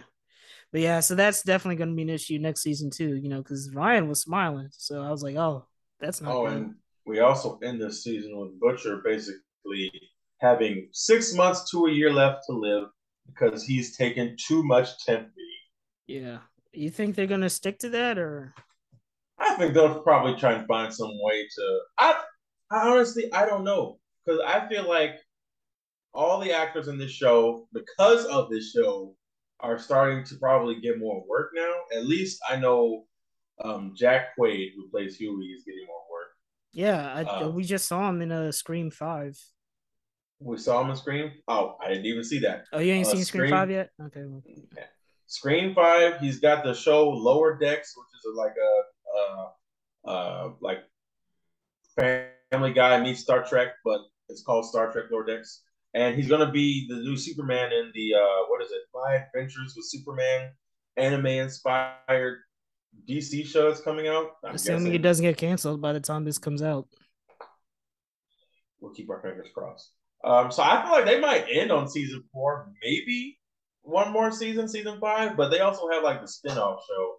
But 0.72 0.82
yeah, 0.82 1.00
so 1.00 1.16
that's 1.16 1.42
definitely 1.42 1.78
gonna 1.78 1.96
be 1.96 2.02
an 2.02 2.10
issue 2.10 2.38
next 2.38 2.62
season 2.62 2.90
too, 2.90 3.16
you 3.16 3.30
know, 3.30 3.42
because 3.42 3.72
Ryan 3.74 4.10
was 4.10 4.22
smiling. 4.22 4.70
So 4.72 5.02
I 5.02 5.12
was 5.12 5.24
like, 5.24 5.38
oh, 5.38 5.66
that's 6.00 6.22
not 6.22 6.34
Oh, 6.36 6.48
good. 6.48 6.54
and 6.58 6.76
we 7.06 7.20
also 7.20 7.58
end 7.64 7.82
this 7.82 8.04
season 8.04 8.38
with 8.40 8.60
Butcher 8.60 9.02
basically 9.04 9.92
having 10.40 10.88
six 10.94 11.34
months 11.34 11.70
to 11.72 11.86
a 11.88 11.92
year 11.92 12.12
left 12.14 12.46
to 12.48 12.54
live 12.54 12.86
because 13.28 13.64
he's 13.64 13.98
taken 13.98 14.36
too 14.38 14.64
much 14.64 15.04
temp 15.06 15.30
yeah. 16.08 16.40
You 16.74 16.90
think 16.90 17.16
they're 17.16 17.28
gonna 17.28 17.50
stick 17.52 17.78
to 17.80 17.90
that 17.90 18.18
or 18.18 18.54
I 19.38 19.54
think 19.56 19.74
they'll 19.76 20.02
probably 20.02 20.36
try 20.40 20.54
and 20.54 20.68
find 20.68 20.92
some 20.94 21.12
way 21.22 21.48
to. 21.56 21.80
I, 22.00 22.22
I 22.72 22.90
honestly, 22.90 23.32
I 23.32 23.46
don't 23.46 23.64
know 23.64 24.00
because 24.26 24.42
I 24.46 24.68
feel 24.68 24.88
like 24.90 25.16
all 26.16 26.40
the 26.40 26.52
actors 26.52 26.88
in 26.88 26.98
this 26.98 27.12
show, 27.12 27.68
because 27.74 28.26
of 28.26 28.50
this 28.50 28.72
show, 28.72 29.16
are 29.60 29.78
starting 29.78 30.24
to 30.26 30.36
probably 30.38 30.82
get 30.82 30.98
more 31.00 31.24
work 31.28 31.52
now. 31.54 31.74
At 31.96 32.06
least 32.08 32.40
I 32.50 32.56
know 32.56 33.06
um, 33.64 33.94
Jack 33.96 34.36
Quaid, 34.38 34.70
who 34.76 34.90
plays 34.90 35.16
Hughie, 35.18 35.54
is 35.54 35.64
getting 35.64 35.86
more 35.88 36.04
work. 36.12 36.28
yeah, 36.72 37.14
I, 37.14 37.24
Uh, 37.24 37.50
we 37.50 37.64
just 37.64 37.88
saw 37.88 38.10
him 38.10 38.22
in 38.22 38.32
a 38.32 38.52
Scream 38.52 38.92
Five. 38.92 39.38
We 40.42 40.58
saw 40.58 40.82
him 40.82 40.90
in 40.92 40.96
Scream. 40.96 41.32
Oh, 41.48 41.76
I 41.84 41.90
didn't 41.90 42.06
even 42.06 42.24
see 42.24 42.40
that. 42.40 42.66
Oh, 42.72 42.80
you 42.80 42.94
ain't 42.94 43.08
Uh, 43.08 43.12
seen 43.12 43.26
Scream, 43.26 43.42
Scream- 43.42 43.52
Five 43.52 43.72
yet? 43.72 43.90
Okay. 44.02 44.24
well, 44.26 44.42
Screen 45.28 45.76
Five. 45.76 46.20
He's 46.22 46.40
got 46.40 46.64
the 46.64 46.74
show 46.74 47.10
Lower 47.10 47.58
Decks, 47.58 47.94
which 47.98 48.08
is 48.32 48.36
like 48.36 48.56
a, 48.56 48.74
uh, 49.20 50.10
uh, 50.10 50.54
like 50.62 50.80
Family 51.96 52.74
Guy 52.74 53.02
meets 53.02 53.20
Star 53.22 53.44
Trek, 53.44 53.70
but 53.84 54.02
it's 54.30 54.44
called 54.44 54.66
Star 54.66 54.92
Trek 54.92 55.06
Lower 55.12 55.26
Decks. 55.26 55.64
And 55.94 56.16
he's 56.16 56.30
gonna 56.30 56.52
be 56.52 56.88
the 56.88 56.96
new 56.98 57.18
Superman 57.18 57.72
in 57.74 57.92
the 57.94 58.14
uh, 58.14 58.46
what 58.48 58.64
is 58.64 58.72
it? 58.72 58.84
My 58.94 59.16
Adventures 59.16 59.74
with 59.76 59.86
Superman, 59.90 60.52
anime 60.98 61.26
inspired 61.26 62.40
DC 63.08 63.46
show 63.46 63.70
that's 63.70 63.82
coming 63.82 64.08
out. 64.08 64.32
I'm 64.44 64.56
Assuming 64.56 64.84
guessing 64.84 64.96
it 64.96 65.02
doesn't 65.02 65.26
get 65.26 65.38
canceled 65.38 65.82
by 65.82 65.94
the 65.94 66.00
time 66.00 66.24
this 66.24 66.38
comes 66.38 66.62
out. 66.62 66.88
we'll 68.80 68.94
keep 68.94 69.10
our 69.10 69.22
fingers 69.22 69.48
crossed. 69.54 69.92
Um, 70.24 70.52
so 70.52 70.64
I 70.64 70.82
feel 70.84 70.92
like 70.92 71.06
they 71.06 71.20
might 71.20 71.46
end 71.52 71.72
on 71.72 71.88
season 71.88 72.24
four, 72.34 72.72
maybe 72.84 73.40
one 73.82 74.12
more 74.12 74.32
season, 74.32 74.68
season 74.68 75.00
five. 75.00 75.38
But 75.38 75.50
they 75.50 75.60
also 75.60 75.90
have 75.90 76.04
like 76.04 76.22
the 76.22 76.28
spin-off 76.28 76.84
show. 76.88 77.16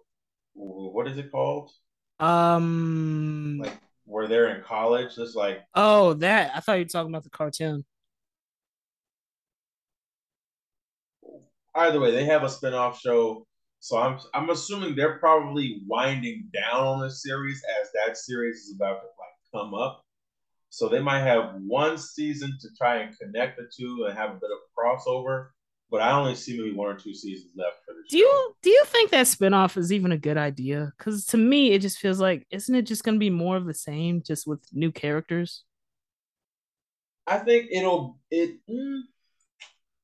What 0.53 1.07
is 1.07 1.17
it 1.17 1.31
called? 1.31 1.71
Um. 2.19 3.59
Like 3.63 3.77
where 4.05 4.27
they're 4.27 4.55
in 4.55 4.63
college. 4.63 5.15
Just 5.15 5.35
like 5.35 5.61
oh, 5.73 6.13
that 6.15 6.51
I 6.55 6.59
thought 6.59 6.73
you 6.73 6.85
were 6.85 6.89
talking 6.89 7.11
about 7.11 7.23
the 7.23 7.29
cartoon. 7.29 7.85
either 11.75 11.99
way, 11.99 12.11
they 12.11 12.25
have 12.25 12.43
a 12.43 12.49
spin-off 12.49 12.99
show. 12.99 13.45
So 13.81 13.97
I'm 13.99 14.19
I'm 14.35 14.51
assuming 14.51 14.95
they're 14.95 15.19
probably 15.19 15.81
winding 15.87 16.49
down 16.53 16.85
on 16.85 17.01
the 17.01 17.11
series 17.11 17.63
as 17.81 17.89
that 17.93 18.17
series 18.17 18.57
is 18.57 18.75
about 18.77 19.01
to 19.01 19.07
like 19.19 19.37
come 19.53 19.75
up. 19.75 20.05
So 20.69 20.89
they 20.89 21.01
might 21.01 21.21
have 21.21 21.55
one 21.67 21.97
season 21.97 22.57
to 22.61 22.69
try 22.77 22.97
and 22.99 23.17
connect 23.19 23.57
the 23.57 23.69
two 23.75 24.05
and 24.09 24.17
have 24.17 24.31
a 24.31 24.35
bit 24.39 24.51
of 24.51 24.59
crossover. 24.77 25.49
But 25.91 26.01
I 26.01 26.11
only 26.13 26.35
see 26.35 26.57
maybe 26.59 26.75
one 26.75 26.89
or 26.95 26.99
two 26.99 27.13
seasons 27.15 27.53
left 27.55 27.77
for 27.85 27.93
the 27.93 28.03
Do 28.09 28.17
show. 28.17 28.25
you 28.25 28.55
do 28.61 28.69
you 28.69 28.83
think 28.85 29.11
that 29.11 29.25
spinoff 29.25 29.77
is 29.77 29.91
even 29.93 30.11
a 30.11 30.17
good 30.17 30.37
idea? 30.37 30.93
Because 30.97 31.25
to 31.27 31.37
me, 31.37 31.71
it 31.71 31.79
just 31.79 31.97
feels 31.99 32.19
like 32.19 32.45
isn't 32.51 32.75
it 32.75 32.83
just 32.83 33.03
going 33.03 33.15
to 33.15 33.19
be 33.19 33.29
more 33.29 33.57
of 33.57 33.65
the 33.65 33.73
same, 33.73 34.21
just 34.21 34.45
with 34.47 34.61
new 34.73 34.91
characters? 34.91 35.63
I 37.27 37.39
think 37.39 37.69
it'll 37.71 38.19
it 38.29 38.59
mm, 38.69 39.01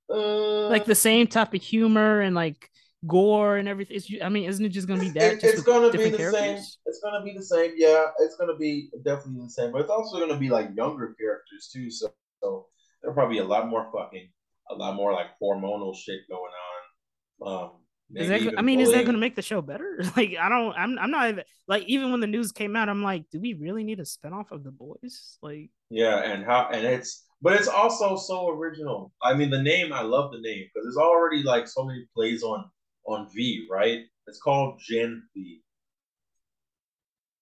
uh, 0.10 0.70
Like 0.70 0.86
the 0.86 0.96
same 0.96 1.28
type 1.28 1.54
of 1.54 1.62
humor 1.62 2.22
and 2.22 2.36
like 2.36 2.70
gore 3.08 3.58
and 3.58 3.68
everything. 3.68 3.98
It's, 3.98 4.10
I 4.24 4.30
mean, 4.30 4.50
isn't 4.50 4.64
it 4.64 4.70
just 4.70 4.88
going 4.88 5.00
to 5.00 5.06
be 5.06 5.12
that? 5.20 5.34
it- 5.34 5.42
just 5.42 5.54
it's 5.54 5.64
gonna 5.64 5.92
be 5.92 6.10
the 6.10 6.32
same. 6.32 6.58
It's 6.86 7.00
gonna 7.04 7.24
be 7.24 7.34
the 7.36 7.44
same. 7.44 7.74
Yeah, 7.76 8.06
it's 8.20 8.36
gonna 8.38 8.56
be 8.58 8.90
definitely 9.04 9.44
the 9.44 9.50
same. 9.50 9.72
But 9.72 9.82
it's 9.82 9.90
also 9.90 10.20
gonna 10.20 10.38
be 10.40 10.50
like 10.50 10.70
younger 10.76 11.16
characters 11.20 11.70
too. 11.74 11.90
So, 11.90 12.12
so 12.42 12.68
there'll 13.02 13.16
probably 13.16 13.36
be 13.36 13.40
a 13.40 13.46
lot 13.46 13.70
more 13.70 13.90
fucking, 13.94 14.30
a 14.72 14.76
lot 14.76 14.96
more 14.96 15.14
like 15.14 15.28
hormonal 15.42 15.96
shit 15.96 16.22
going 16.30 16.42
on. 16.42 17.64
Um, 17.64 17.72
Is 18.16 18.30
that, 18.30 18.56
I 18.58 18.62
mean, 18.62 18.80
is 18.80 18.92
that 18.92 19.04
going 19.04 19.14
to 19.14 19.20
make 19.20 19.36
the 19.36 19.42
show 19.42 19.62
better? 19.62 20.02
Like, 20.18 20.36
I 20.40 20.50
don't, 20.50 20.74
I'm, 20.76 20.98
I'm 20.98 21.12
not 21.12 21.30
even 21.30 21.44
like, 21.68 21.84
even 21.88 22.12
when 22.12 22.20
the 22.20 22.28
news 22.28 22.52
came 22.52 22.76
out, 22.76 22.90
I'm 22.90 23.04
like, 23.04 23.26
do 23.32 23.40
we 23.40 23.54
really 23.54 23.84
need 23.84 24.00
a 24.00 24.04
spinoff 24.04 24.52
of 24.52 24.64
the 24.64 24.72
boys? 24.72 25.38
Like, 25.42 25.70
Yeah, 25.90 26.24
and 26.24 26.44
how 26.44 26.70
and 26.72 26.86
it's 26.86 27.26
but 27.42 27.54
it's 27.54 27.68
also 27.68 28.16
so 28.18 28.50
original. 28.50 29.12
I 29.22 29.34
mean, 29.36 29.52
the 29.52 29.62
name 29.62 29.94
I 29.94 30.02
love 30.02 30.32
the 30.32 30.40
name 30.40 30.66
because 30.66 30.86
there's 30.86 30.98
already 30.98 31.44
like 31.44 31.68
so 31.68 31.84
many 31.86 32.06
plays 32.16 32.42
on 32.42 32.66
on 33.08 33.28
V, 33.34 33.68
right? 33.72 34.02
It's 34.28 34.40
called 34.40 34.80
Gen 34.80 35.24
V. 35.34 35.62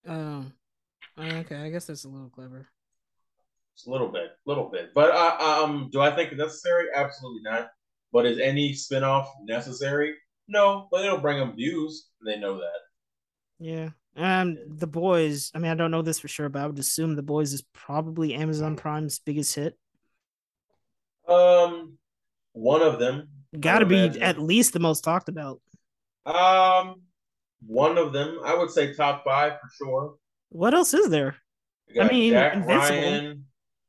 um, 0.08 0.54
okay, 1.18 1.56
I 1.56 1.70
guess 1.70 1.86
that's 1.86 2.06
a 2.06 2.10
little 2.10 2.30
clever. 2.30 2.68
It's 3.74 3.88
a 3.88 3.90
little 3.90 4.10
bit, 4.10 4.32
little 4.46 4.70
bit. 4.70 4.92
But 4.94 5.12
uh, 5.12 5.64
um, 5.64 5.90
do 5.92 6.00
I 6.00 6.16
think 6.16 6.32
it's 6.32 6.40
necessary? 6.40 6.86
Absolutely 6.96 7.42
not. 7.44 7.70
But 8.14 8.26
is 8.26 8.40
any 8.40 8.72
spinoff 8.72 9.28
necessary? 9.44 10.14
No, 10.48 10.88
but 10.92 11.04
it'll 11.04 11.18
bring 11.18 11.40
them 11.40 11.56
views. 11.56 12.08
They 12.26 12.38
know 12.38 12.58
that. 12.58 12.80
Yeah. 13.60 13.90
Um, 14.16 14.58
the 14.68 14.88
boys. 14.88 15.52
I 15.54 15.60
mean, 15.60 15.72
I 15.72 15.76
don't 15.76 15.92
know 15.92 16.02
this 16.02 16.20
for 16.20 16.30
sure, 16.30 16.48
but 16.48 16.62
I 16.62 16.68
would 16.68 16.80
assume 16.80 17.16
the 17.16 17.24
boys 17.24 17.52
is 17.52 17.64
probably 17.74 18.34
Amazon 18.34 18.78
Prime's 18.78 19.20
biggest 19.20 19.56
hit. 19.56 19.78
Um, 21.28 21.98
one 22.54 22.82
of 22.82 23.00
them 23.00 23.28
Got 23.60 23.80
to 23.80 23.86
be 23.86 24.04
imagine. 24.04 24.24
at 24.24 24.40
least 24.40 24.74
the 24.74 24.80
most 24.80 25.04
talked 25.04 25.30
about. 25.30 25.62
Um, 26.26 27.02
one 27.66 27.98
of 27.98 28.14
them, 28.14 28.40
I 28.44 28.56
would 28.56 28.72
say 28.72 28.94
top 28.94 29.24
five 29.24 29.54
for 29.54 29.70
sure. 29.78 30.16
What 30.50 30.74
else 30.74 30.94
is 30.94 31.10
there? 31.10 31.36
I 32.00 32.08
mean, 32.08 32.34
Jack 32.34 32.54
Invincible. 32.56 32.78
Ryan, 32.78 33.46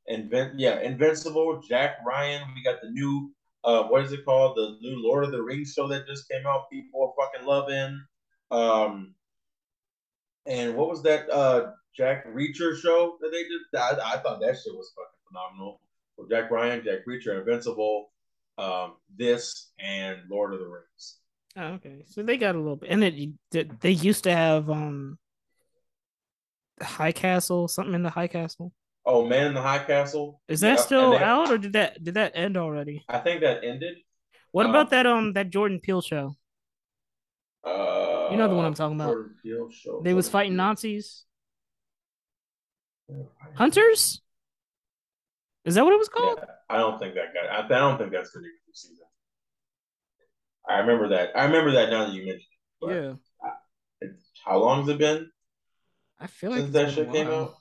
Invin- 0.09 0.53
yeah, 0.57 0.79
Invincible, 0.81 1.61
Jack 1.67 1.97
Ryan. 2.05 2.43
We 2.55 2.63
got 2.63 2.81
the 2.81 2.89
new, 2.89 3.31
uh, 3.63 3.83
what 3.83 4.03
is 4.03 4.11
it 4.11 4.23
called? 4.23 4.55
The 4.55 4.77
new 4.81 5.01
Lord 5.03 5.25
of 5.25 5.31
the 5.31 5.41
Rings 5.41 5.73
show 5.73 5.87
that 5.87 6.07
just 6.07 6.29
came 6.29 6.45
out. 6.45 6.69
People 6.71 7.13
are 7.17 7.25
fucking 7.25 7.47
loving. 7.47 8.01
Um, 8.51 9.15
and 10.45 10.75
what 10.75 10.89
was 10.89 11.03
that 11.03 11.29
uh 11.29 11.71
Jack 11.95 12.25
Reacher 12.27 12.77
show 12.77 13.17
that 13.19 13.31
they 13.31 13.43
did? 13.43 13.61
I, 13.75 14.13
I 14.13 14.17
thought 14.19 14.39
that 14.39 14.55
shit 14.55 14.73
was 14.73 14.93
fucking 14.95 15.19
phenomenal. 15.27 15.81
Well, 16.15 16.27
Jack 16.27 16.49
Ryan, 16.51 16.83
Jack 16.83 16.99
Reacher, 17.07 17.39
Invincible, 17.39 18.11
um, 18.57 18.93
this, 19.17 19.71
and 19.79 20.19
Lord 20.29 20.53
of 20.53 20.59
the 20.59 20.67
Rings. 20.67 21.17
Oh, 21.55 21.73
okay, 21.75 22.03
so 22.05 22.21
they 22.23 22.37
got 22.37 22.55
a 22.55 22.59
little 22.59 22.75
bit, 22.75 22.89
and 22.91 23.03
it 23.03 23.79
they 23.81 23.91
used 23.91 24.23
to 24.25 24.31
have 24.35 24.69
um 24.69 25.17
High 26.81 27.11
Castle, 27.11 27.67
something 27.67 27.95
in 27.95 28.03
the 28.03 28.09
High 28.11 28.27
Castle. 28.27 28.71
Oh, 29.05 29.25
Man 29.25 29.47
in 29.47 29.53
the 29.53 29.61
High 29.61 29.83
Castle. 29.83 30.41
Is 30.47 30.59
that 30.61 30.77
Yep, 30.77 30.79
still 30.79 31.11
they- 31.11 31.17
out, 31.23 31.49
or 31.51 31.57
did 31.57 31.73
that 31.73 32.03
did 32.03 32.13
that 32.15 32.33
end 32.35 32.57
already? 32.57 33.03
I 33.09 33.19
think 33.19 33.41
that 33.41 33.63
ended. 33.63 33.97
What 34.51 34.65
Um, 34.65 34.69
about 34.71 34.89
that 34.91 35.05
um 35.07 35.33
that 35.33 35.49
Jordan 35.49 35.79
Peele 35.79 36.01
show? 36.01 36.35
Uh, 37.63 38.27
You 38.31 38.37
know 38.37 38.47
the 38.47 38.55
one 38.55 38.65
I'm 38.65 38.73
talking 38.73 38.95
about. 38.95 39.13
Jordan 39.13 39.35
Peele 39.41 39.69
show. 39.71 40.01
They 40.03 40.13
was 40.13 40.29
fighting. 40.29 40.55
Nazis. 40.55 41.25
Yeah. 43.09 43.23
Hunters? 43.55 44.21
Is 45.67 45.75
that 45.75 45.83
what 45.83 45.93
it 45.93 45.99
was 45.99 46.07
called? 46.07 46.39
Yeah, 46.41 46.45
I 46.69 46.77
don't 46.77 46.97
think 46.97 47.15
that 47.15 47.33
guy. 47.33 47.45
I, 47.45 47.65
I 47.65 47.67
don't 47.67 47.97
think 47.97 48.13
that's 48.13 48.31
the 48.31 48.39
new 48.39 48.49
season. 48.71 49.05
I 50.67 50.79
remember 50.79 51.09
that. 51.09 51.31
I 51.35 51.43
remember 51.43 51.71
that 51.73 51.89
now 51.89 52.05
that 52.05 52.13
you 52.13 52.25
mentioned 52.25 52.43
it. 52.83 53.17
Yeah. 53.43 53.49
it's, 53.99 54.31
how 54.45 54.59
long 54.59 54.81
has 54.81 54.89
it 54.89 54.97
been 54.97 55.29
I 56.19 56.27
feel 56.27 56.51
like 56.51 56.61
since 56.61 56.73
that 56.73 56.91
shit 56.91 57.11
came 57.11 57.27
out? 57.27 57.55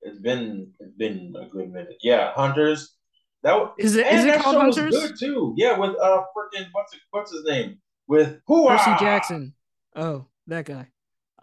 It's 0.00 0.18
been 0.18 0.72
it's 0.80 0.94
been 0.96 1.34
a 1.38 1.46
good 1.48 1.70
minute. 1.70 1.98
Yeah, 2.02 2.32
Hunters. 2.32 2.94
That 3.42 3.58
was, 3.58 3.72
Is 3.78 3.96
it 3.96 4.06
it 4.06 4.40
called 4.40 4.56
Hunters? 4.56 4.90
good 4.90 5.18
too. 5.18 5.54
Yeah, 5.56 5.76
with 5.78 5.96
uh 6.00 6.22
freaking 6.34 6.66
what's 6.72 6.94
it, 6.94 7.00
what's 7.10 7.32
his 7.32 7.44
name? 7.44 7.78
With 8.06 8.40
who? 8.46 8.68
Percy 8.68 8.92
Jackson. 8.98 9.54
Oh, 9.94 10.26
that 10.46 10.64
guy. 10.64 10.86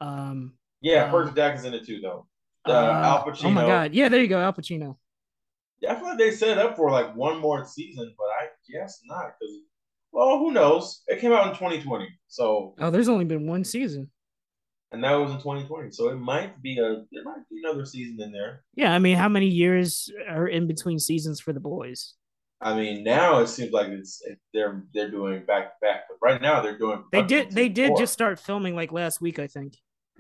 Um 0.01 0.53
Yeah, 0.82 1.05
Um, 1.05 1.11
Percy 1.11 1.34
Jackson's 1.36 1.65
in 1.65 1.74
it 1.76 1.86
too 1.86 1.99
though. 2.01 2.26
Uh, 2.65 2.72
uh, 2.72 3.01
Al 3.05 3.26
Pacino. 3.26 3.45
Oh 3.45 3.51
my 3.51 3.65
god. 3.65 3.93
Yeah, 3.93 4.09
there 4.09 4.22
you 4.22 4.28
go, 4.28 4.39
Al 4.39 4.53
Pacino. 4.53 4.97
Yeah, 5.82 5.93
I 5.93 5.95
feel 5.95 6.05
like 6.09 6.17
they 6.17 6.32
set 6.32 6.49
it 6.49 6.57
up 6.57 6.75
for 6.75 6.89
like 6.91 7.15
one 7.15 7.39
more 7.39 7.65
season, 7.65 8.13
but 8.17 8.25
I 8.41 8.47
guess 8.71 8.99
not 9.05 9.34
because, 9.39 9.55
well, 10.11 10.39
who 10.39 10.51
knows? 10.51 11.03
It 11.07 11.19
came 11.19 11.32
out 11.32 11.47
in 11.47 11.53
2020, 11.53 12.07
so 12.28 12.73
Oh, 12.80 12.89
there's 12.89 13.09
only 13.09 13.25
been 13.25 13.47
one 13.47 13.63
season. 13.63 14.09
and 14.91 15.03
that 15.03 15.13
was 15.13 15.32
in 15.32 15.38
2020, 15.38 15.91
so 15.91 16.09
it 16.09 16.15
might 16.15 16.61
be 16.61 16.80
a 16.80 17.03
there 17.11 17.23
might 17.23 17.47
be 17.49 17.59
another 17.63 17.86
season 17.86 18.19
in 18.21 18.32
there. 18.32 18.63
Yeah, 18.75 18.93
I 18.93 18.99
mean, 18.99 19.17
how 19.17 19.30
many 19.30 19.47
years 19.47 20.09
are 20.30 20.47
in 20.47 20.65
between 20.67 20.97
seasons 20.99 21.39
for 21.39 21.53
the 21.53 21.59
boys? 21.59 22.13
I 22.59 22.73
mean, 22.75 23.03
now 23.03 23.39
it 23.39 23.47
seems 23.47 23.71
like 23.71 23.89
it's 23.89 24.19
it, 24.25 24.39
they're 24.53 24.84
they're 24.93 25.11
doing 25.11 25.45
back 25.45 25.65
to 25.80 25.86
back, 25.86 26.05
but 26.09 26.17
right 26.28 26.41
now 26.41 26.61
they're 26.61 26.78
doing 26.80 27.03
They 27.11 27.21
did 27.21 27.51
they 27.51 27.69
did 27.69 27.89
four. 27.89 27.99
just 27.99 28.13
start 28.13 28.39
filming 28.39 28.75
like 28.75 28.91
last 28.91 29.21
week, 29.21 29.38
I 29.38 29.45
think. 29.45 29.75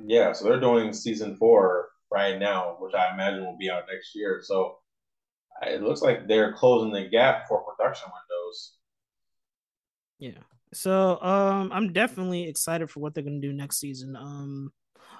yeah, 0.05 0.33
so 0.33 0.45
they're 0.45 0.59
doing 0.59 0.93
season 0.93 1.35
four 1.37 1.87
right 2.11 2.37
now, 2.37 2.77
which 2.79 2.93
I 2.93 3.11
imagine 3.13 3.43
will 3.43 3.57
be 3.57 3.71
out 3.71 3.83
next 3.91 4.13
year. 4.15 4.41
So 4.43 4.77
it 5.63 5.81
looks 5.81 6.01
like 6.01 6.27
they're 6.27 6.53
closing 6.53 6.91
the 6.91 7.07
gap 7.09 7.47
for 7.47 7.63
production 7.63 8.09
windows. 8.13 8.73
Yeah. 10.19 10.41
So 10.73 11.21
um 11.21 11.71
I'm 11.71 11.93
definitely 11.93 12.47
excited 12.47 12.89
for 12.89 12.99
what 12.99 13.13
they're 13.13 13.23
gonna 13.23 13.39
do 13.39 13.53
next 13.53 13.77
season. 13.79 14.15
Um 14.15 14.71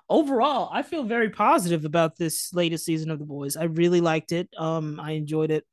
overall, 0.09 0.69
I 0.73 0.83
feel 0.83 1.03
very 1.03 1.29
positive 1.29 1.85
about 1.85 2.17
this 2.17 2.53
latest 2.53 2.85
season 2.85 3.11
of 3.11 3.19
the 3.19 3.25
boys. 3.25 3.55
I 3.57 3.65
really 3.65 4.01
liked 4.01 4.31
it. 4.31 4.49
Um 4.57 4.99
I 4.99 5.11
enjoyed 5.11 5.51
it. 5.51 5.65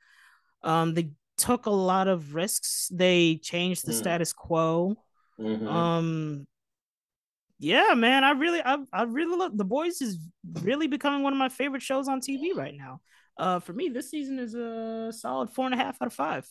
Um 0.62 0.94
they 0.94 1.10
took 1.38 1.66
a 1.66 1.70
lot 1.70 2.08
of 2.08 2.34
risks. 2.34 2.88
They 2.92 3.36
changed 3.42 3.86
the 3.86 3.92
Mm. 3.92 3.96
status 3.98 4.32
quo. 4.32 4.96
Mhm. 5.38 5.66
Um 5.68 6.46
yeah, 7.58 7.94
man, 7.94 8.24
I 8.24 8.32
really 8.32 8.60
I 8.64 8.78
I 8.92 9.02
really 9.04 9.36
love 9.36 9.56
the 9.56 9.64
boys 9.64 10.02
is 10.02 10.18
really 10.62 10.86
becoming 10.86 11.22
one 11.22 11.32
of 11.32 11.38
my 11.38 11.48
favorite 11.48 11.82
shows 11.82 12.08
on 12.08 12.20
TV 12.20 12.52
right 12.54 12.74
now. 12.76 13.00
Uh 13.36 13.60
for 13.60 13.72
me, 13.72 13.88
this 13.88 14.10
season 14.10 14.38
is 14.38 14.54
a 14.54 15.12
solid 15.12 15.50
four 15.50 15.66
and 15.66 15.74
a 15.74 15.78
half 15.78 16.00
out 16.00 16.06
of 16.06 16.12
five. 16.12 16.46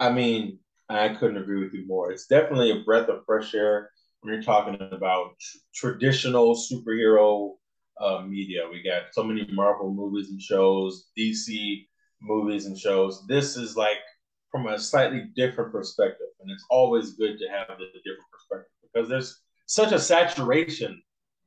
I 0.00 0.10
mean, 0.10 0.58
I 0.88 1.10
couldn't 1.10 1.36
agree 1.36 1.62
with 1.62 1.74
you 1.74 1.86
more. 1.86 2.10
It's 2.10 2.26
definitely 2.26 2.70
a 2.70 2.84
breath 2.84 3.08
of 3.08 3.24
fresh 3.26 3.54
air 3.54 3.90
when 4.20 4.32
you're 4.34 4.42
talking 4.42 4.76
about 4.92 5.32
tr- 5.40 5.58
traditional 5.74 6.54
superhero 6.54 7.52
uh, 8.00 8.22
media. 8.22 8.62
We 8.70 8.82
got 8.82 9.12
so 9.12 9.22
many 9.22 9.46
Marvel 9.52 9.92
movies 9.92 10.30
and 10.30 10.40
shows, 10.40 11.08
DC 11.18 11.86
movies 12.22 12.66
and 12.66 12.78
shows. 12.78 13.26
This 13.28 13.56
is 13.56 13.76
like 13.76 13.98
from 14.50 14.66
a 14.66 14.78
slightly 14.78 15.26
different 15.36 15.72
perspective, 15.72 16.26
and 16.40 16.50
it's 16.50 16.64
always 16.70 17.12
good 17.12 17.38
to 17.38 17.48
have 17.48 17.68
the 17.68 17.86
different 18.04 18.30
perspective 18.32 18.72
because 18.82 19.08
there's 19.08 19.42
such 19.66 19.92
a 19.92 19.98
saturation, 19.98 21.00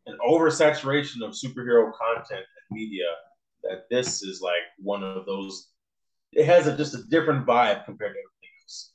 an 0.05 0.17
oversaturation 0.25 1.21
of 1.21 1.31
superhero 1.31 1.91
content 1.93 2.45
and 2.45 2.71
media 2.71 3.07
that 3.63 3.85
this 3.89 4.21
is 4.23 4.41
like 4.41 4.63
one 4.77 5.03
of 5.03 5.25
those 5.25 5.69
it 6.35 6.45
has 6.45 6.67
a, 6.67 6.75
just 6.75 6.95
a 6.95 7.03
different 7.09 7.45
vibe 7.45 7.85
compared 7.85 8.13
to 8.13 8.19
everything 8.19 8.49
else. 8.63 8.91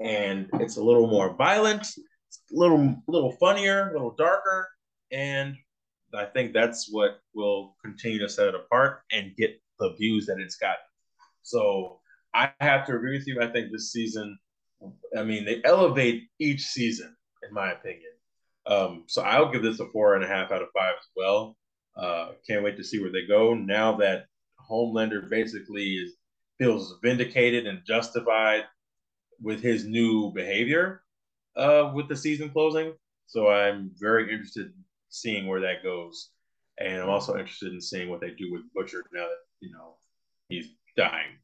And 0.00 0.48
it's 0.62 0.76
a 0.78 0.82
little 0.82 1.06
more 1.06 1.34
violent, 1.36 1.86
a 1.86 2.56
little 2.56 2.96
little 3.06 3.32
funnier, 3.38 3.90
a 3.90 3.92
little 3.92 4.14
darker, 4.14 4.68
and 5.10 5.56
I 6.14 6.24
think 6.26 6.52
that's 6.52 6.88
what 6.90 7.20
will 7.34 7.76
continue 7.82 8.18
to 8.20 8.28
set 8.28 8.48
it 8.48 8.54
apart 8.54 9.02
and 9.12 9.36
get 9.36 9.60
the 9.78 9.94
views 9.98 10.26
that 10.26 10.38
it's 10.38 10.56
got. 10.56 10.76
So 11.42 12.00
I 12.34 12.50
have 12.60 12.86
to 12.86 12.94
agree 12.94 13.16
with 13.16 13.26
you. 13.26 13.40
I 13.40 13.46
think 13.46 13.70
this 13.70 13.92
season, 13.92 14.38
I 15.16 15.22
mean, 15.22 15.44
they 15.44 15.60
elevate 15.64 16.24
each 16.38 16.62
season, 16.62 17.14
in 17.46 17.54
my 17.54 17.72
opinion. 17.72 18.10
Um, 18.66 19.04
so 19.06 19.22
I'll 19.22 19.50
give 19.50 19.62
this 19.62 19.80
a 19.80 19.88
four 19.88 20.14
and 20.14 20.24
a 20.24 20.28
half 20.28 20.52
out 20.52 20.62
of 20.62 20.68
five 20.74 20.94
as 20.98 21.08
well. 21.16 21.56
Uh, 21.96 22.30
can't 22.46 22.64
wait 22.64 22.76
to 22.76 22.84
see 22.84 23.00
where 23.00 23.12
they 23.12 23.26
go 23.26 23.54
now 23.54 23.96
that 23.96 24.26
Homelander 24.70 25.28
basically 25.28 25.94
is 25.96 26.12
feels 26.58 26.98
vindicated 27.02 27.66
and 27.66 27.80
justified 27.86 28.64
with 29.40 29.60
his 29.62 29.84
new 29.84 30.30
behavior 30.32 31.02
uh, 31.56 31.90
with 31.94 32.08
the 32.08 32.16
season 32.16 32.48
closing. 32.50 32.92
So 33.26 33.48
I'm 33.48 33.90
very 33.98 34.32
interested 34.32 34.66
in 34.66 34.74
seeing 35.08 35.46
where 35.48 35.60
that 35.60 35.82
goes. 35.82 36.30
And 36.78 37.02
I'm 37.02 37.08
also 37.10 37.36
interested 37.36 37.72
in 37.72 37.80
seeing 37.80 38.08
what 38.08 38.20
they 38.20 38.30
do 38.30 38.52
with 38.52 38.62
Butcher 38.74 39.04
now 39.12 39.22
that, 39.22 39.36
you 39.60 39.72
know, 39.72 39.96
he's 40.48 40.68
dying. 40.96 41.38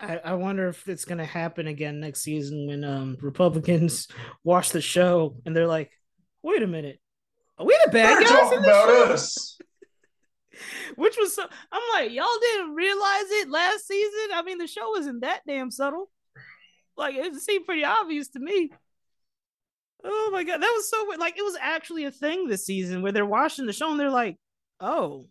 I, 0.00 0.18
I 0.18 0.34
wonder 0.34 0.68
if 0.68 0.88
it's 0.88 1.04
gonna 1.06 1.24
happen 1.24 1.68
again 1.68 2.00
next 2.00 2.22
season 2.22 2.66
when 2.66 2.84
um 2.84 3.16
Republicans 3.22 4.08
watch 4.44 4.70
the 4.70 4.82
show 4.82 5.36
and 5.46 5.56
they're 5.56 5.66
like, 5.66 5.90
wait 6.42 6.62
a 6.62 6.66
minute, 6.66 7.00
are 7.58 7.66
we 7.66 7.78
the 7.84 7.90
bad 7.90 8.16
They're 8.16 8.20
guys 8.22 8.28
talking 8.30 8.58
in 8.58 8.62
this 8.62 8.70
about 8.70 8.88
show? 8.88 9.12
us. 9.12 9.58
Which 10.96 11.16
was 11.18 11.34
so 11.34 11.44
I'm 11.72 11.82
like, 11.94 12.12
y'all 12.12 12.26
didn't 12.40 12.74
realize 12.74 13.30
it 13.30 13.50
last 13.50 13.86
season. 13.86 14.30
I 14.34 14.42
mean, 14.42 14.58
the 14.58 14.66
show 14.66 14.90
wasn't 14.90 15.22
that 15.22 15.42
damn 15.46 15.70
subtle. 15.70 16.10
Like 16.96 17.14
it 17.14 17.34
seemed 17.36 17.66
pretty 17.66 17.84
obvious 17.84 18.28
to 18.28 18.40
me. 18.40 18.70
Oh 20.04 20.30
my 20.32 20.44
god, 20.44 20.62
that 20.62 20.72
was 20.74 20.88
so 20.88 21.06
weird. 21.06 21.20
Like 21.20 21.36
it 21.36 21.44
was 21.44 21.56
actually 21.60 22.04
a 22.04 22.10
thing 22.10 22.46
this 22.46 22.64
season 22.64 23.02
where 23.02 23.12
they're 23.12 23.26
watching 23.26 23.66
the 23.66 23.72
show 23.72 23.90
and 23.90 23.98
they're 23.98 24.10
like, 24.10 24.36
oh, 24.80 25.26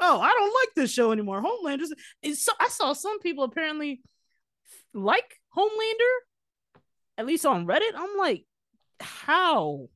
oh, 0.00 0.20
I 0.20 0.32
don't 0.32 0.54
like 0.54 0.74
this 0.74 0.92
show 0.92 1.12
anymore. 1.12 1.40
Homelander's. 1.40 1.92
It's 2.22 2.44
so, 2.44 2.52
I 2.58 2.68
saw 2.68 2.92
some 2.92 3.20
people 3.20 3.44
apparently 3.44 4.02
like 4.92 5.40
Homelander, 5.56 6.80
at 7.18 7.26
least 7.26 7.46
on 7.46 7.66
Reddit. 7.66 7.92
I'm 7.94 8.16
like, 8.18 8.44
how? 9.00 9.88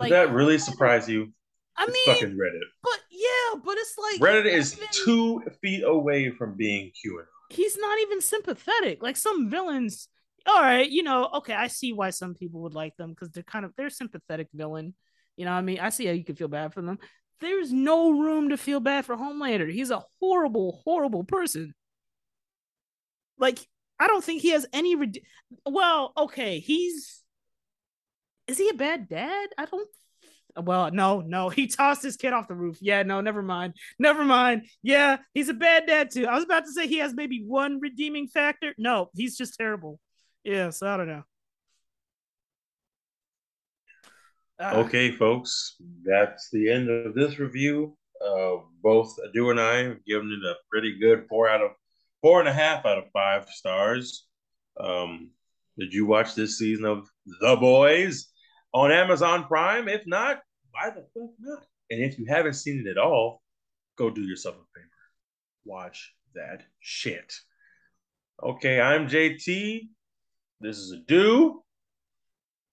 Did 0.00 0.12
that 0.12 0.32
really 0.32 0.58
surprise 0.58 1.08
you? 1.08 1.32
I 1.80 1.84
It's 1.84 1.92
mean, 1.92 2.14
fucking 2.16 2.36
Reddit. 2.36 2.60
but 2.82 2.98
yeah, 3.10 3.60
but 3.64 3.76
it's 3.78 3.96
like 3.96 4.20
Reddit 4.20 4.46
is 4.46 4.74
even- 4.76 4.88
two 5.04 5.42
feet 5.62 5.84
away 5.84 6.30
from 6.32 6.56
being 6.56 6.90
QAnon. 6.90 7.24
he's 7.50 7.78
not 7.78 7.98
even 8.00 8.20
sympathetic. 8.20 9.02
Like 9.02 9.16
some 9.16 9.48
villains, 9.48 10.08
all 10.46 10.60
right, 10.60 10.88
you 10.90 11.02
know, 11.04 11.28
okay, 11.36 11.54
I 11.54 11.68
see 11.68 11.92
why 11.92 12.10
some 12.10 12.34
people 12.34 12.62
would 12.62 12.74
like 12.74 12.96
them 12.96 13.10
because 13.10 13.30
they're 13.30 13.42
kind 13.44 13.64
of 13.64 13.72
they're 13.76 13.90
sympathetic 13.90 14.48
villain. 14.52 14.94
You 15.36 15.44
know, 15.44 15.52
what 15.52 15.58
I 15.58 15.62
mean, 15.62 15.78
I 15.78 15.90
see 15.90 16.06
how 16.06 16.12
you 16.12 16.24
can 16.24 16.34
feel 16.36 16.48
bad 16.48 16.74
for 16.74 16.82
them. 16.82 16.98
There's 17.40 17.72
no 17.72 18.10
room 18.10 18.48
to 18.48 18.56
feel 18.56 18.80
bad 18.80 19.06
for 19.06 19.16
Homelander. 19.16 19.70
He's 19.72 19.92
a 19.92 20.02
horrible, 20.20 20.80
horrible 20.84 21.22
person. 21.22 21.72
Like, 23.38 23.60
I 24.00 24.08
don't 24.08 24.24
think 24.24 24.42
he 24.42 24.50
has 24.50 24.66
any. 24.72 24.96
Red- 24.96 25.20
well, 25.64 26.12
okay, 26.16 26.58
he's. 26.58 27.22
Is 28.48 28.58
he 28.58 28.68
a 28.70 28.74
bad 28.74 29.08
dad? 29.08 29.50
I 29.56 29.66
don't. 29.66 29.88
Well, 30.62 30.90
no, 30.90 31.20
no, 31.20 31.48
he 31.48 31.66
tossed 31.66 32.02
his 32.02 32.16
kid 32.16 32.32
off 32.32 32.48
the 32.48 32.54
roof. 32.54 32.78
Yeah, 32.80 33.02
no, 33.02 33.20
never 33.20 33.42
mind. 33.42 33.74
Never 33.98 34.24
mind. 34.24 34.66
Yeah, 34.82 35.18
he's 35.34 35.48
a 35.48 35.54
bad 35.54 35.86
dad 35.86 36.10
too. 36.10 36.26
I 36.26 36.34
was 36.34 36.44
about 36.44 36.64
to 36.64 36.72
say 36.72 36.86
he 36.86 36.98
has 36.98 37.14
maybe 37.14 37.44
one 37.46 37.80
redeeming 37.80 38.28
factor. 38.28 38.74
No, 38.78 39.10
he's 39.14 39.36
just 39.36 39.56
terrible. 39.56 40.00
Yeah, 40.44 40.70
so 40.70 40.88
I 40.88 40.96
don't 40.96 41.08
know. 41.08 41.22
Ah, 44.60 44.76
Okay, 44.76 45.12
folks, 45.12 45.76
that's 46.04 46.50
the 46.50 46.70
end 46.70 46.90
of 46.90 47.14
this 47.14 47.38
review. 47.38 47.96
Uh, 48.24 48.56
both 48.82 49.16
Adu 49.24 49.50
and 49.50 49.60
I 49.60 49.84
have 49.84 50.04
given 50.04 50.32
it 50.32 50.44
a 50.44 50.56
pretty 50.70 50.98
good 50.98 51.26
four 51.28 51.48
out 51.48 51.60
of 51.62 51.70
four 52.20 52.40
and 52.40 52.48
a 52.48 52.52
half 52.52 52.84
out 52.84 52.98
of 52.98 53.04
five 53.12 53.48
stars. 53.48 54.26
Um, 54.80 55.30
did 55.78 55.92
you 55.92 56.06
watch 56.06 56.34
this 56.34 56.58
season 56.58 56.84
of 56.84 57.08
The 57.40 57.56
Boys 57.56 58.28
on 58.74 58.90
Amazon 58.90 59.44
Prime? 59.44 59.88
If 59.88 60.02
not, 60.06 60.40
why 60.78 60.90
the 60.90 61.02
fuck 61.14 61.30
not? 61.40 61.64
And 61.90 62.02
if 62.02 62.18
you 62.18 62.26
haven't 62.26 62.54
seen 62.54 62.84
it 62.86 62.90
at 62.90 62.98
all, 62.98 63.42
go 63.96 64.10
do 64.10 64.22
yourself 64.22 64.56
a 64.56 64.78
favor. 64.78 64.88
Watch 65.64 66.14
that 66.34 66.62
shit. 66.80 67.34
Okay, 68.42 68.80
I'm 68.80 69.08
JT. 69.08 69.88
This 70.60 70.76
is 70.76 70.94
Adu. 70.94 71.54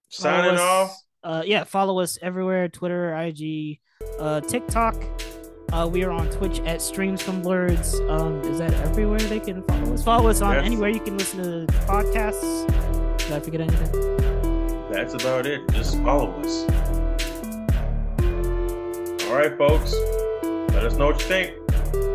Signing 0.09 0.55
us- 0.55 0.59
off. 0.59 0.97
Uh, 1.23 1.43
yeah, 1.43 1.63
follow 1.63 1.99
us 1.99 2.19
everywhere: 2.21 2.69
Twitter, 2.69 3.15
IG, 3.15 3.79
uh, 4.19 4.41
TikTok. 4.41 4.95
Uh, 5.73 5.89
we 5.91 6.03
are 6.03 6.11
on 6.11 6.29
Twitch 6.29 6.59
at 6.61 6.81
Streams 6.81 7.21
from 7.23 7.41
Blurs. 7.41 7.99
Um, 8.01 8.41
is 8.41 8.59
that 8.59 8.73
everywhere 8.75 9.19
they 9.19 9.39
can 9.39 9.63
follow 9.63 9.93
us? 9.93 10.03
Follow 10.03 10.29
us 10.29 10.41
on 10.41 10.57
anywhere 10.57 10.89
you 10.89 10.99
can 10.99 11.17
listen 11.17 11.41
to 11.43 11.73
podcasts. 11.87 12.67
Did 13.17 13.31
I 13.31 13.39
forget 13.39 13.61
anything? 13.61 14.91
That's 14.91 15.15
about 15.15 15.47
it. 15.47 15.67
Just 15.71 15.99
follow 16.03 16.29
us. 16.41 16.94
All 19.36 19.41
right, 19.41 19.57
folks. 19.57 19.93
Let 20.73 20.86
us 20.86 20.95
know 20.95 21.07
what 21.07 21.19
you 21.19 21.27
think. 21.27 21.57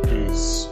Peace. 0.08 0.69